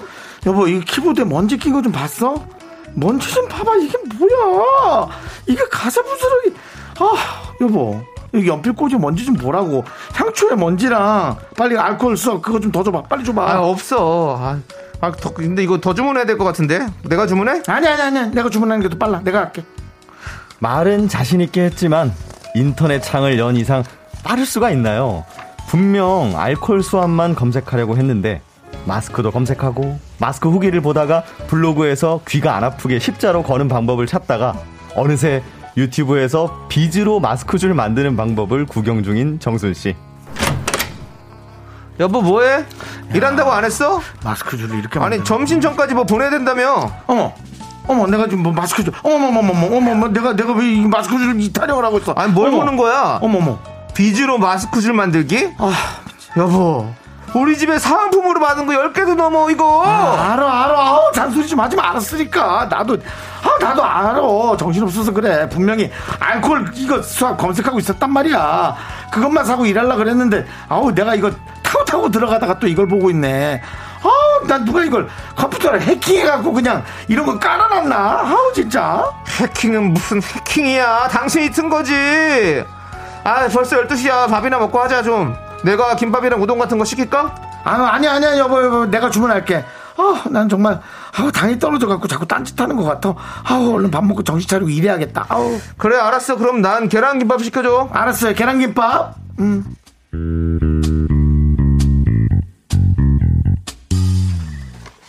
여보, 0.46 0.68
이 0.68 0.80
키보드에 0.82 1.26
먼지 1.26 1.58
낀 1.58 1.74
거 1.74 1.82
좀 1.82 1.92
봤어? 1.92 2.46
먼지 2.94 3.32
좀 3.34 3.48
봐봐, 3.48 3.76
이게 3.78 3.98
뭐야? 4.18 5.08
이게 5.48 5.62
가세 5.70 6.02
부스러기. 6.04 6.54
아, 7.00 7.54
여보. 7.62 8.02
여기 8.34 8.48
연필 8.48 8.74
꽂이 8.74 8.96
먼지 8.96 9.26
좀 9.26 9.36
보라고. 9.36 9.84
향초에 10.14 10.56
먼지랑 10.56 11.38
빨리 11.58 11.78
알코올 11.78 12.18
써. 12.18 12.40
그거 12.42 12.60
좀 12.60 12.72
더 12.72 12.84
줘봐. 12.84 13.04
빨리 13.04 13.24
줘봐. 13.24 13.52
아, 13.52 13.60
없어. 13.62 14.38
아, 14.40 14.60
아, 15.02 15.12
더, 15.12 15.34
근데 15.34 15.64
이거 15.64 15.80
더 15.80 15.94
주문해야 15.94 16.26
될 16.26 16.38
것 16.38 16.44
같은데? 16.46 16.86
내가 17.04 17.26
주문해? 17.28 17.64
아니, 17.68 17.88
아니, 17.88 18.02
아니. 18.18 18.30
내가 18.36 18.50
주문하는 18.50 18.82
게 18.84 18.90
더 18.90 18.98
빨라. 18.98 19.20
내가 19.24 19.40
할게. 19.40 19.64
말은 20.60 21.08
자신있게 21.08 21.64
했지만 21.66 22.14
인터넷 22.56 23.02
창을 23.02 23.40
연 23.40 23.56
이상 23.56 23.84
빠를 24.24 24.46
수가 24.46 24.72
있나요? 24.72 25.24
분명 25.70 26.34
알콜 26.36 26.84
수압만 26.84 27.36
검색하려고 27.36 27.96
했는데 27.98 28.42
마스크도 28.86 29.32
검색하고 29.32 30.00
마스크 30.18 30.50
후기를 30.50 30.82
보다가 30.82 31.24
블로그에서 31.48 32.22
귀가 32.28 32.56
안 32.56 32.64
아프게 32.64 33.00
십자로 33.00 33.44
거는 33.44 33.68
방법을 33.68 34.08
찾다가 34.08 34.56
어느새 34.96 35.44
유튜브에서 35.78 36.66
비즈로 36.70 37.20
마스크줄 37.20 37.74
만드는 37.74 38.16
방법을 38.18 38.66
구경 38.66 39.04
중인 39.04 39.40
정순 39.40 39.74
씨. 39.74 39.96
여보, 42.00 42.22
뭐해? 42.22 42.64
일한다고 43.14 43.52
안 43.52 43.66
했어? 43.66 44.00
마스크 44.24 44.56
줄을 44.58 44.80
이렇게 44.80 45.00
아니, 45.00 45.04
만드는 45.04 45.26
점심 45.26 45.60
전까지 45.60 45.94
뭐 45.94 46.06
보내야 46.06 46.30
된다며? 46.30 46.92
어머. 47.08 47.34
어머, 47.88 48.08
내가 48.08 48.26
지금 48.28 48.44
뭐 48.44 48.54
마스크 48.54 48.84
줄. 48.84 48.94
어머머머머머. 49.04 49.76
어머머. 49.76 50.08
내가, 50.10 50.34
내가 50.36 50.54
왜이 50.54 50.82
마스크 50.82 51.18
줄을 51.18 51.42
이 51.42 51.52
타령을 51.52 51.84
하고 51.84 51.98
있어. 51.98 52.14
아니, 52.14 52.32
뭘 52.32 52.50
어머. 52.50 52.60
보는 52.60 52.78
거야? 52.78 53.20
어머머. 53.22 53.60
비즈로 53.96 54.38
마스크줄 54.38 54.94
만들기? 54.94 55.50
아, 55.58 55.74
여보, 56.38 56.94
우리 57.36 57.58
집에 57.58 57.78
사은품으로 57.78 58.40
받은 58.40 58.66
거 58.66 58.74
10개도 58.74 59.16
넘어, 59.16 59.50
이거! 59.50 59.84
아, 59.86 60.34
알아, 60.34 60.64
알아. 60.66 60.80
아우, 60.80 61.12
잔소리 61.14 61.48
좀 61.48 61.60
하지 61.60 61.76
마. 61.76 61.90
알았으니까. 61.90 62.68
나도, 62.70 62.98
아, 63.44 63.64
나도 63.64 63.84
알아. 63.84 64.58
정신없어서 64.58 65.12
그래. 65.14 65.48
분명히 65.50 65.92
알코올 66.20 66.72
이거 66.74 67.02
수압 67.02 67.38
검색하고 67.38 67.80
있었단 67.80 68.12
말이야. 68.12 68.76
그것만 69.12 69.46
사고 69.46 69.66
일하려 69.66 69.96
그랬는데, 69.96 70.46
아우, 70.68 70.92
내가 70.94 71.16
이거 71.16 71.32
타고 71.64 71.86
타고 71.86 72.10
들어가다가 72.10 72.60
또 72.60 72.68
이걸 72.68 72.88
보고 72.88 73.10
있네. 73.12 73.62
아우, 74.04 74.48
난 74.48 74.66
누가 74.66 74.84
이걸 74.84 75.08
컴퓨터를 75.36 75.82
해킹해갖고 75.82 76.54
그냥 76.54 76.84
이런 77.08 77.26
거 77.26 77.38
깔아놨나? 77.38 77.96
아우, 78.26 78.54
진짜. 78.54 79.04
해킹은 79.40 79.94
무슨 79.94 80.22
해킹이야? 80.22 81.10
당신이 81.10 81.52
튼 81.52 81.70
거지! 81.70 82.64
아, 83.24 83.48
벌써 83.54 83.78
12시야. 83.82 84.30
밥이나 84.30 84.58
먹고 84.58 84.80
하자, 84.80 85.04
좀. 85.04 85.36
내가 85.64 85.96
김밥이랑 85.96 86.42
우동 86.42 86.58
같은 86.58 86.78
거 86.78 86.86
시킬까? 86.86 87.36
아, 87.64 87.72
아니야, 87.94 88.14
아니야, 88.14 88.38
여보, 88.38 88.64
여보. 88.64 88.86
내가 88.86 89.10
주문할게. 89.10 89.64
아, 89.98 90.24
난 90.30 90.48
정말, 90.48 90.80
아우, 91.18 91.32
당이 91.32 91.60
떨어져 91.60 91.88
갖고 91.88 92.08
자꾸 92.08 92.26
딴짓하는 92.26 92.78
것 92.78 92.84
같아. 92.86 93.14
아우, 93.44 93.74
얼른 93.76 93.92
밥 93.92 94.06
먹고 94.06 94.24
정신 94.24 94.48
차리고 94.48 94.70
일해야겠다. 94.70 95.26
아우. 95.28 95.60
그래, 95.78 95.98
알았어. 95.98 96.38
그럼 96.38 96.62
난 96.62 96.88
계란김밥 96.88 97.44
시켜줘. 97.44 97.90
알았어요. 97.92 98.34
계란김밥. 98.34 99.16
음. 99.40 99.66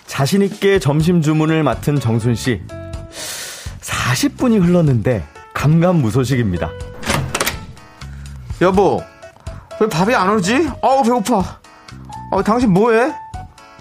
자신 0.06 0.42
있게 0.42 0.78
점심 0.80 1.22
주문을 1.22 1.62
맡은 1.62 2.00
정순 2.00 2.34
씨. 2.34 2.60
40분이 3.80 4.60
흘렀는데 4.60 5.24
감감무소식입니다. 5.54 6.70
여보, 8.60 9.02
왜 9.80 9.88
밥이 9.88 10.14
안 10.14 10.28
오지? 10.30 10.70
어우, 10.82 11.02
배고파. 11.02 11.58
어, 12.32 12.42
당신 12.42 12.72
뭐해? 12.72 13.14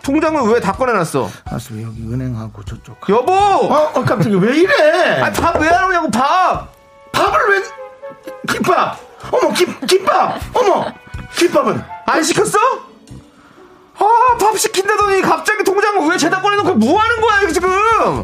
통장을 0.02 0.42
왜 0.54 0.60
다 0.62 0.72
꺼내놨어? 0.72 1.30
알았어, 1.46 1.82
여기 1.82 2.02
은행하고 2.04 2.64
저쪽. 2.64 2.98
여보! 3.10 3.34
어, 3.34 3.92
어 3.94 4.04
깜짝이야. 4.04 4.40
왜 4.40 4.58
이래? 4.58 5.22
아니, 5.22 5.36
밥왜 5.38 5.68
안 5.70 5.90
오냐고, 5.90 6.10
밥! 6.10 6.70
밥을 7.12 7.40
왜, 7.50 7.64
김밥! 8.54 8.98
어머, 9.32 9.54
김, 9.54 9.78
김밥! 9.86 10.40
어머! 10.54 10.86
김밥은? 11.38 11.84
안 12.06 12.24
시켰어? 12.24 12.58
아, 14.00 14.06
밥 14.40 14.58
시킨다더니 14.58 15.22
갑자기 15.22 15.64
통장을 15.66 16.10
왜 16.10 16.18
죄다 16.18 16.42
꺼내놓고 16.42 16.76
뭐 16.76 17.00
하는 17.00 17.22
거야, 17.22 17.42
이거 17.42 17.52
지금? 17.52 17.70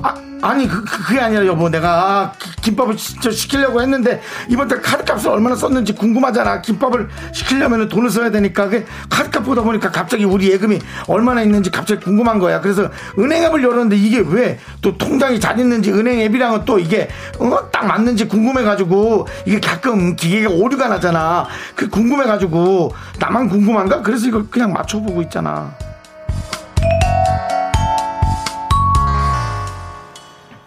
아, 0.02 0.16
아니, 0.46 0.68
그, 0.68 0.84
그, 0.84 1.04
그게 1.08 1.20
아니라 1.20 1.44
여보. 1.48 1.70
내가 1.70 2.32
기- 2.38 2.62
김밥을 2.62 2.98
시, 3.00 3.20
저 3.20 3.32
시키려고 3.32 3.82
했는데, 3.82 4.22
이번 4.48 4.68
달 4.68 4.80
카드값을 4.80 5.32
얼마나 5.32 5.56
썼는지 5.56 5.94
궁금하잖아. 5.96 6.62
김밥을 6.62 7.10
시키려면 7.34 7.90
돈을 7.90 8.12
써야 8.12 8.30
되니까. 8.30 8.70
그 8.70 8.86
카드값 9.10 9.44
보다 9.44 9.64
보니까 9.64 9.92
갑자기 9.92 10.24
우리 10.24 10.52
예금이 10.52 10.80
얼마나 11.08 11.42
있는지 11.42 11.72
갑자기 11.72 12.04
궁금한 12.04 12.38
거야. 12.38 12.62
그래서 12.62 12.92
은행 13.18 13.44
앱을 13.46 13.64
열었는데 13.64 13.96
이게 13.98 14.20
왜 14.20 14.60
또 14.82 14.96
통장이 15.00 15.40
잘 15.40 15.60
있는지 15.60 15.92
은행 15.92 16.20
앱이랑은 16.20 16.66
또 16.66 16.78
이게, 16.78 17.10
어, 17.40 17.58
딱 17.72 17.88
맞는지 17.88 18.28
궁금해가지고, 18.28 19.28
이게 19.48 19.60
가끔 19.60 20.16
기계가 20.16 20.50
오류가 20.52 20.88
나잖아. 20.90 21.48
그 21.76 21.90
궁금해가지고, 21.90 22.94
나만 23.20 23.50
궁금한가? 23.50 24.04
그래서 24.04 24.28
이걸 24.28 24.46
그냥 24.52 24.74
맞춰보고 24.74 25.24
있잖아. 25.24 25.72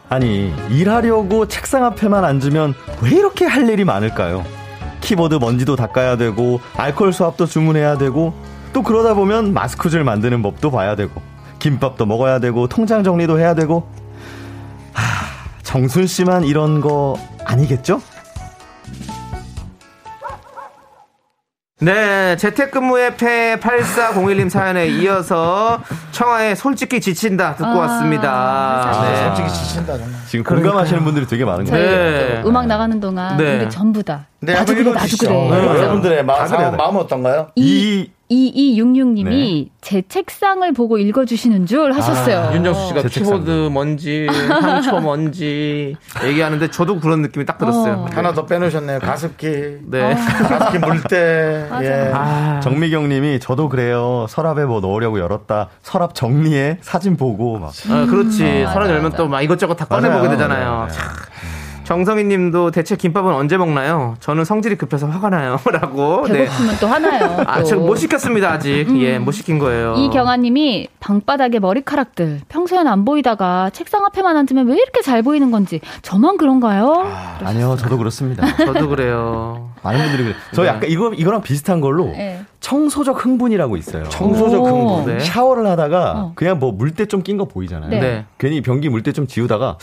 아니, 0.09 0.55
일하려고 0.71 1.47
책상 1.47 1.85
앞에만 1.85 2.25
앉으면 2.25 2.75
왜 3.03 3.11
이렇게 3.11 3.45
할 3.45 3.69
일이 3.69 3.85
많을까요? 3.85 4.45
키보드 5.01 5.37
먼지도 5.37 5.77
닦아야 5.77 6.17
되고, 6.17 6.61
알코올 6.77 7.13
수압도 7.13 7.47
주문해야 7.47 7.99
되고, 7.99 8.33
또 8.73 8.83
그러다 8.83 9.15
보면 9.15 9.53
마스크줄 9.53 10.05
만드는 10.05 10.43
법도 10.43 10.71
봐야 10.71 10.97
되고, 10.97 11.21
김밥도 11.59 12.07
먹어야 12.07 12.39
되고 12.39 12.69
통장 12.69 13.03
정리도 13.03 13.39
해야 13.39 13.55
되고 13.55 13.89
하, 14.93 15.03
정순 15.63 16.07
씨만 16.07 16.45
이런 16.45 16.81
거 16.81 17.17
아니겠죠? 17.45 18.01
네, 21.81 22.37
재택근무의 22.37 23.17
패 23.17 23.57
8401님 23.61 24.51
사연에 24.51 24.89
이어서 24.89 25.81
청하의 26.11 26.57
솔직히 26.57 27.01
지친다 27.01 27.55
듣고 27.55 27.69
아, 27.71 27.79
왔습니다. 27.79 29.01
네. 29.03 29.27
솔직히 29.29 29.49
지친다 29.49 29.97
정말. 29.97 30.21
지금 30.27 30.45
공감하시는 30.45 31.05
분들이 31.05 31.27
되게 31.29 31.45
많은 31.45 31.65
거예요. 31.67 31.87
네. 31.87 32.43
또 32.43 32.49
음악 32.49 32.67
나가는 32.67 32.99
동안 32.99 33.37
네. 33.37 33.59
우리 33.61 33.71
전부 33.71 34.03
다 34.03 34.27
네, 34.41 34.55
나도 34.55 34.75
그래 34.75 34.91
나도. 34.93 35.07
그래. 35.21 35.31
네, 35.31 35.67
여러분들의 35.67 36.25
마음, 36.25 36.47
상황, 36.49 36.71
돼. 36.73 36.77
마음은 36.77 37.01
어떤가요? 37.01 37.49
이 37.55 38.11
2266님이 38.31 39.69
제 39.81 40.03
책상을 40.07 40.71
보고 40.73 40.99
읽어주시는 40.99 41.67
줄 41.67 41.93
하셨어요. 41.93 42.55
윤정수 42.55 42.89
씨가 42.89 43.03
제 43.03 43.09
책상. 43.09 43.35
키보드 43.41 43.69
먼지, 43.73 44.27
향초 44.27 45.01
먼지 45.01 45.97
얘기하는데 46.25 46.69
저도 46.71 47.01
그런 47.01 47.23
느낌이 47.23 47.47
딱 47.47 47.59
들었어요. 47.59 47.95
어. 47.95 48.07
하나 48.13 48.33
더 48.35 48.45
빼놓으셨네요. 48.47 48.99
가습기. 49.01 49.47
네. 49.87 50.15
가습기 50.15 50.79
물때. 50.79 51.67
예. 51.83 52.11
아, 52.15 52.61
정미경 52.63 53.09
님이 53.09 53.41
저도 53.41 53.69
그래요. 53.69 54.27
서랍에 54.29 54.65
뭐 54.65 54.81
넣으려고 54.81 55.19
열었다. 55.19 55.69
서랍 55.83 56.15
정리해. 56.15 56.79
사진 56.83 57.17
보고 57.17 57.59
막. 57.59 57.73
아, 57.91 58.07
그렇지. 58.07 58.43
음, 58.45 58.67
서른 58.73 58.91
열면 58.91 59.13
또 59.13 59.29
막 59.29 59.43
이것저것 59.43 59.75
다 59.75 59.85
꺼내보게 59.85 60.19
맞아요. 60.21 60.31
되잖아요. 60.31 60.81
네, 60.81 60.93
네. 60.93 60.93
참. 60.93 61.07
정성희 61.89 62.25
님도 62.25 62.71
대체 62.71 62.97
김밥은 62.97 63.33
언제 63.33 63.57
먹나요? 63.57 64.15
저는 64.21 64.45
성질이 64.45 64.77
급해서 64.77 65.07
화가 65.07 65.31
나요. 65.31 65.59
라고. 65.73 66.27
네. 66.29 66.45
배고프면 66.45 66.77
또 66.83 66.87
하나요. 66.87 67.43
아, 67.49 67.61
또. 67.61 67.65
저못 67.65 67.97
시켰습니다, 67.97 68.53
아직. 68.53 68.87
예, 69.01 69.19
못 69.19 69.33
시킨 69.33 69.59
거예요. 69.59 69.95
이경아 69.95 70.37
님이 70.37 70.89
방바닥에 71.01 71.61
머리카락들 71.61 72.43
평소엔 72.51 72.87
안 72.87 73.07
보이다가 73.07 73.71
책상 73.71 74.05
앞에만 74.05 74.37
앉으면 74.37 74.67
왜 74.69 74.75
이렇게 74.75 75.01
잘 75.01 75.23
보이는 75.23 75.51
건지 75.51 75.81
저만 76.03 76.37
그런가요? 76.37 76.93
아 77.43 77.53
니요, 77.55 77.75
저도 77.79 77.97
그렇습니다. 77.97 78.47
저도 78.67 78.87
그래요. 78.91 79.71
많은 79.83 79.99
분들이 80.03 80.25
그래요. 80.25 80.37
저 80.53 80.63
네. 80.65 80.69
약간 80.69 80.91
이거 80.91 81.15
이거랑 81.15 81.41
비슷한 81.41 81.81
걸로 81.81 82.05
네. 82.05 82.43
청소적 82.61 83.25
흥분이라고 83.25 83.79
있어요. 83.79 84.05
청소적 84.11 84.63
오. 84.63 84.67
흥분. 84.99 85.17
네. 85.17 85.25
샤워를 85.25 85.67
하다가 85.67 86.13
어. 86.17 86.33
그냥 86.35 86.59
뭐 86.59 86.71
물때 86.71 87.07
좀 87.07 87.23
낀 87.23 87.39
거 87.39 87.47
보이잖아요. 87.47 87.89
네. 87.89 87.99
네. 88.01 88.25
괜히 88.37 88.61
변기 88.61 88.91
물때 88.91 89.13
좀 89.13 89.27
지우다가 89.27 89.79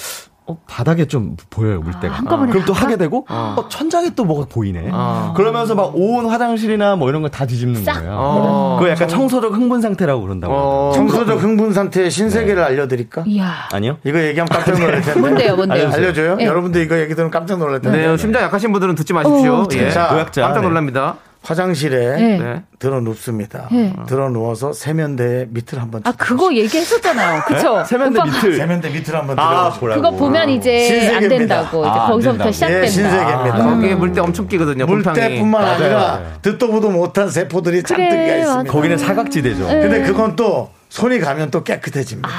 어, 0.48 0.58
바닥에 0.68 1.06
좀 1.08 1.36
보여요 1.50 1.82
물때가. 1.82 2.14
아, 2.14 2.18
한꺼번에 2.20 2.52
그럼 2.52 2.66
또 2.68 2.74
다? 2.74 2.84
하게 2.86 2.98
되고 2.98 3.26
어. 3.30 3.56
어, 3.58 3.68
천장에 3.68 4.12
또 4.16 4.26
뭐가 4.26 4.46
보이네. 4.48 4.90
어. 4.94 5.34
그러면서 5.36 5.74
막 5.74 5.92
온 5.96 6.28
화장실이나 6.28 6.96
뭐 6.98 7.10
이런 7.10 7.22
거 7.24 7.30
다 7.30 7.46
뒤집는 7.48 7.84
싹. 7.84 7.94
거예요. 7.96 8.12
어. 8.16 8.76
그거 8.80 8.92
약간 8.92 9.08
청소적 9.08 9.54
흥분 9.54 9.82
상태라고 9.82 10.22
그런다고. 10.22 10.54
어. 10.54 10.92
청소적 10.94 11.42
흥분 11.42 11.74
상태의 11.74 12.12
신세계를 12.12 12.62
알려드릴까? 12.62 13.24
이야. 13.26 13.54
아니요? 13.74 13.98
이거 14.04 14.20
얘기하면 14.22 14.48
깜짝 14.50 14.80
놀랄 14.80 15.02
텐데. 15.02 15.20
뭔데요, 15.20 15.56
뭔데요? 15.56 15.90
알려줘요? 15.92 16.36
네. 16.36 16.46
여러분들 16.46 16.82
이거 16.84 17.00
얘기 17.00 17.10
들으면 17.16 17.32
깜짝 17.32 17.58
놀랄 17.58 17.82
텐데. 17.82 18.06
네, 18.08 18.18
심장 18.18 18.44
약하신 18.44 18.72
분들은 18.72 18.94
듣지 18.96 19.14
마십시오. 19.14 19.54
어, 19.54 19.68
예. 19.74 19.90
자, 19.90 20.12
노약자. 20.12 20.42
깜짝 20.44 20.62
네. 20.62 20.68
놀랍니다. 20.68 21.16
화장실에 21.46 22.16
네. 22.18 22.38
네. 22.40 22.64
들어 22.80 23.00
눕습니다. 23.02 23.70
네. 23.72 23.94
들어 24.08 24.30
누워서 24.30 24.74
세면대 24.74 25.48
밑을 25.52 25.80
한번 25.80 26.02
아 26.04 26.12
그거 26.18 26.52
얘기했었잖아요. 26.54 27.44
그쵸? 27.48 27.84
세면대 27.86 28.20
오빠, 28.20 28.26
밑을. 28.32 28.56
세면대 28.58 28.90
밑을 28.90 29.16
한번 29.16 29.38
아, 29.38 29.70
들어. 29.70 29.80
보라고. 29.80 30.02
그거 30.02 30.12
보면 30.18 30.50
이제 30.50 30.72
안 30.76 31.22
신세계입니다. 31.22 31.38
된다고 31.38 31.82
이제 31.82 31.90
아, 31.90 32.04
안 32.06 32.10
거기서부터 32.12 32.44
된다고. 32.46 32.52
시작된다. 32.52 32.84
예, 32.84 32.88
신세계입니다. 32.88 33.58
거기에 33.64 33.96
물때 33.96 34.22
엄청 34.22 34.48
끼거든요. 34.48 34.86
물때뿐만 34.88 35.64
아니라 35.66 35.98
맞아요. 35.98 36.34
듣도 36.42 36.68
보도 36.72 36.90
못한 36.90 37.30
세포들이 37.30 37.84
그래, 37.84 37.98
짱뜨기가 38.10 38.24
맞아. 38.26 38.38
있습니다. 38.40 38.72
거기는 38.72 38.98
사각지대죠. 38.98 39.68
근데 39.68 40.02
그건 40.02 40.36
또 40.36 40.72
손이 40.90 41.20
가면 41.20 41.52
또 41.52 41.64
깨끗해집니다. 41.64 42.30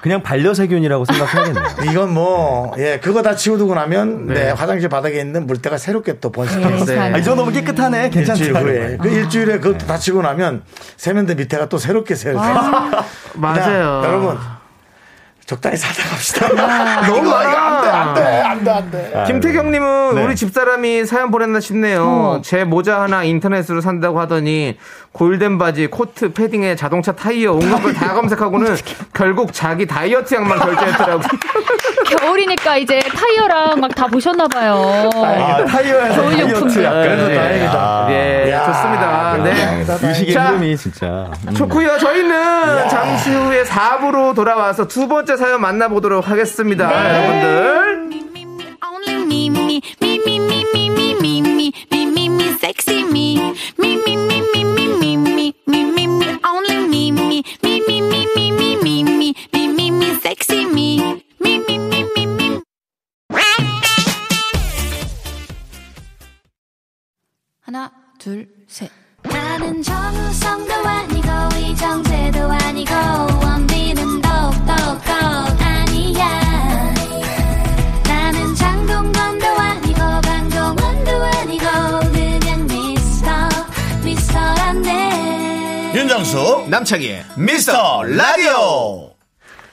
그냥 0.00 0.22
반려세균이라고 0.22 1.04
생각해야겠네요. 1.04 1.64
이건 1.90 2.14
뭐, 2.14 2.74
예, 2.78 3.00
그거 3.02 3.22
다 3.22 3.34
치우두고 3.34 3.74
나면, 3.74 4.26
네, 4.26 4.34
네. 4.34 4.50
화장실 4.50 4.88
바닥에 4.88 5.20
있는 5.20 5.46
물때가 5.46 5.78
새롭게 5.78 6.20
또 6.20 6.30
번식해요. 6.30 6.84
네. 6.84 6.98
아, 6.98 7.18
이 7.18 7.22
정도면 7.22 7.52
깨끗하네. 7.52 8.10
괜찮지. 8.10 8.44
일주일 8.44 8.62
후에. 8.62 8.96
그 9.00 9.08
일주일에 9.08 9.58
그것도 9.58 9.86
다 9.86 9.98
치고 9.98 10.22
나면 10.22 10.62
세면대 10.96 11.34
밑에가 11.34 11.68
또 11.68 11.78
새롭게 11.78 12.14
새롭게. 12.14 12.46
맞아요. 13.34 14.02
여러분, 14.04 14.38
적당히 15.46 15.76
살다 15.76 16.02
갑시다. 16.10 16.48
너무 17.06 17.18
이거, 17.18 17.26
이거 17.26 17.36
안 17.36 17.82
돼, 17.82 17.88
많아. 17.88 18.00
안 18.02 18.14
돼, 18.14 18.22
안 18.42 18.64
돼, 18.64 18.70
안 18.70 18.90
돼. 18.90 19.24
김태경님은 19.28 20.14
네. 20.16 20.24
우리 20.24 20.34
집사람이 20.34 21.06
사연 21.06 21.30
보냈나 21.30 21.60
싶네요. 21.60 22.02
어. 22.04 22.40
제 22.44 22.64
모자 22.64 23.00
하나 23.02 23.22
인터넷으로 23.22 23.80
산다고 23.80 24.18
하더니 24.20 24.76
골덴 25.12 25.56
바지, 25.58 25.86
코트, 25.86 26.32
패딩에 26.32 26.74
자동차 26.76 27.12
타이어 27.12 27.52
온갖 27.52 27.80
걸 27.80 27.94
다 27.94 28.12
검색하고는 28.14 28.76
결국 29.14 29.52
자기 29.52 29.86
다이어트 29.86 30.34
약만 30.34 30.58
결제했더라고. 30.58 31.22
겨울이니까 32.20 32.76
이제 32.76 32.98
타이어랑 33.00 33.80
막 33.80 33.96
다 33.96 34.06
보셨나 34.06 34.46
봐요. 34.48 35.08
아, 35.14 35.64
타이어에서. 35.64 36.22
다이어트 36.22 36.84
약간. 36.84 37.02
그래도 37.02 37.28
네. 37.28 37.34
다행이다. 37.34 37.72
아, 37.72 38.06
예, 38.10 38.50
야, 38.52 38.66
좋습니다. 38.66 39.36
네. 39.42 40.32
자. 40.34 40.48
흐름이 40.48 40.76
진짜. 40.76 41.30
좋고요. 41.56 41.96
저희는 41.98 42.88
잠시 42.90 43.30
후에 43.30 43.62
4부로 43.64 44.34
돌아와서 44.34 44.86
두 44.86 45.08
번째 45.08 45.35
사연 45.36 45.60
만나보도록 45.60 46.28
하겠습니다. 46.28 46.90
여러분들. 47.18 48.35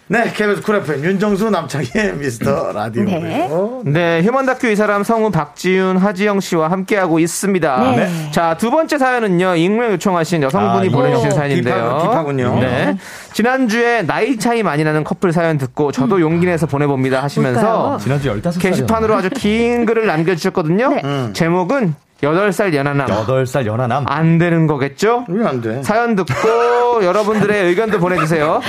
네, 0.08 0.32
KBS 0.34 0.62
쿨 0.62 0.76
FM 0.76 1.04
윤정수 1.04 1.50
남창의 1.50 1.88
미스터 2.20 2.72
라디오고요. 2.74 3.84
네, 3.86 4.22
휴먼 4.22 4.46
다큐 4.46 4.68
이 4.68 4.76
사람 4.76 5.02
성우 5.04 5.32
박지윤, 5.32 5.98
하지영 5.98 6.42
씨와 6.42 6.70
함께하고 6.70 7.20
있습니다. 7.20 7.92
네. 7.96 8.32
자, 8.32 8.56
두 8.58 8.70
번째 8.70 8.98
사연은요, 8.98 9.56
익명 9.56 9.94
요청하신 9.94 10.44
여성분이 10.44 10.78
아, 10.82 10.84
이거 10.84 10.98
보내주신 10.98 11.32
사연인데요. 11.32 12.00
딥하- 12.02 12.12
딥하군요. 12.12 12.60
네. 12.60 12.98
지난주에 13.32 14.02
나이 14.04 14.38
차이 14.38 14.62
많이 14.62 14.84
나는 14.84 15.04
커플 15.06 15.32
사연 15.32 15.58
듣고 15.58 15.92
저도 15.94 16.20
용기 16.20 16.46
내서 16.46 16.68
보내봅니다 16.68 17.24
하시면서? 17.24 17.98
지난주 18.00 18.30
15살. 18.30 18.60
게시판으로 18.62 19.16
아주 19.16 19.30
긴 19.30 19.86
글을 19.86 20.06
남겨주셨거든요. 20.06 20.90
네. 20.96 21.02
음. 21.04 21.30
제목은 21.34 21.96
8살 22.24 22.74
연하남. 22.74 23.08
8살 23.08 23.66
연하남. 23.66 24.06
안 24.08 24.38
되는 24.38 24.66
거겠죠? 24.68 25.26
왜 25.28 25.46
안 25.46 25.62
돼? 25.62 25.84
사연 25.84 26.16
듣고 26.16 26.34
여러분들의 27.04 27.66
의견도 27.68 28.00
보내주세요. 28.00 28.62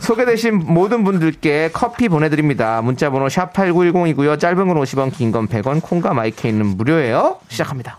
소개되신 0.00 0.62
모든 0.66 1.04
분들께 1.04 1.70
커피 1.72 2.08
보내드립니다. 2.08 2.80
문자번호 2.82 3.26
샵8910이고요. 3.26 4.38
짧은 4.38 4.68
건 4.68 4.76
50원, 4.80 5.12
긴 5.12 5.32
건 5.32 5.48
100원, 5.48 5.82
콩과 5.82 6.14
마이케이는 6.14 6.64
무료예요. 6.66 7.36
시작합니다. 7.48 7.98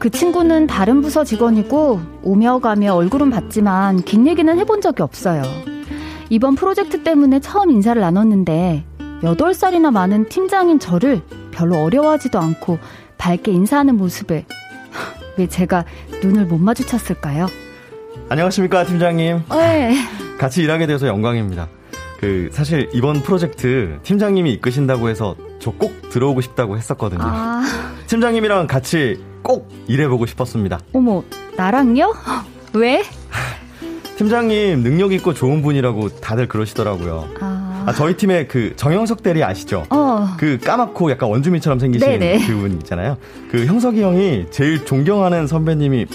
그 0.00 0.08
친구는 0.08 0.66
다른 0.66 1.02
부서 1.02 1.24
직원이고 1.24 2.00
오며 2.22 2.58
가며 2.58 2.94
얼굴은 2.94 3.28
봤지만 3.28 4.00
긴 4.00 4.26
얘기는 4.26 4.58
해본 4.58 4.80
적이 4.80 5.02
없어요. 5.02 5.42
이번 6.30 6.54
프로젝트 6.54 7.02
때문에 7.02 7.40
처음 7.40 7.70
인사를 7.70 8.00
나눴는데 8.00 8.84
8살이나 9.22 9.92
많은 9.92 10.30
팀장인 10.30 10.78
저를 10.78 11.20
별로 11.50 11.76
어려워하지도 11.82 12.38
않고 12.38 12.78
밝게 13.18 13.52
인사하는 13.52 13.98
모습에 13.98 14.46
왜 15.36 15.46
제가 15.46 15.84
눈을 16.22 16.46
못 16.46 16.56
마주쳤을까요? 16.56 17.46
안녕하십니까, 18.30 18.86
팀장님. 18.86 19.42
네. 19.50 19.96
같이 20.38 20.62
일하게 20.62 20.86
돼서 20.86 21.08
영광입니다. 21.08 21.68
그, 22.18 22.48
사실 22.52 22.88
이번 22.94 23.20
프로젝트 23.20 23.98
팀장님이 24.02 24.54
이끄신다고 24.54 25.10
해서 25.10 25.36
저 25.60 25.70
꼭 25.72 26.08
들어오고 26.10 26.40
싶다고 26.40 26.76
했었거든요. 26.76 27.22
아, 27.22 27.62
팀장님이랑 28.08 28.66
같이 28.66 29.22
꼭 29.42 29.68
일해보고 29.86 30.26
싶었습니다. 30.26 30.80
어머, 30.92 31.22
나랑요? 31.56 32.12
왜? 32.72 33.02
팀장님 34.16 34.82
능력 34.82 35.12
있고 35.12 35.32
좋은 35.32 35.62
분이라고 35.62 36.08
다들 36.20 36.46
그러시더라고요. 36.48 37.28
아, 37.40 37.84
아, 37.86 37.92
저희 37.94 38.16
팀의 38.16 38.48
그 38.48 38.74
정영석 38.76 39.22
대리 39.22 39.42
아시죠? 39.42 39.86
어. 39.90 40.28
그 40.38 40.58
까맣고 40.58 41.10
약간 41.10 41.30
원주민처럼 41.30 41.78
생기신 41.78 42.06
네네. 42.06 42.46
그분 42.46 42.72
있잖아요. 42.74 43.16
그 43.50 43.64
형석이 43.64 44.02
형이 44.02 44.46
제일 44.50 44.84
존경하는 44.84 45.46
선배님이 45.46 46.06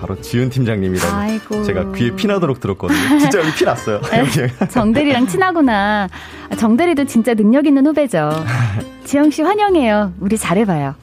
바로 0.00 0.18
지은 0.20 0.48
팀장님이라고 0.48 1.14
아이고. 1.14 1.62
제가 1.62 1.92
귀에 1.92 2.14
피나도록 2.16 2.58
들었거든요. 2.60 3.18
진짜 3.18 3.38
여기 3.40 3.52
피 3.54 3.64
났어요. 3.64 4.00
여기. 4.16 4.46
정대리랑 4.72 5.26
친하구나. 5.26 6.08
아, 6.48 6.56
정대리도 6.56 7.04
진짜 7.04 7.34
능력 7.34 7.66
있는 7.66 7.86
후배죠. 7.86 8.30
지영 9.04 9.30
씨 9.30 9.42
환영해요. 9.42 10.14
우리 10.20 10.38
잘해봐요. 10.38 10.94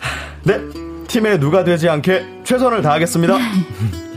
네, 0.43 0.59
팀에 1.07 1.39
누가 1.39 1.63
되지 1.63 1.87
않게 1.89 2.41
최선을 2.43 2.81
다하겠습니다. 2.81 3.37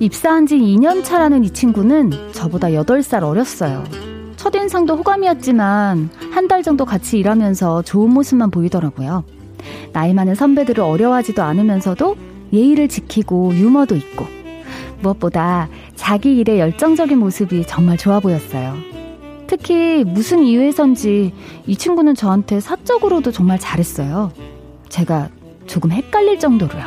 입사한 0.00 0.46
지 0.46 0.56
2년 0.56 1.04
차라는 1.04 1.44
이 1.44 1.50
친구는 1.50 2.32
저보다 2.32 2.68
8살 2.68 3.22
어렸어요. 3.24 3.84
첫인상도 4.52 4.96
호감이었지만 4.96 6.10
한 6.32 6.48
달 6.48 6.62
정도 6.62 6.86
같이 6.86 7.18
일하면서 7.18 7.82
좋은 7.82 8.10
모습만 8.10 8.50
보이더라고요. 8.50 9.24
나이 9.92 10.14
많은 10.14 10.34
선배들을 10.34 10.82
어려워하지도 10.82 11.42
않으면서도 11.42 12.16
예의를 12.54 12.88
지키고 12.88 13.54
유머도 13.54 13.96
있고 13.96 14.24
무엇보다 15.02 15.68
자기 15.94 16.36
일에 16.38 16.58
열정적인 16.58 17.18
모습이 17.18 17.66
정말 17.66 17.98
좋아 17.98 18.18
보였어요. 18.20 18.74
특히 19.46 20.04
무슨 20.06 20.42
이유에선지 20.42 21.34
이 21.66 21.76
친구는 21.76 22.14
저한테 22.14 22.60
사적으로도 22.60 23.30
정말 23.30 23.58
잘했어요. 23.58 24.32
제가 24.88 25.28
조금 25.66 25.90
헷갈릴 25.92 26.38
정도로요. 26.38 26.84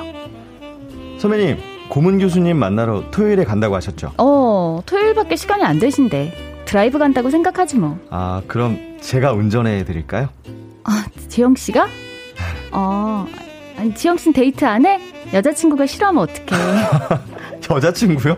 선배님, 1.19 1.57
고문 1.89 2.17
교수님 2.17 2.57
만나러 2.57 3.03
토요일에 3.11 3.43
간다고 3.43 3.75
하셨죠? 3.75 4.13
어, 4.17 4.81
토요일밖에 4.87 5.35
시간이 5.35 5.63
안 5.63 5.77
되신데 5.77 6.50
드라이브 6.71 6.97
간다고 6.99 7.29
생각하지 7.29 7.79
뭐. 7.79 7.99
아, 8.09 8.41
그럼 8.47 8.97
제가 9.01 9.33
운전해 9.33 9.83
드릴까요? 9.83 10.29
아, 10.85 11.05
지영 11.27 11.55
씨가? 11.55 11.85
어, 12.71 13.27
아니 13.77 13.93
지영 13.93 14.15
씨는 14.15 14.31
데이트 14.33 14.63
안 14.63 14.85
해? 14.85 15.01
여자친구가 15.33 15.85
싫어하면 15.85 16.23
어떡해. 16.23 16.61
여자친구요? 17.69 18.37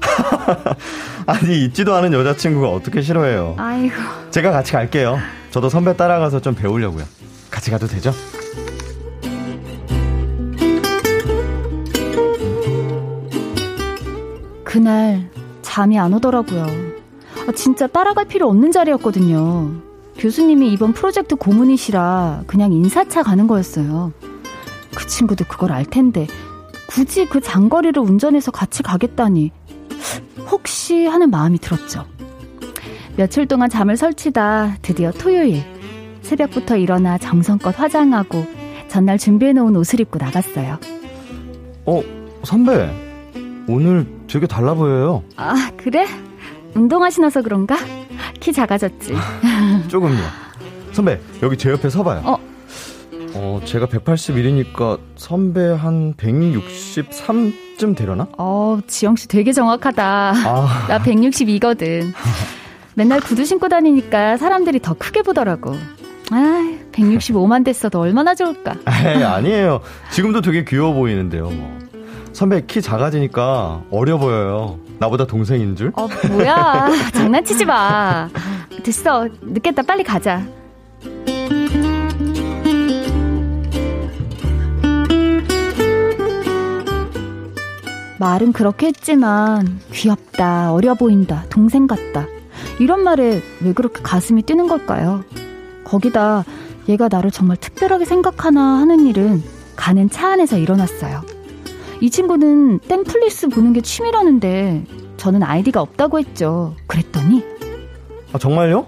아니, 1.26 1.66
있지도 1.66 1.94
않은 1.96 2.14
여자친구가 2.14 2.70
어떻게 2.70 3.02
싫어해요? 3.02 3.56
아이고. 3.58 3.94
제가 4.30 4.52
같이 4.52 4.72
갈게요. 4.72 5.18
저도 5.50 5.68
선배 5.68 5.94
따라가서 5.94 6.40
좀 6.40 6.54
배우려고요. 6.54 7.04
같이 7.50 7.70
가도 7.70 7.86
되죠? 7.86 8.10
그날 14.64 15.28
잠이 15.60 15.98
안 15.98 16.14
오더라고요. 16.14 16.95
아, 17.46 17.52
진짜 17.52 17.86
따라갈 17.86 18.24
필요 18.26 18.48
없는 18.48 18.72
자리였거든요. 18.72 19.70
교수님이 20.18 20.72
이번 20.72 20.92
프로젝트 20.92 21.36
고문이시라 21.36 22.44
그냥 22.46 22.72
인사차 22.72 23.22
가는 23.22 23.46
거였어요. 23.46 24.12
그 24.94 25.06
친구도 25.06 25.44
그걸 25.46 25.72
알 25.72 25.84
텐데 25.84 26.26
굳이 26.88 27.26
그 27.26 27.40
장거리를 27.40 28.00
운전해서 28.02 28.50
같이 28.50 28.82
가겠다니 28.82 29.52
혹시 30.50 31.06
하는 31.06 31.30
마음이 31.30 31.58
들었죠. 31.58 32.04
며칠 33.16 33.46
동안 33.46 33.68
잠을 33.68 33.96
설치다 33.96 34.76
드디어 34.82 35.10
토요일 35.12 35.62
새벽부터 36.22 36.76
일어나 36.76 37.18
정성껏 37.18 37.78
화장하고 37.78 38.44
전날 38.88 39.18
준비해 39.18 39.52
놓은 39.52 39.76
옷을 39.76 40.00
입고 40.00 40.18
나갔어요. 40.18 40.78
어, 41.84 42.02
선배. 42.42 42.90
오늘 43.68 44.06
되게 44.26 44.46
달라 44.46 44.74
보여요. 44.74 45.22
아 45.36 45.70
그래? 45.76 46.06
운동하시나서 46.76 47.42
그런가? 47.42 47.76
키 48.38 48.52
작아졌지. 48.52 49.14
조금요. 49.88 50.18
선배, 50.92 51.20
여기 51.42 51.56
제 51.56 51.70
옆에 51.70 51.88
서봐요. 51.90 52.22
어. 52.24 52.38
어, 53.34 53.60
제가 53.64 53.86
181이니까 53.86 54.98
선배 55.16 55.60
한 55.60 56.14
163쯤 56.14 57.96
되려나? 57.96 58.28
어, 58.38 58.78
지영 58.86 59.16
씨 59.16 59.28
되게 59.28 59.52
정확하다. 59.52 60.04
아. 60.04 60.86
나 60.88 60.98
162거든. 61.02 62.12
맨날 62.94 63.20
구두 63.20 63.44
신고 63.44 63.68
다니니까 63.68 64.38
사람들이 64.38 64.80
더 64.80 64.94
크게 64.94 65.22
보더라고. 65.22 65.74
아, 66.30 66.76
165만 66.92 67.62
됐어도 67.64 68.00
얼마나 68.00 68.34
좋을까. 68.34 68.74
에이, 68.88 69.22
아니에요. 69.22 69.80
지금도 70.10 70.40
되게 70.40 70.64
귀여워 70.64 70.94
보이는데요. 70.94 71.50
뭐. 71.50 71.78
선배 72.32 72.62
키 72.66 72.80
작아지니까 72.80 73.82
어려 73.90 74.18
보여요. 74.18 74.78
나보다 74.98 75.26
동생인 75.26 75.76
줄? 75.76 75.92
어, 75.96 76.08
뭐야. 76.28 76.88
장난치지 77.12 77.64
마. 77.64 78.28
됐어. 78.82 79.28
늦겠다. 79.42 79.82
빨리 79.82 80.02
가자. 80.02 80.42
말은 88.18 88.52
그렇게 88.52 88.86
했지만 88.86 89.78
귀엽다, 89.92 90.72
어려 90.72 90.94
보인다, 90.94 91.44
동생 91.50 91.86
같다. 91.86 92.26
이런 92.80 93.02
말에 93.02 93.42
왜 93.62 93.72
그렇게 93.74 94.00
가슴이 94.02 94.42
뛰는 94.42 94.68
걸까요? 94.68 95.22
거기다 95.84 96.44
얘가 96.88 97.08
나를 97.10 97.30
정말 97.30 97.56
특별하게 97.58 98.04
생각하나 98.04 98.78
하는 98.78 99.06
일은 99.06 99.42
가는 99.76 100.08
차 100.08 100.28
안에서 100.32 100.56
일어났어요. 100.56 101.22
이 102.00 102.10
친구는 102.10 102.80
땡플릭스 102.80 103.48
보는 103.48 103.72
게 103.72 103.80
취미라는데 103.80 104.84
저는 105.16 105.42
아이디가 105.42 105.80
없다고 105.80 106.18
했죠. 106.18 106.74
그랬더니 106.86 107.42
아, 108.32 108.38
정말요? 108.38 108.86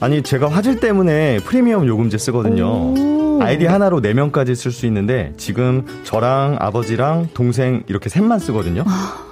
아니, 0.00 0.22
제가 0.22 0.48
화질 0.48 0.80
때문에 0.80 1.38
프리미엄 1.44 1.86
요금제 1.86 2.18
쓰거든요. 2.18 2.64
오. 2.66 3.38
아이디 3.42 3.66
하나로 3.66 4.00
4명까지 4.00 4.54
쓸 4.54 4.70
수 4.72 4.86
있는데 4.86 5.32
지금 5.36 5.84
저랑 6.04 6.56
아버지랑 6.58 7.28
동생 7.34 7.82
이렇게 7.86 8.08
셋만 8.08 8.38
쓰거든요. 8.38 8.84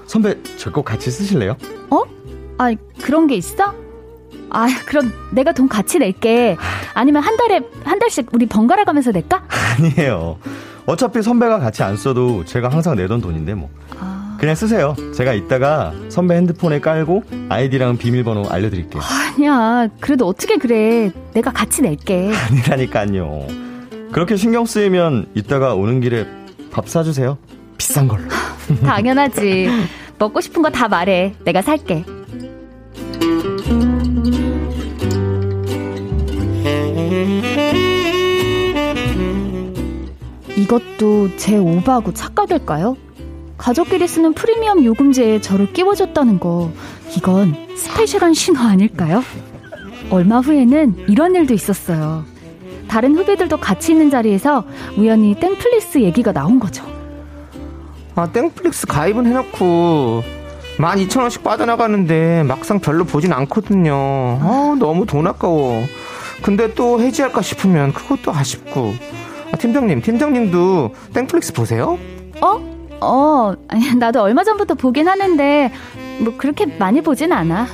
선배, 0.07 0.37
저 0.59 0.71
거 0.71 0.83
같이 0.83 1.11
쓰실래요? 1.11 1.57
어? 1.91 2.03
아, 2.59 2.75
그런 3.03 3.27
게 3.27 3.35
있어? 3.37 3.73
아, 4.51 4.67
그럼 4.87 5.13
내가 5.33 5.53
돈 5.53 5.69
같이 5.69 5.99
낼게. 5.99 6.57
아니면 6.95 7.23
한 7.23 7.37
달에 7.37 7.61
한 7.85 7.99
달씩 7.99 8.29
우리 8.33 8.47
번갈아 8.47 8.85
가면서 8.85 9.11
낼까? 9.13 9.45
아니에요. 9.79 10.39
어차피 10.91 11.23
선배가 11.23 11.61
같이 11.61 11.85
안 11.85 11.97
써도 11.97 12.45
제가 12.45 12.69
항상 12.69 12.97
내던 12.97 13.21
돈인데 13.21 13.55
뭐. 13.55 13.71
그냥 14.39 14.57
쓰세요. 14.57 14.97
제가 15.15 15.35
이따가 15.35 15.93
선배 16.09 16.35
핸드폰에 16.35 16.81
깔고 16.81 17.23
아이디랑 17.49 17.97
비밀번호 17.99 18.49
알려드릴게요. 18.51 19.01
아니야. 19.03 19.87
그래도 20.01 20.27
어떻게 20.27 20.57
그래. 20.57 21.13
내가 21.33 21.53
같이 21.53 21.83
낼게. 21.83 22.33
아니라니까요. 22.35 23.47
그렇게 24.11 24.35
신경 24.37 24.67
쓰이면 24.67 25.27
이따가 25.35 25.75
오는 25.75 26.01
길에 26.01 26.27
밥 26.73 26.89
사주세요. 26.89 27.39
비싼 27.79 28.09
걸로. 28.09 28.25
당연하지. 28.85 29.69
먹고 30.19 30.41
싶은 30.41 30.61
거 30.63 30.71
다 30.71 30.89
말해. 30.89 31.35
내가 31.45 31.63
살게. 31.63 32.05
이것도 40.71 41.37
제 41.37 41.59
오바하고 41.59 42.15
착각일까요? 42.15 42.97
가족끼리 43.59 44.07
쓰는 44.07 44.33
프리미엄 44.35 44.85
요금제에 44.85 45.41
저를 45.41 45.73
끼워줬다는 45.73 46.39
거, 46.39 46.71
이건 47.17 47.57
special한 47.77 48.35
신호 48.35 48.63
아닐까요? 48.63 49.25
얼마 50.11 50.39
후에는 50.39 51.07
이런 51.09 51.35
일도 51.35 51.55
있었어요. 51.55 52.25
다른 52.87 53.17
후배들도 53.17 53.57
같이 53.57 53.91
있는 53.91 54.11
자리에서 54.11 54.65
우연히 54.97 55.35
땡플릭스 55.35 55.99
얘기가 56.03 56.33
나온 56.33 56.61
거죠. 56.61 56.85
아, 58.15 58.31
땡플릭스 58.31 58.87
가입은 58.87 59.27
해놓고 59.27 60.23
12,000원씩 60.79 61.43
빠져나가는데 61.43 62.45
막상 62.45 62.79
별로 62.79 63.05
보진 63.05 63.33
않거든요. 63.33 63.93
아, 64.41 64.77
너무 64.79 65.05
돈 65.05 65.27
아까워. 65.27 65.83
근데 66.43 66.73
또 66.75 67.01
해지할까 67.01 67.43
싶으면 67.43 67.93
그것도 67.93 68.33
아쉽고. 68.33 68.95
아, 69.61 69.63
팀장님, 69.63 70.01
팀장님도 70.01 70.95
땡플릭스 71.13 71.53
보세요? 71.53 71.99
어? 72.41 72.99
어, 73.03 73.55
아니, 73.69 73.93
나도 73.95 74.23
얼마 74.23 74.43
전부터 74.43 74.75
보긴 74.75 75.07
하는데, 75.07 75.71
뭐, 76.21 76.35
그렇게 76.39 76.65
많이 76.79 77.03
보진 77.03 77.31
않아. 77.31 77.67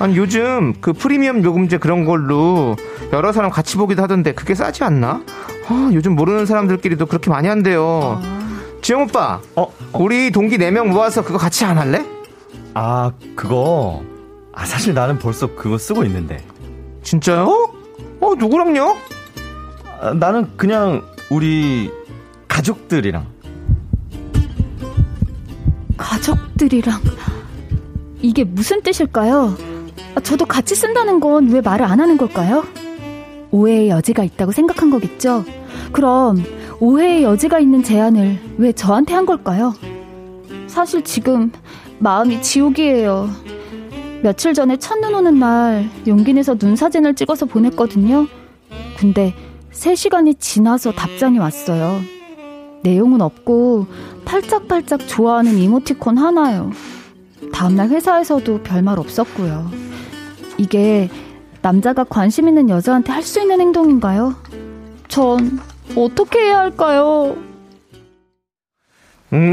아니, 0.00 0.16
요즘 0.16 0.74
그 0.80 0.92
프리미엄 0.92 1.44
요금제 1.44 1.78
그런 1.78 2.04
걸로 2.04 2.74
여러 3.12 3.30
사람 3.30 3.52
같이 3.52 3.76
보기도 3.76 4.02
하던데 4.02 4.32
그게 4.34 4.56
싸지 4.56 4.82
않나? 4.82 5.22
아, 5.68 5.90
요즘 5.92 6.16
모르는 6.16 6.44
사람들끼리도 6.44 7.06
그렇게 7.06 7.30
많이 7.30 7.46
한대요. 7.46 8.20
지영 8.82 9.02
오빠, 9.02 9.40
어, 9.54 9.72
우리 9.92 10.32
동기 10.32 10.58
4명 10.58 10.88
모아서 10.88 11.22
그거 11.22 11.38
같이 11.38 11.64
안 11.64 11.78
할래? 11.78 12.04
아, 12.74 13.12
그거. 13.36 14.02
아, 14.52 14.64
사실 14.64 14.92
나는 14.92 15.20
벌써 15.20 15.54
그거 15.54 15.78
쓰고 15.78 16.02
있는데. 16.04 16.44
진짜요? 17.04 17.72
어, 18.20 18.34
누구랑요? 18.36 18.96
아, 20.00 20.12
나는 20.14 20.48
그냥 20.56 21.11
우리 21.32 21.90
가족들이랑. 22.46 23.26
가족들이랑 25.96 27.00
이게 28.20 28.44
무슨 28.44 28.82
뜻일까요? 28.82 29.56
아, 30.14 30.20
저도 30.20 30.44
같이 30.44 30.74
쓴다는 30.74 31.20
건 31.20 31.48
왜 31.48 31.62
말을 31.62 31.86
안 31.86 32.00
하는 32.00 32.18
걸까요? 32.18 32.66
오해의 33.50 33.88
여지가 33.88 34.24
있다고 34.24 34.52
생각한 34.52 34.90
거겠죠? 34.90 35.46
그럼 35.92 36.44
오해의 36.80 37.22
여지가 37.22 37.60
있는 37.60 37.82
제안을 37.82 38.38
왜 38.58 38.72
저한테 38.72 39.14
한 39.14 39.24
걸까요? 39.24 39.72
사실 40.66 41.02
지금 41.02 41.50
마음이 41.98 42.42
지옥이에요. 42.42 43.30
며칠 44.22 44.52
전에 44.52 44.76
첫눈 44.76 45.14
오는 45.14 45.38
날 45.38 45.88
용기 46.06 46.34
내서 46.34 46.54
눈 46.56 46.76
사진을 46.76 47.14
찍어서 47.14 47.46
보냈거든요. 47.46 48.26
근데 48.98 49.34
3시간이 49.72 50.38
지나서 50.38 50.92
답장이 50.92 51.38
왔어요. 51.38 52.00
내용은 52.82 53.20
없고 53.20 53.86
팔짝팔짝 54.24 55.06
좋아하는 55.06 55.58
이모티콘 55.58 56.18
하나요. 56.18 56.70
다음날 57.52 57.88
회사에서도 57.88 58.62
별말 58.62 58.98
없었고요. 58.98 59.70
이게 60.58 61.08
남자가 61.62 62.04
관심 62.04 62.48
있는 62.48 62.68
여자한테 62.68 63.12
할 63.12 63.22
수 63.22 63.40
있는 63.40 63.60
행동인가요? 63.60 64.34
전 65.08 65.60
어떻게 65.96 66.40
해야 66.40 66.58
할까요? 66.58 67.36
네. 69.30 69.52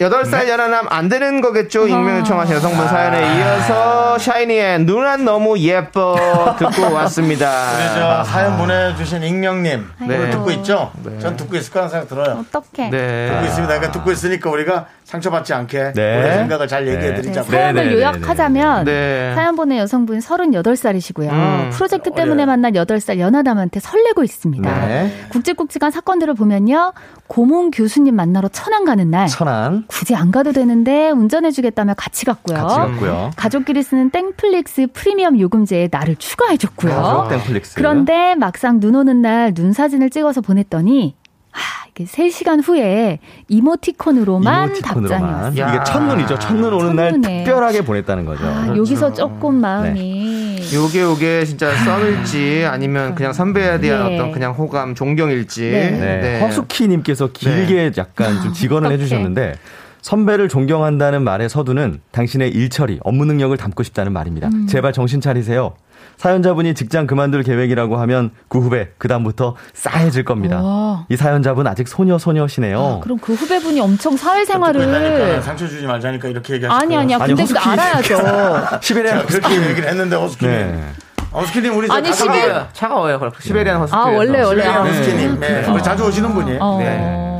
여덟 0.00 0.24
살 0.24 0.48
연하남 0.48 0.86
안 0.90 1.08
되는 1.08 1.40
거겠죠? 1.40 1.88
익명 1.88 2.18
요청하신 2.20 2.54
여성분 2.54 2.86
사연에 2.86 3.36
이어서 3.38 4.16
샤이니의 4.18 4.84
누난 4.84 5.24
너무 5.24 5.58
예뻐 5.58 6.56
듣고 6.56 6.82
왔습니다. 6.94 7.50
우리 7.74 8.00
저 8.00 8.22
사연 8.22 8.56
보내주신 8.58 9.24
익명님 9.24 9.88
네. 10.06 10.16
오늘 10.16 10.30
듣고 10.30 10.52
있죠? 10.52 10.92
네. 11.02 11.18
전 11.18 11.36
듣고 11.36 11.56
있을 11.56 11.72
거라는 11.72 11.90
생각 11.90 12.08
들어요. 12.08 12.44
어떡해. 12.48 12.90
네. 12.90 13.28
듣고 13.28 13.44
있습니다. 13.46 13.66
그러니까 13.74 13.90
듣고 13.92 14.12
있으니까 14.12 14.50
우리가 14.50 14.86
상처받지 15.02 15.54
않게 15.54 15.92
네. 15.94 16.22
우리 16.22 16.32
생각을 16.34 16.68
잘 16.68 16.86
얘기해 16.86 17.14
드리자고. 17.14 17.50
사연을 17.50 17.74
네, 17.74 17.82
네, 17.82 17.88
네, 17.88 17.96
요약하자면 17.96 18.84
네. 18.84 19.32
사연 19.34 19.56
보낸 19.56 19.78
여성분 19.78 20.20
38살이시고요. 20.20 21.30
음. 21.30 21.70
프로젝트 21.72 22.12
때문에 22.12 22.46
만난 22.46 22.74
8살 22.74 23.18
연하남한테 23.18 23.80
설레고 23.80 24.22
있습니다. 24.22 24.86
네. 24.86 25.12
굵직굵직한 25.30 25.90
사건들을 25.90 26.34
보면요. 26.34 26.92
고문 27.26 27.70
교수님 27.70 28.14
만나러 28.16 28.48
천안 28.48 28.84
가는 28.86 29.10
날 29.10 29.26
천안 29.26 29.84
굳이 29.88 30.14
안 30.14 30.30
가도 30.30 30.52
되는데 30.52 31.10
운전해주겠다며 31.10 31.94
같이 31.96 32.24
갔고요. 32.24 32.56
같이 32.56 32.76
갔고요. 32.76 33.30
가족끼리 33.36 33.82
쓰는 33.82 34.10
땡플릭스 34.10 34.86
프리미엄 34.92 35.40
요금제에 35.40 35.88
나를 35.90 36.14
추가해줬고요. 36.16 36.92
가족 36.94 37.28
땡플릭스. 37.30 37.74
그런데 37.74 38.34
막상 38.36 38.78
눈 38.80 38.94
오는 38.94 39.20
날 39.22 39.52
눈 39.54 39.72
사진을 39.72 40.10
찍어서 40.10 40.40
보냈더니 40.42 41.16
아, 41.52 41.58
이게 41.90 42.04
3시간 42.04 42.60
후에 42.62 43.18
이모티콘으로만, 43.48 44.74
답장이 44.74 44.78
이모티콘으로만. 44.78 45.34
왔어요. 45.44 45.68
이게 45.74 45.84
첫눈이죠. 45.84 46.38
첫눈 46.38 46.72
오는 46.74 46.94
날 46.94 47.10
첫눈에. 47.12 47.44
특별하게 47.44 47.80
보냈다는 47.84 48.24
거죠. 48.26 48.44
아, 48.46 48.68
여기서 48.76 49.12
조금 49.14 49.54
마음이 49.56 50.37
요게 50.74 51.00
요게 51.00 51.44
진짜 51.44 51.74
썸일지 51.84 52.64
아니면 52.66 53.14
그냥 53.14 53.32
선배에 53.32 53.80
대한 53.80 54.08
네. 54.08 54.14
어떤 54.14 54.32
그냥 54.32 54.52
호감, 54.52 54.94
존경일지. 54.94 55.70
네. 55.70 55.90
네. 55.90 56.40
허수키님께서 56.40 57.32
길게 57.32 57.92
약간 57.96 58.42
좀 58.42 58.52
직언을. 58.52 58.92
해주셨는데 58.92 59.54
선배를 60.02 60.48
존경한다는 60.48 61.22
말의 61.22 61.48
서두는 61.48 62.00
당신의 62.12 62.50
일처리, 62.50 62.98
업무 63.02 63.24
능력을 63.24 63.56
담고 63.56 63.82
싶다는 63.82 64.12
말입니다. 64.12 64.48
음. 64.48 64.66
제발 64.66 64.92
정신 64.92 65.20
차리세요. 65.20 65.74
사연자분이 66.16 66.74
직장 66.74 67.06
그만둘 67.06 67.42
계획이라고 67.42 67.96
하면 67.98 68.30
그 68.48 68.58
후배 68.58 68.88
그다음부터 68.98 69.54
싸해질 69.74 70.24
겁니다. 70.24 70.60
와. 70.62 71.04
이 71.08 71.16
사연자분 71.16 71.66
아직 71.66 71.86
소녀 71.88 72.18
소녀시네요. 72.18 73.00
그럼 73.02 73.18
그 73.18 73.34
후배분이 73.34 73.80
엄청 73.80 74.16
그러니까 74.16 74.24
사회생활을 74.24 75.42
상처 75.42 75.66
주지 75.68 75.86
말자니까 75.86 76.28
이렇게 76.28 76.54
얘기하시고 76.54 76.82
아니 76.82 76.96
아니야. 76.96 77.18
아니, 77.20 77.34
근데 77.34 77.42
허스키. 77.42 77.58
알아야죠. 77.68 78.78
시베리아 78.82 79.26
그렇게 79.26 79.54
얘기를 79.70 79.88
했는데 79.88 80.16
허스키님 80.16 80.52
네. 80.52 80.84
허스키님 81.32 81.76
우리 81.76 81.86
저 81.88 81.94
아니, 81.94 82.08
자주 82.12 82.24
시베-. 82.24 82.66
차가워요. 82.72 83.18
그럼 83.18 83.32
시베리안 83.38 83.80
허스키. 83.80 83.96
아, 83.96 84.04
원래, 84.06 84.42
원래. 84.42 84.62
시베리안 84.62 84.76
아. 84.76 84.84
허스키님 84.84 85.40
네. 85.40 85.66
우리 85.68 85.82
자주 85.82 86.04
오시는 86.06 86.34
분이에요 86.34 86.58
어. 86.60 86.78
네. 86.78 87.37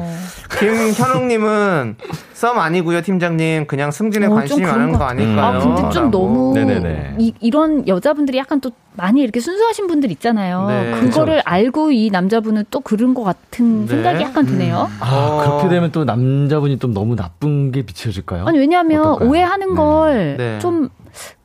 김현웅님은 0.59 1.97
썸 2.33 2.59
아니고요, 2.59 3.03
팀장님. 3.03 3.67
그냥 3.67 3.91
승진에 3.91 4.27
어, 4.27 4.29
좀 4.31 4.37
관심이 4.39 4.63
많은 4.63 4.93
것 4.93 4.99
거. 4.99 5.05
아닐까요? 5.05 5.41
아, 5.41 5.59
근데 5.59 5.83
좀 5.91 6.05
라고. 6.05 6.11
너무 6.11 6.55
네네네. 6.55 7.17
이, 7.19 7.35
이런 7.41 7.87
여자분들이 7.87 8.39
약간 8.39 8.61
또 8.61 8.71
많이 8.97 9.21
이렇게 9.23 9.41
순수하신 9.41 9.87
분들 9.87 10.11
있잖아요. 10.13 10.67
네. 10.69 10.91
그거를 11.01 11.41
알고 11.45 11.93
이 11.93 12.11
남자분은 12.11 12.65
또 12.71 12.81
그런 12.81 13.15
것 13.15 13.23
같은 13.25 13.83
네. 13.83 13.87
생각이 13.89 14.23
약간 14.23 14.47
드네요. 14.47 14.89
아, 15.01 15.43
그렇게 15.45 15.69
되면 15.69 15.93
또 15.93 16.05
남자분이 16.05 16.79
좀 16.79 16.93
너무 16.95 17.15
나쁜 17.15 17.71
게 17.71 17.83
비춰질까요? 17.83 18.47
아니 18.47 18.59
왜냐하면 18.59 19.03
어떨까요? 19.07 19.29
오해하는 19.31 19.69
네. 19.69 19.75
걸 19.75 20.37
네. 20.39 20.59
좀 20.61 20.89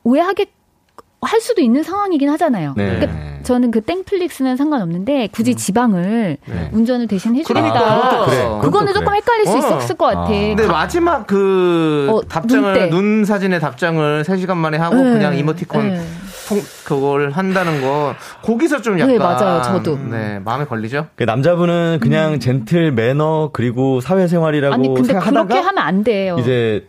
오해하게 0.02 0.46
할 1.24 1.40
수도 1.40 1.60
있는 1.60 1.82
상황이긴 1.82 2.28
하잖아요. 2.30 2.74
네. 2.76 2.98
그러니까 2.98 3.12
저는 3.42 3.70
그 3.70 3.80
땡플릭스는 3.80 4.56
상관없는데 4.56 5.28
굳이 5.32 5.54
지방을 5.54 6.38
네. 6.46 6.70
운전을 6.72 7.06
대신 7.06 7.34
해주겠다. 7.36 7.72
그러니까. 7.72 8.24
그래. 8.26 8.48
그거는 8.62 8.92
조금 8.92 9.06
그래. 9.06 9.16
헷갈릴 9.18 9.46
수 9.46 9.52
어. 9.54 9.58
있었을 9.58 9.96
것 9.96 10.06
같아. 10.06 10.20
아. 10.22 10.28
근데 10.28 10.66
마지막 10.66 11.26
그 11.26 12.08
어, 12.10 12.22
답장을 12.28 12.90
눈. 12.90 13.24
사진의 13.24 13.60
답장을 13.60 14.24
3 14.24 14.36
시간 14.38 14.58
만에 14.58 14.76
하고 14.76 14.96
네. 14.96 15.12
그냥 15.12 15.36
이모티콘 15.36 15.88
네. 15.88 16.00
통, 16.48 16.60
그걸 16.84 17.30
한다는 17.30 17.80
거 17.80 18.14
거기서 18.42 18.82
좀 18.82 18.98
약간 18.98 19.12
네, 19.14 19.18
맞아요. 19.18 19.62
저도. 19.62 19.98
네, 20.10 20.40
마음에 20.44 20.64
걸리죠? 20.66 21.06
그 21.16 21.24
남자분은 21.24 21.98
그냥 22.00 22.38
젠틀 22.40 22.92
매너 22.92 23.50
그리고 23.52 24.00
사회생활이라고 24.00 24.74
음. 24.74 24.78
아니 24.78 24.88
근데 24.88 25.04
생각하다가 25.04 25.46
그렇게 25.46 25.60
하면 25.60 25.78
안 25.82 26.04
돼요. 26.04 26.36
이제 26.38 26.86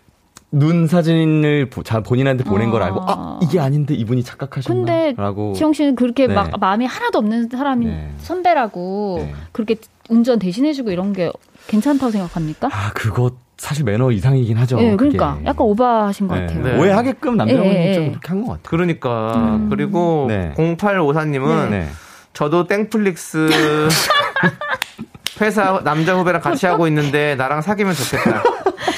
눈 0.57 0.87
사진을 0.87 1.69
보- 1.69 1.83
자 1.83 1.99
본인한테 2.01 2.45
보낸 2.45 2.71
걸 2.71 2.81
알고 2.81 3.01
아. 3.01 3.05
아 3.07 3.39
이게 3.43 3.59
아닌데 3.59 3.93
이분이 3.93 4.23
착각하셨나라고 4.23 5.53
지영 5.53 5.73
씨는 5.73 5.95
그렇게 5.95 6.27
네. 6.27 6.33
막 6.33 6.49
마음이 6.59 6.85
하나도 6.85 7.17
없는 7.19 7.49
사람이 7.49 7.85
네. 7.85 8.13
선배라고 8.19 9.17
네. 9.19 9.33
그렇게 9.51 9.75
운전 10.09 10.39
대신해주고 10.39 10.91
이런 10.91 11.11
게 11.11 11.29
괜찮다고 11.67 12.11
생각합니까? 12.11 12.67
아 12.71 12.91
그거 12.93 13.31
사실 13.57 13.83
매너 13.85 14.11
이상이긴 14.11 14.57
하죠. 14.57 14.77
네, 14.77 14.95
그게. 14.95 15.17
그러니까 15.17 15.39
약간 15.45 15.65
오버하신 15.67 16.27
것 16.27 16.35
네. 16.35 16.41
같아요. 16.45 16.63
네. 16.63 16.77
오해하게끔 16.77 17.35
남자분이 17.37 17.67
예, 17.69 17.89
예, 17.89 17.93
좀 17.93 18.03
예. 18.03 18.09
그렇게 18.11 18.27
한 18.29 18.41
것 18.41 18.47
같아요. 18.47 18.63
그러니까 18.65 19.33
음. 19.35 19.69
그리고 19.69 20.25
네. 20.29 20.53
0854님은 20.57 21.69
네. 21.69 21.87
저도 22.33 22.67
땡플릭스 22.67 23.49
회사 25.41 25.81
남자 25.83 26.15
후배랑 26.17 26.41
같이 26.41 26.65
하고 26.65 26.87
있는데 26.87 27.35
나랑 27.35 27.61
사귀면 27.61 27.93
좋겠다. 27.93 28.41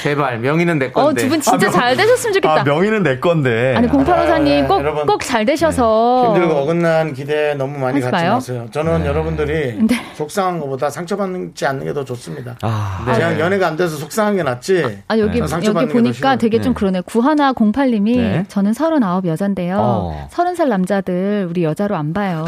제발 0.08 0.38
명의는 0.38 0.78
내 0.78 0.86
어, 0.86 0.92
건데. 0.92 1.22
두분 1.22 1.40
진짜 1.40 1.70
잘 1.70 1.94
되셨으면 1.96 2.32
좋겠다. 2.34 2.60
아 2.60 2.64
명의는 2.64 3.02
내 3.02 3.18
건데. 3.18 3.74
아니, 3.76 3.86
0854님 3.88 4.44
네, 4.44 4.62
꼭, 4.66 4.78
여러분. 4.80 5.06
꼭잘 5.06 5.44
되셔서. 5.44 6.32
힘들고 6.34 6.54
어긋난 6.54 7.12
기대 7.12 7.54
너무 7.54 7.78
많이 7.78 8.00
갖지. 8.00 8.24
마세요. 8.24 8.66
저는 8.70 9.02
네. 9.02 9.06
여러분들이 9.08 9.78
네. 9.82 9.94
속상한 10.14 10.60
것보다 10.60 10.88
상처받지 10.90 11.66
않는 11.66 11.84
게 11.84 11.92
더 11.98 12.04
좋습니다. 12.04 12.56
아, 12.62 13.02
그냥 13.04 13.40
연애가 13.40 13.66
안 13.66 13.76
돼서 13.76 13.96
속상한 13.96 14.36
게 14.36 14.42
낫지. 14.42 15.00
아, 15.08 15.18
여기, 15.18 15.40
네. 15.40 15.46
여기 15.50 15.72
더 15.72 15.86
보니까. 15.86 16.36
되게 16.36 16.60
좀 16.60 16.74
네. 16.74 16.78
그러네. 16.78 17.00
구하나 17.00 17.52
08님이 17.52 18.16
네. 18.18 18.44
저는 18.48 18.72
39 18.72 19.26
여잔데요. 19.26 19.76
어. 19.80 20.28
30살 20.32 20.68
남자들 20.68 21.46
우리 21.50 21.64
여자로 21.64 21.96
안 21.96 22.12
봐요. 22.12 22.44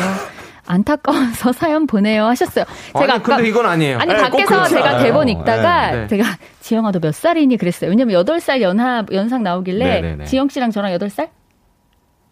안타까워서 0.71 1.53
사연 1.55 1.87
보내요 1.87 2.27
하셨어요. 2.27 2.64
제가 2.99 3.14
아니, 3.14 3.23
근데 3.23 3.49
이건 3.49 3.66
아니에요. 3.66 3.99
아니 3.99 4.12
네, 4.12 4.29
꼭 4.31 4.39
밖에서 4.39 4.64
제가 4.68 4.89
않아요. 4.91 5.03
대본 5.03 5.29
읽다가 5.29 5.91
네, 5.91 5.97
네. 6.03 6.07
제가 6.09 6.25
지영아 6.61 6.93
너 6.93 7.01
몇 7.01 7.14
살이니 7.14 7.57
그랬어요. 7.57 7.91
왜냐면 7.91 8.23
8살 8.25 8.61
연하 8.61 9.05
연상 9.12 9.43
나오길래 9.43 9.85
네, 9.85 10.01
네, 10.01 10.16
네. 10.16 10.25
지영 10.25 10.49
씨랑 10.49 10.71
저랑 10.71 10.93
8살? 10.93 11.29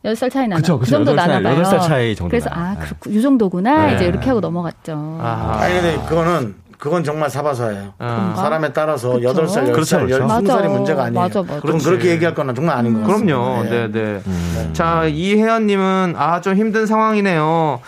8살 0.04 0.30
차이 0.30 0.46
나나? 0.46 0.60
그쵸, 0.60 0.74
그 0.78 0.84
그쵸. 0.84 0.90
정도 0.92 1.12
여덟 1.12 1.18
살, 1.24 1.28
나나 1.28 1.42
봐요. 1.48 1.52
여덟 1.58 1.64
살 1.64 1.80
차이 1.80 2.14
정도 2.14 2.30
그래서 2.30 2.48
나요. 2.50 2.64
아, 2.64 2.74
네. 2.74 2.80
그렇고 2.84 3.10
이 3.10 3.20
정도구나. 3.20 3.86
네. 3.88 3.94
이제 3.96 4.04
이렇게 4.04 4.28
하고 4.28 4.40
넘어갔죠. 4.40 5.18
아, 5.20 5.58
아니 5.60 5.74
근데 5.74 5.96
그거는 6.08 6.54
그건 6.78 7.02
정말 7.02 7.28
사바사예요. 7.28 7.94
아. 7.98 8.34
사람에 8.36 8.72
따라서 8.72 9.14
그쵸. 9.14 9.32
8살, 9.32 9.46
10살, 9.48 9.72
그렇죠, 9.72 9.98
그렇죠. 9.98 10.24
20살이 10.28 10.46
맞아. 10.46 10.68
문제가 10.68 11.02
아니에요. 11.06 11.20
맞아, 11.20 11.42
맞아. 11.42 11.60
그럼. 11.60 11.78
그렇게 11.78 12.10
얘기할 12.10 12.34
거는 12.36 12.54
정말 12.54 12.76
아닌 12.76 12.92
것 12.94 13.00
같습니다. 13.08 13.36
그럼요. 13.36 13.62
네. 13.64 13.70
네, 13.70 13.88
네. 13.90 14.20
음. 14.24 14.70
자, 14.74 15.04
이혜연님은 15.06 16.14
아 16.16 16.40
좀 16.40 16.54
힘든 16.54 16.86
상황이네요. 16.86 17.80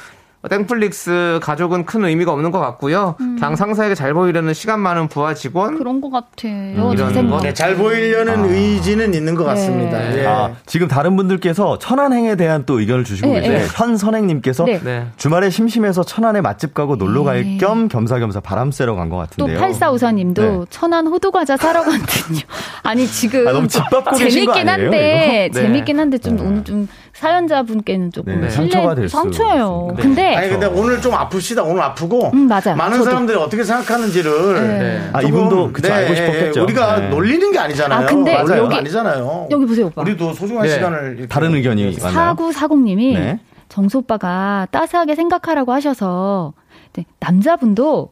땡플릭스 0.48 1.38
가족은 1.42 1.84
큰 1.84 2.04
의미가 2.04 2.32
없는 2.32 2.50
것 2.50 2.58
같고요. 2.60 3.16
그냥 3.18 3.56
상사에게 3.56 3.94
잘 3.94 4.14
보이려는 4.14 4.54
시간 4.54 4.80
많은 4.80 5.08
부하 5.08 5.34
직원. 5.34 5.74
음. 5.74 5.78
그런 5.78 6.00
것 6.00 6.10
같아요. 6.10 6.92
이런 6.94 6.96
제 6.96 7.14
생각. 7.14 7.36
거? 7.36 7.42
네, 7.42 7.52
잘 7.52 7.76
보이려는 7.76 8.46
의지는 8.46 9.12
있는 9.12 9.34
것 9.34 9.44
같습니다. 9.44 9.98
네. 9.98 10.22
예. 10.22 10.26
아, 10.26 10.52
지금 10.64 10.88
다른 10.88 11.14
분들께서 11.16 11.78
천안행에 11.78 12.36
대한 12.36 12.64
또 12.64 12.80
의견을 12.80 13.04
주시고 13.04 13.28
네, 13.28 13.40
계세요. 13.40 13.58
네. 13.58 13.66
현선행님께서 13.74 14.64
네. 14.64 14.80
네. 14.82 15.06
주말에 15.18 15.50
심심해서 15.50 16.04
천안에 16.04 16.40
맛집 16.40 16.72
가고 16.72 16.96
놀러 16.96 17.22
갈 17.22 17.42
네. 17.42 17.56
겸 17.58 17.88
겸사겸사 17.88 18.40
바람 18.40 18.70
쐬러 18.70 18.94
간것또 18.94 19.20
같은데요. 19.20 19.60
8454님도 19.60 20.40
네. 20.40 20.64
천안 20.70 21.06
호두과자 21.06 21.58
사러 21.58 21.82
갔거든요. 21.82 22.40
아니 22.82 23.06
지금 23.06 23.46
아, 23.46 23.52
너무 23.52 23.68
거 23.68 24.14
재밌긴 24.14 24.68
아니에요, 24.68 24.86
한데? 24.86 24.90
네. 24.90 25.50
재밌긴 25.50 25.98
한데 26.00 26.18
좀 26.18 26.36
네. 26.36 26.42
오늘 26.42 26.64
좀 26.64 26.88
사연자분께는 27.20 28.12
조금 28.12 28.40
네, 28.40 28.48
실례 28.48 28.70
상처가 28.70 28.94
될 28.94 29.08
수 29.08 29.16
상처예요. 29.16 29.88
있습니다. 29.92 30.02
근데 30.02 30.34
아니 30.36 30.48
근데 30.48 30.66
오늘 30.66 31.00
좀 31.00 31.14
아프시다. 31.14 31.62
오늘 31.62 31.82
아프고 31.82 32.30
음, 32.32 32.48
맞아요. 32.48 32.76
많은 32.76 32.98
저도. 32.98 33.04
사람들이 33.10 33.36
어떻게 33.38 33.62
생각하는지를 33.62 34.54
네. 34.78 35.10
아, 35.12 35.20
조금, 35.20 35.28
이분도 35.36 35.72
그쵸, 35.72 35.92
알고 35.92 36.14
싶었겠죠. 36.14 36.62
우리가 36.62 37.00
네. 37.00 37.08
놀리는 37.10 37.52
게 37.52 37.58
아니잖아요. 37.58 38.00
아, 38.00 38.06
근데 38.06 38.42
맞아요. 38.42 38.64
여기- 38.64 38.76
아니잖아요. 38.76 39.48
여기 39.50 39.66
보세요, 39.66 39.86
오빠. 39.86 40.02
우리도 40.02 40.32
소중한 40.32 40.64
네. 40.64 40.70
시간을 40.70 41.26
다른 41.28 41.54
의견이 41.54 41.84
많나요? 42.02 42.12
사구 42.12 42.52
사공님이 42.52 43.14
네. 43.14 43.40
정수 43.68 43.98
오빠가 43.98 44.66
따스하게 44.70 45.14
생각하라고 45.14 45.72
하셔서 45.72 46.54
네, 46.94 47.04
남자분도 47.20 48.10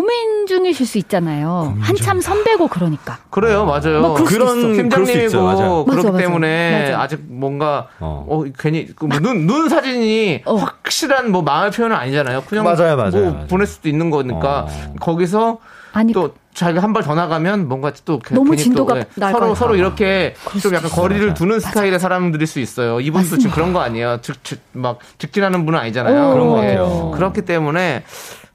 고민 0.00 0.46
중이실 0.46 0.86
수 0.86 0.98
있잖아요. 0.98 1.74
한참 1.80 2.20
선배고 2.20 2.68
그러니까. 2.68 3.18
그래요, 3.28 3.64
맞아요. 3.64 4.00
뭐 4.00 4.14
그런- 4.14 4.58
있어. 4.58 4.88
그럴 4.88 5.04
수 5.04 5.18
있죠, 5.18 5.42
맞아요. 5.42 5.56
팀장님이고 5.56 5.84
그렇기 5.86 5.96
맞아, 5.96 6.12
맞아. 6.12 6.18
때문에 6.18 6.82
맞아. 6.82 7.02
아직 7.02 7.20
뭔가 7.26 7.88
어. 7.98 8.24
어, 8.28 8.44
괜히 8.56 8.86
그뭐 8.94 9.18
눈, 9.18 9.48
눈 9.48 9.68
사진이 9.68 10.42
어. 10.44 10.54
확실한 10.54 11.32
뭐 11.32 11.42
마음의 11.42 11.72
표현은 11.72 11.96
아니잖아요. 11.96 12.44
그냥 12.48 12.62
맞아요, 12.66 12.96
맞아요, 12.96 13.10
뭐 13.10 13.32
맞아요. 13.32 13.46
보낼 13.48 13.66
수도 13.66 13.88
있는 13.88 14.10
거니까 14.10 14.66
어. 14.68 14.94
거기서 15.00 15.58
아니 15.92 16.12
또 16.12 16.34
자기 16.54 16.74
가 16.78 16.82
한 16.86 16.92
발 16.92 17.02
더 17.02 17.16
나가면 17.16 17.66
뭔가 17.68 17.92
또 18.04 18.20
그- 18.22 18.32
너무 18.34 18.50
괜히 18.52 18.62
진도가 18.62 18.94
또, 18.94 19.00
예, 19.00 19.04
날 19.16 19.32
서로. 19.32 19.54
서로 19.56 19.74
이렇게 19.74 20.34
좀 20.62 20.72
약간 20.72 20.88
거리를 20.88 21.34
두는 21.34 21.58
스타일의 21.58 21.98
사람들일 21.98 22.46
수 22.46 22.60
있어요. 22.60 23.00
이분도 23.00 23.24
지금 23.24 23.36
맞습니다. 23.38 23.54
그런 23.56 23.72
거 23.72 23.80
아니에요. 23.80 24.18
즉, 24.22 24.36
즉, 24.44 24.60
막 24.72 25.00
직진하는 25.18 25.66
분은 25.66 25.76
아니잖아요. 25.80 26.28
오. 26.28 26.32
그런 26.32 26.48
것 26.48 26.54
같아요. 26.56 27.10
그렇기 27.16 27.42
때문에 27.42 28.04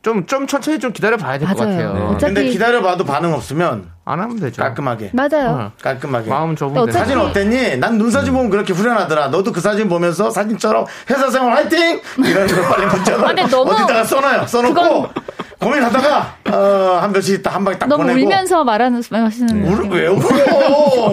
좀, 0.05 0.23
좀 0.27 0.45
천천히 0.45 0.77
좀 0.77 0.93
기다려 0.93 1.17
봐야 1.17 1.39
될 1.39 1.47
것 1.49 1.57
맞아요. 1.57 1.71
같아요. 1.77 1.93
네. 1.95 2.01
어차피- 2.15 2.33
근데 2.35 2.49
기다려 2.51 2.79
봐도 2.83 3.03
반응 3.05 3.33
없으면 3.33 3.89
안 4.07 4.19
하면 4.21 4.39
되죠. 4.39 4.61
깔끔하게. 4.61 5.11
맞아요. 5.13 5.49
어. 5.49 5.71
깔끔하게. 5.81 6.29
마음 6.29 6.53
되죠. 6.55 6.91
사진 6.91 7.17
어땠니? 7.19 7.77
난 7.77 7.95
눈 7.97 8.11
사진 8.11 8.33
보면 8.33 8.49
그렇게 8.51 8.71
후련하더라. 8.73 9.29
너도 9.29 9.51
그 9.51 9.59
사진 9.61 9.89
보면서 9.89 10.29
사진처럼 10.29 10.85
회사 11.09 11.29
생활 11.29 11.55
화이팅! 11.55 11.99
이런 12.19 12.45
걸 12.47 12.61
빨리 12.69 12.85
문자로 12.85 13.25
아, 13.27 13.31
어디다가 13.71 14.03
써놔요. 14.03 14.45
써놓고 14.47 14.73
그건- 14.75 15.09
고민하다가 15.57 16.35
어, 16.51 16.99
한 17.01 17.11
며칠 17.13 17.35
있다 17.39 17.49
한 17.51 17.63
방에 17.63 17.77
딱 17.79 17.87
너무 17.87 18.03
보내고 18.03 18.19
울면서 18.27 18.63
말하는 18.65 19.01
말하시는 19.09 19.65
울, 19.65 19.89
왜 19.89 20.05
울어? 20.07 20.27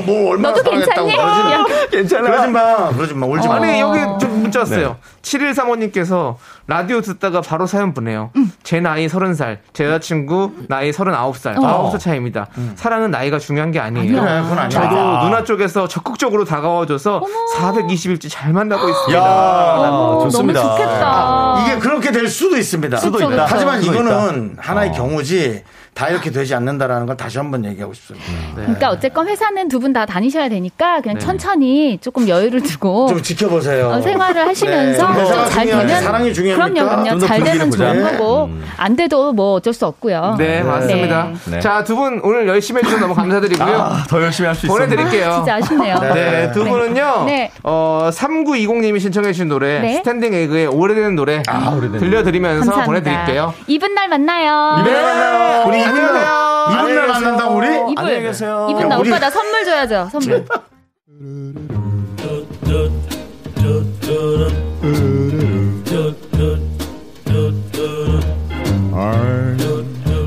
뭐 0.05 0.31
얼마나 0.33 0.57
너도 0.57 0.65
사랑했다고 0.65 1.07
괜찮니? 1.09 1.89
괜찮아. 1.91 2.23
그러지 2.29 2.49
마. 2.49 2.89
그러지 2.91 3.15
마. 3.15 3.27
울지 3.29 3.49
마. 3.49 3.55
아니 3.57 3.81
여기 3.81 4.01
좀 4.01 4.19
네. 4.19 4.27
문자 4.27 4.59
왔어요. 4.61 4.97
7135님께서 5.23 6.37
라디오 6.67 7.01
듣다가 7.01 7.41
바로 7.41 7.67
사연 7.67 7.95
보내요. 7.95 8.31
음. 8.37 8.53
제 8.63 8.81
나이 8.81 9.07
30살, 9.07 9.59
제 9.73 9.85
여자친구 9.87 10.53
나이 10.69 10.91
39살, 10.91 11.63
어. 11.63 11.91
9살 11.93 11.99
차이입니다. 12.01 12.49
사랑은 12.83 13.13
나이가 13.13 13.39
중요한 13.39 13.71
게 13.71 13.79
아니에요. 13.79 14.21
그래, 14.21 14.43
그건 14.43 14.59
아니야. 14.59 14.69
저도 14.69 15.25
누나 15.25 15.45
쪽에서 15.45 15.87
적극적으로 15.87 16.45
다가와줘서 16.45 17.23
420일째 17.57 18.29
잘 18.29 18.53
만나고 18.53 18.89
있습니다. 18.89 19.19
야, 19.23 19.89
어머, 19.89 20.23
좋습니다. 20.25 20.61
너무 20.61 20.77
좋겠다. 20.77 21.65
이게 21.65 21.79
그렇게 21.79 22.11
될 22.11 22.27
수도 22.27 22.57
있습니다. 22.57 22.97
수도 22.97 23.21
있다. 23.33 23.47
하지만 23.49 23.81
수도 23.81 23.93
이거는 23.95 24.53
있다. 24.55 24.63
하나의 24.63 24.91
어. 24.91 24.93
경우지 24.95 25.63
다 25.95 26.09
이렇게 26.09 26.31
되지 26.31 26.55
않는다라는 26.55 27.07
걸 27.07 27.17
다시 27.19 27.37
한번 27.37 27.65
얘기하고 27.67 27.93
싶습니다. 27.93 28.27
그러니까 28.55 28.89
어쨌건 28.91 29.29
회사는 29.29 29.69
두 29.69 29.79
분 29.79 29.93
다 29.93 30.07
다니셔야 30.07 30.49
되니까 30.49 31.01
그냥 31.03 31.19
네. 31.19 31.25
천천히 31.25 31.99
조금 32.01 32.27
여유를 32.29 32.63
두고 32.63 33.09
좀 33.13 33.21
지켜보세요. 33.21 33.89
어, 33.89 34.01
생활을 34.01 34.47
하시면서 34.49 35.07
네. 35.09 35.15
좀 35.15 35.23
회사가 35.23 35.49
잘 35.51 35.67
중요하지. 35.67 35.87
되면 35.89 36.03
사랑이 36.03 36.33
중요합니까? 36.33 36.85
그럼요, 36.87 37.03
그럼요. 37.03 37.19
잘 37.27 37.43
되면 37.45 37.69
보자. 37.71 37.93
좋은 37.93 38.05
네. 38.05 38.11
거고 38.17 38.45
음. 38.45 38.65
안 38.79 38.97
돼도 38.97 39.33
뭐 39.35 39.55
어쩔 39.55 39.75
수 39.75 39.85
없고요. 39.87 40.37
네, 40.39 40.63
맞습니다. 40.63 41.31
네. 41.51 41.61
자, 41.61 41.85
두 41.85 41.95
분 41.95 42.21
오늘 42.25 42.49
열심히 42.49 42.79
해주셔서 42.79 43.03
너무 43.03 43.15
감사드리고요. 43.15 43.75
아, 43.77 44.05
더 44.09 44.23
열심히 44.23 44.47
할 44.47 44.55
수 44.57 44.65
있어. 44.67 44.75
보내드릴게요. 44.75 45.29
아, 45.31 45.35
진짜 45.37 45.55
아쉽네요. 45.57 45.99
네, 46.15 46.53
두 46.53 46.65
분은요. 46.65 47.25
네. 47.27 47.51
어, 47.65 48.09
3920님이 48.13 48.99
신청해주신 49.01 49.49
노래, 49.49 49.81
네. 49.81 49.97
스탠딩 49.97 50.33
에그의 50.33 50.69
오래된 50.69 51.15
노래 51.17 51.43
오래된 51.77 51.99
들려드리면서 52.01 52.71
감사합니다. 52.71 52.87
보내드릴게요. 52.87 53.53
이분 53.67 53.95
날 53.95 54.09
만나요. 54.09 54.83
네, 54.85 55.03
만나요. 55.03 55.67
우리 55.69 55.82
이분 55.83 56.03
날, 56.03 56.25
안녕하세요. 56.25 56.83
이분 56.83 56.95
날 56.95 57.09
만난다고 57.09 57.55
우리? 57.57 57.67
이분, 57.67 57.99
안녕히 57.99 58.23
계세요. 58.23 58.69
이분 58.71 58.89
나 58.89 58.99
오빠 58.99 59.19
나 59.19 59.31
선물 59.31 59.65
줘야죠. 59.65 60.09
선물. 60.13 60.45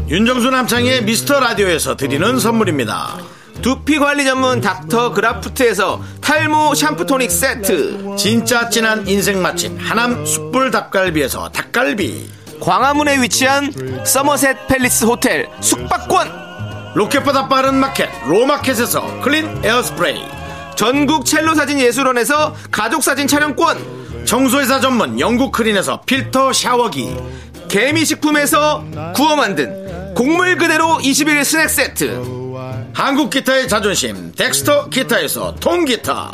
윤정수 0.07 0.49
남창의 0.49 1.03
미스터 1.03 1.39
라디오에서 1.39 1.95
드리는 1.97 2.39
선물입니다. 2.39 3.17
두피 3.61 3.97
관리 3.97 4.23
전문 4.23 4.61
닥터 4.61 5.11
그라프트에서 5.11 6.01
탈모 6.21 6.75
샴푸 6.75 7.05
토닉 7.05 7.31
세트. 7.31 8.15
진짜 8.15 8.69
진한 8.69 9.07
인생 9.07 9.41
맛집 9.41 9.73
하남 9.79 10.25
숯불 10.25 10.69
닭갈비에서 10.71 11.49
닭갈비 11.49 12.29
광화문에 12.59 13.21
위치한 13.21 13.71
서머셋 14.05 14.67
팰리스 14.67 15.05
호텔 15.05 15.47
숙박권. 15.61 16.45
로켓보다 16.95 17.47
빠른 17.49 17.75
마켓 17.75 18.09
로마켓에서 18.25 19.19
클린 19.21 19.61
에어스프레이 19.63 20.23
전국 20.75 21.25
첼로 21.25 21.53
사진 21.55 21.79
예술원에서 21.79 22.55
가족 22.71 23.03
사진 23.03 23.27
촬영권. 23.27 24.25
청소회사 24.25 24.79
전문 24.79 25.19
영국 25.19 25.51
크린에서 25.51 26.01
필터 26.01 26.53
샤워기 26.53 27.15
개미식품에서 27.67 28.83
구워 29.13 29.35
만든 29.35 30.13
곡물 30.15 30.57
그대로 30.57 30.99
21 31.01 31.43
스낵 31.43 31.69
세트. 31.69 32.45
한국 32.93 33.29
기타의 33.29 33.67
자존심 33.67 34.31
덱스터 34.31 34.89
기타에서 34.89 35.55
통기타 35.55 36.33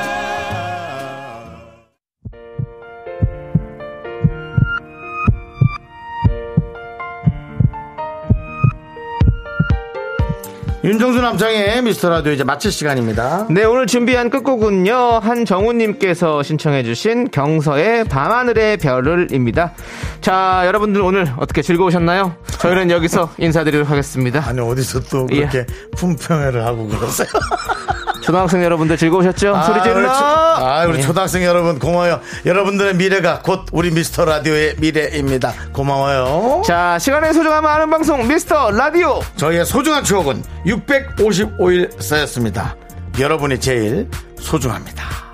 윤정수 10.83 11.21
남창의 11.21 11.83
미스터 11.83 12.09
라디오 12.09 12.31
이제 12.31 12.43
마칠 12.43 12.71
시간입니다 12.71 13.45
네, 13.51 13.63
오늘 13.65 13.85
준비한 13.85 14.31
끝곡은요, 14.31 15.19
한정우님께서 15.21 16.41
신청해주신 16.41 17.29
경서의 17.29 18.05
밤하늘의 18.05 18.77
별을입니다. 18.77 19.73
자, 20.21 20.63
여러분들 20.65 21.01
오늘 21.01 21.31
어떻게 21.37 21.61
즐거우셨나요? 21.61 22.35
저희는 22.61 22.89
여기서 22.89 23.29
인사드리도록 23.37 23.91
하겠습니다. 23.91 24.43
아니 24.47 24.59
어디서 24.59 25.01
또 25.01 25.27
예. 25.31 25.41
그렇게 25.47 25.65
품평회를 25.97 26.65
하고 26.65 26.87
그러세요 26.87 27.27
초등학생 28.21 28.63
여러분들 28.63 28.97
즐거우셨죠? 28.97 29.39
소리 29.39 29.55
아, 29.55 29.81
우리, 29.81 29.83
질러! 29.83 30.07
초, 30.13 30.25
아, 30.25 30.85
우리 30.87 30.97
예. 30.99 31.01
초등학생 31.01 31.43
여러분 31.43 31.79
고마워요 31.79 32.19
여러분들의 32.45 32.95
미래가 32.95 33.39
곧 33.41 33.65
우리 33.71 33.91
미스터 33.91 34.25
라디오의 34.25 34.75
미래입니다 34.77 35.53
고마워요 35.73 36.61
자, 36.65 36.97
시간의 36.99 37.33
소중함을 37.33 37.69
아는 37.69 37.89
방송, 37.89 38.27
미스터 38.27 38.71
라디오! 38.71 39.21
저희의 39.37 39.65
소중한 39.65 40.03
추억은 40.03 40.43
655일 40.65 42.01
쌓였습니다 42.01 42.75
여러분이 43.19 43.59
제일 43.59 44.07
소중합니다 44.39 45.30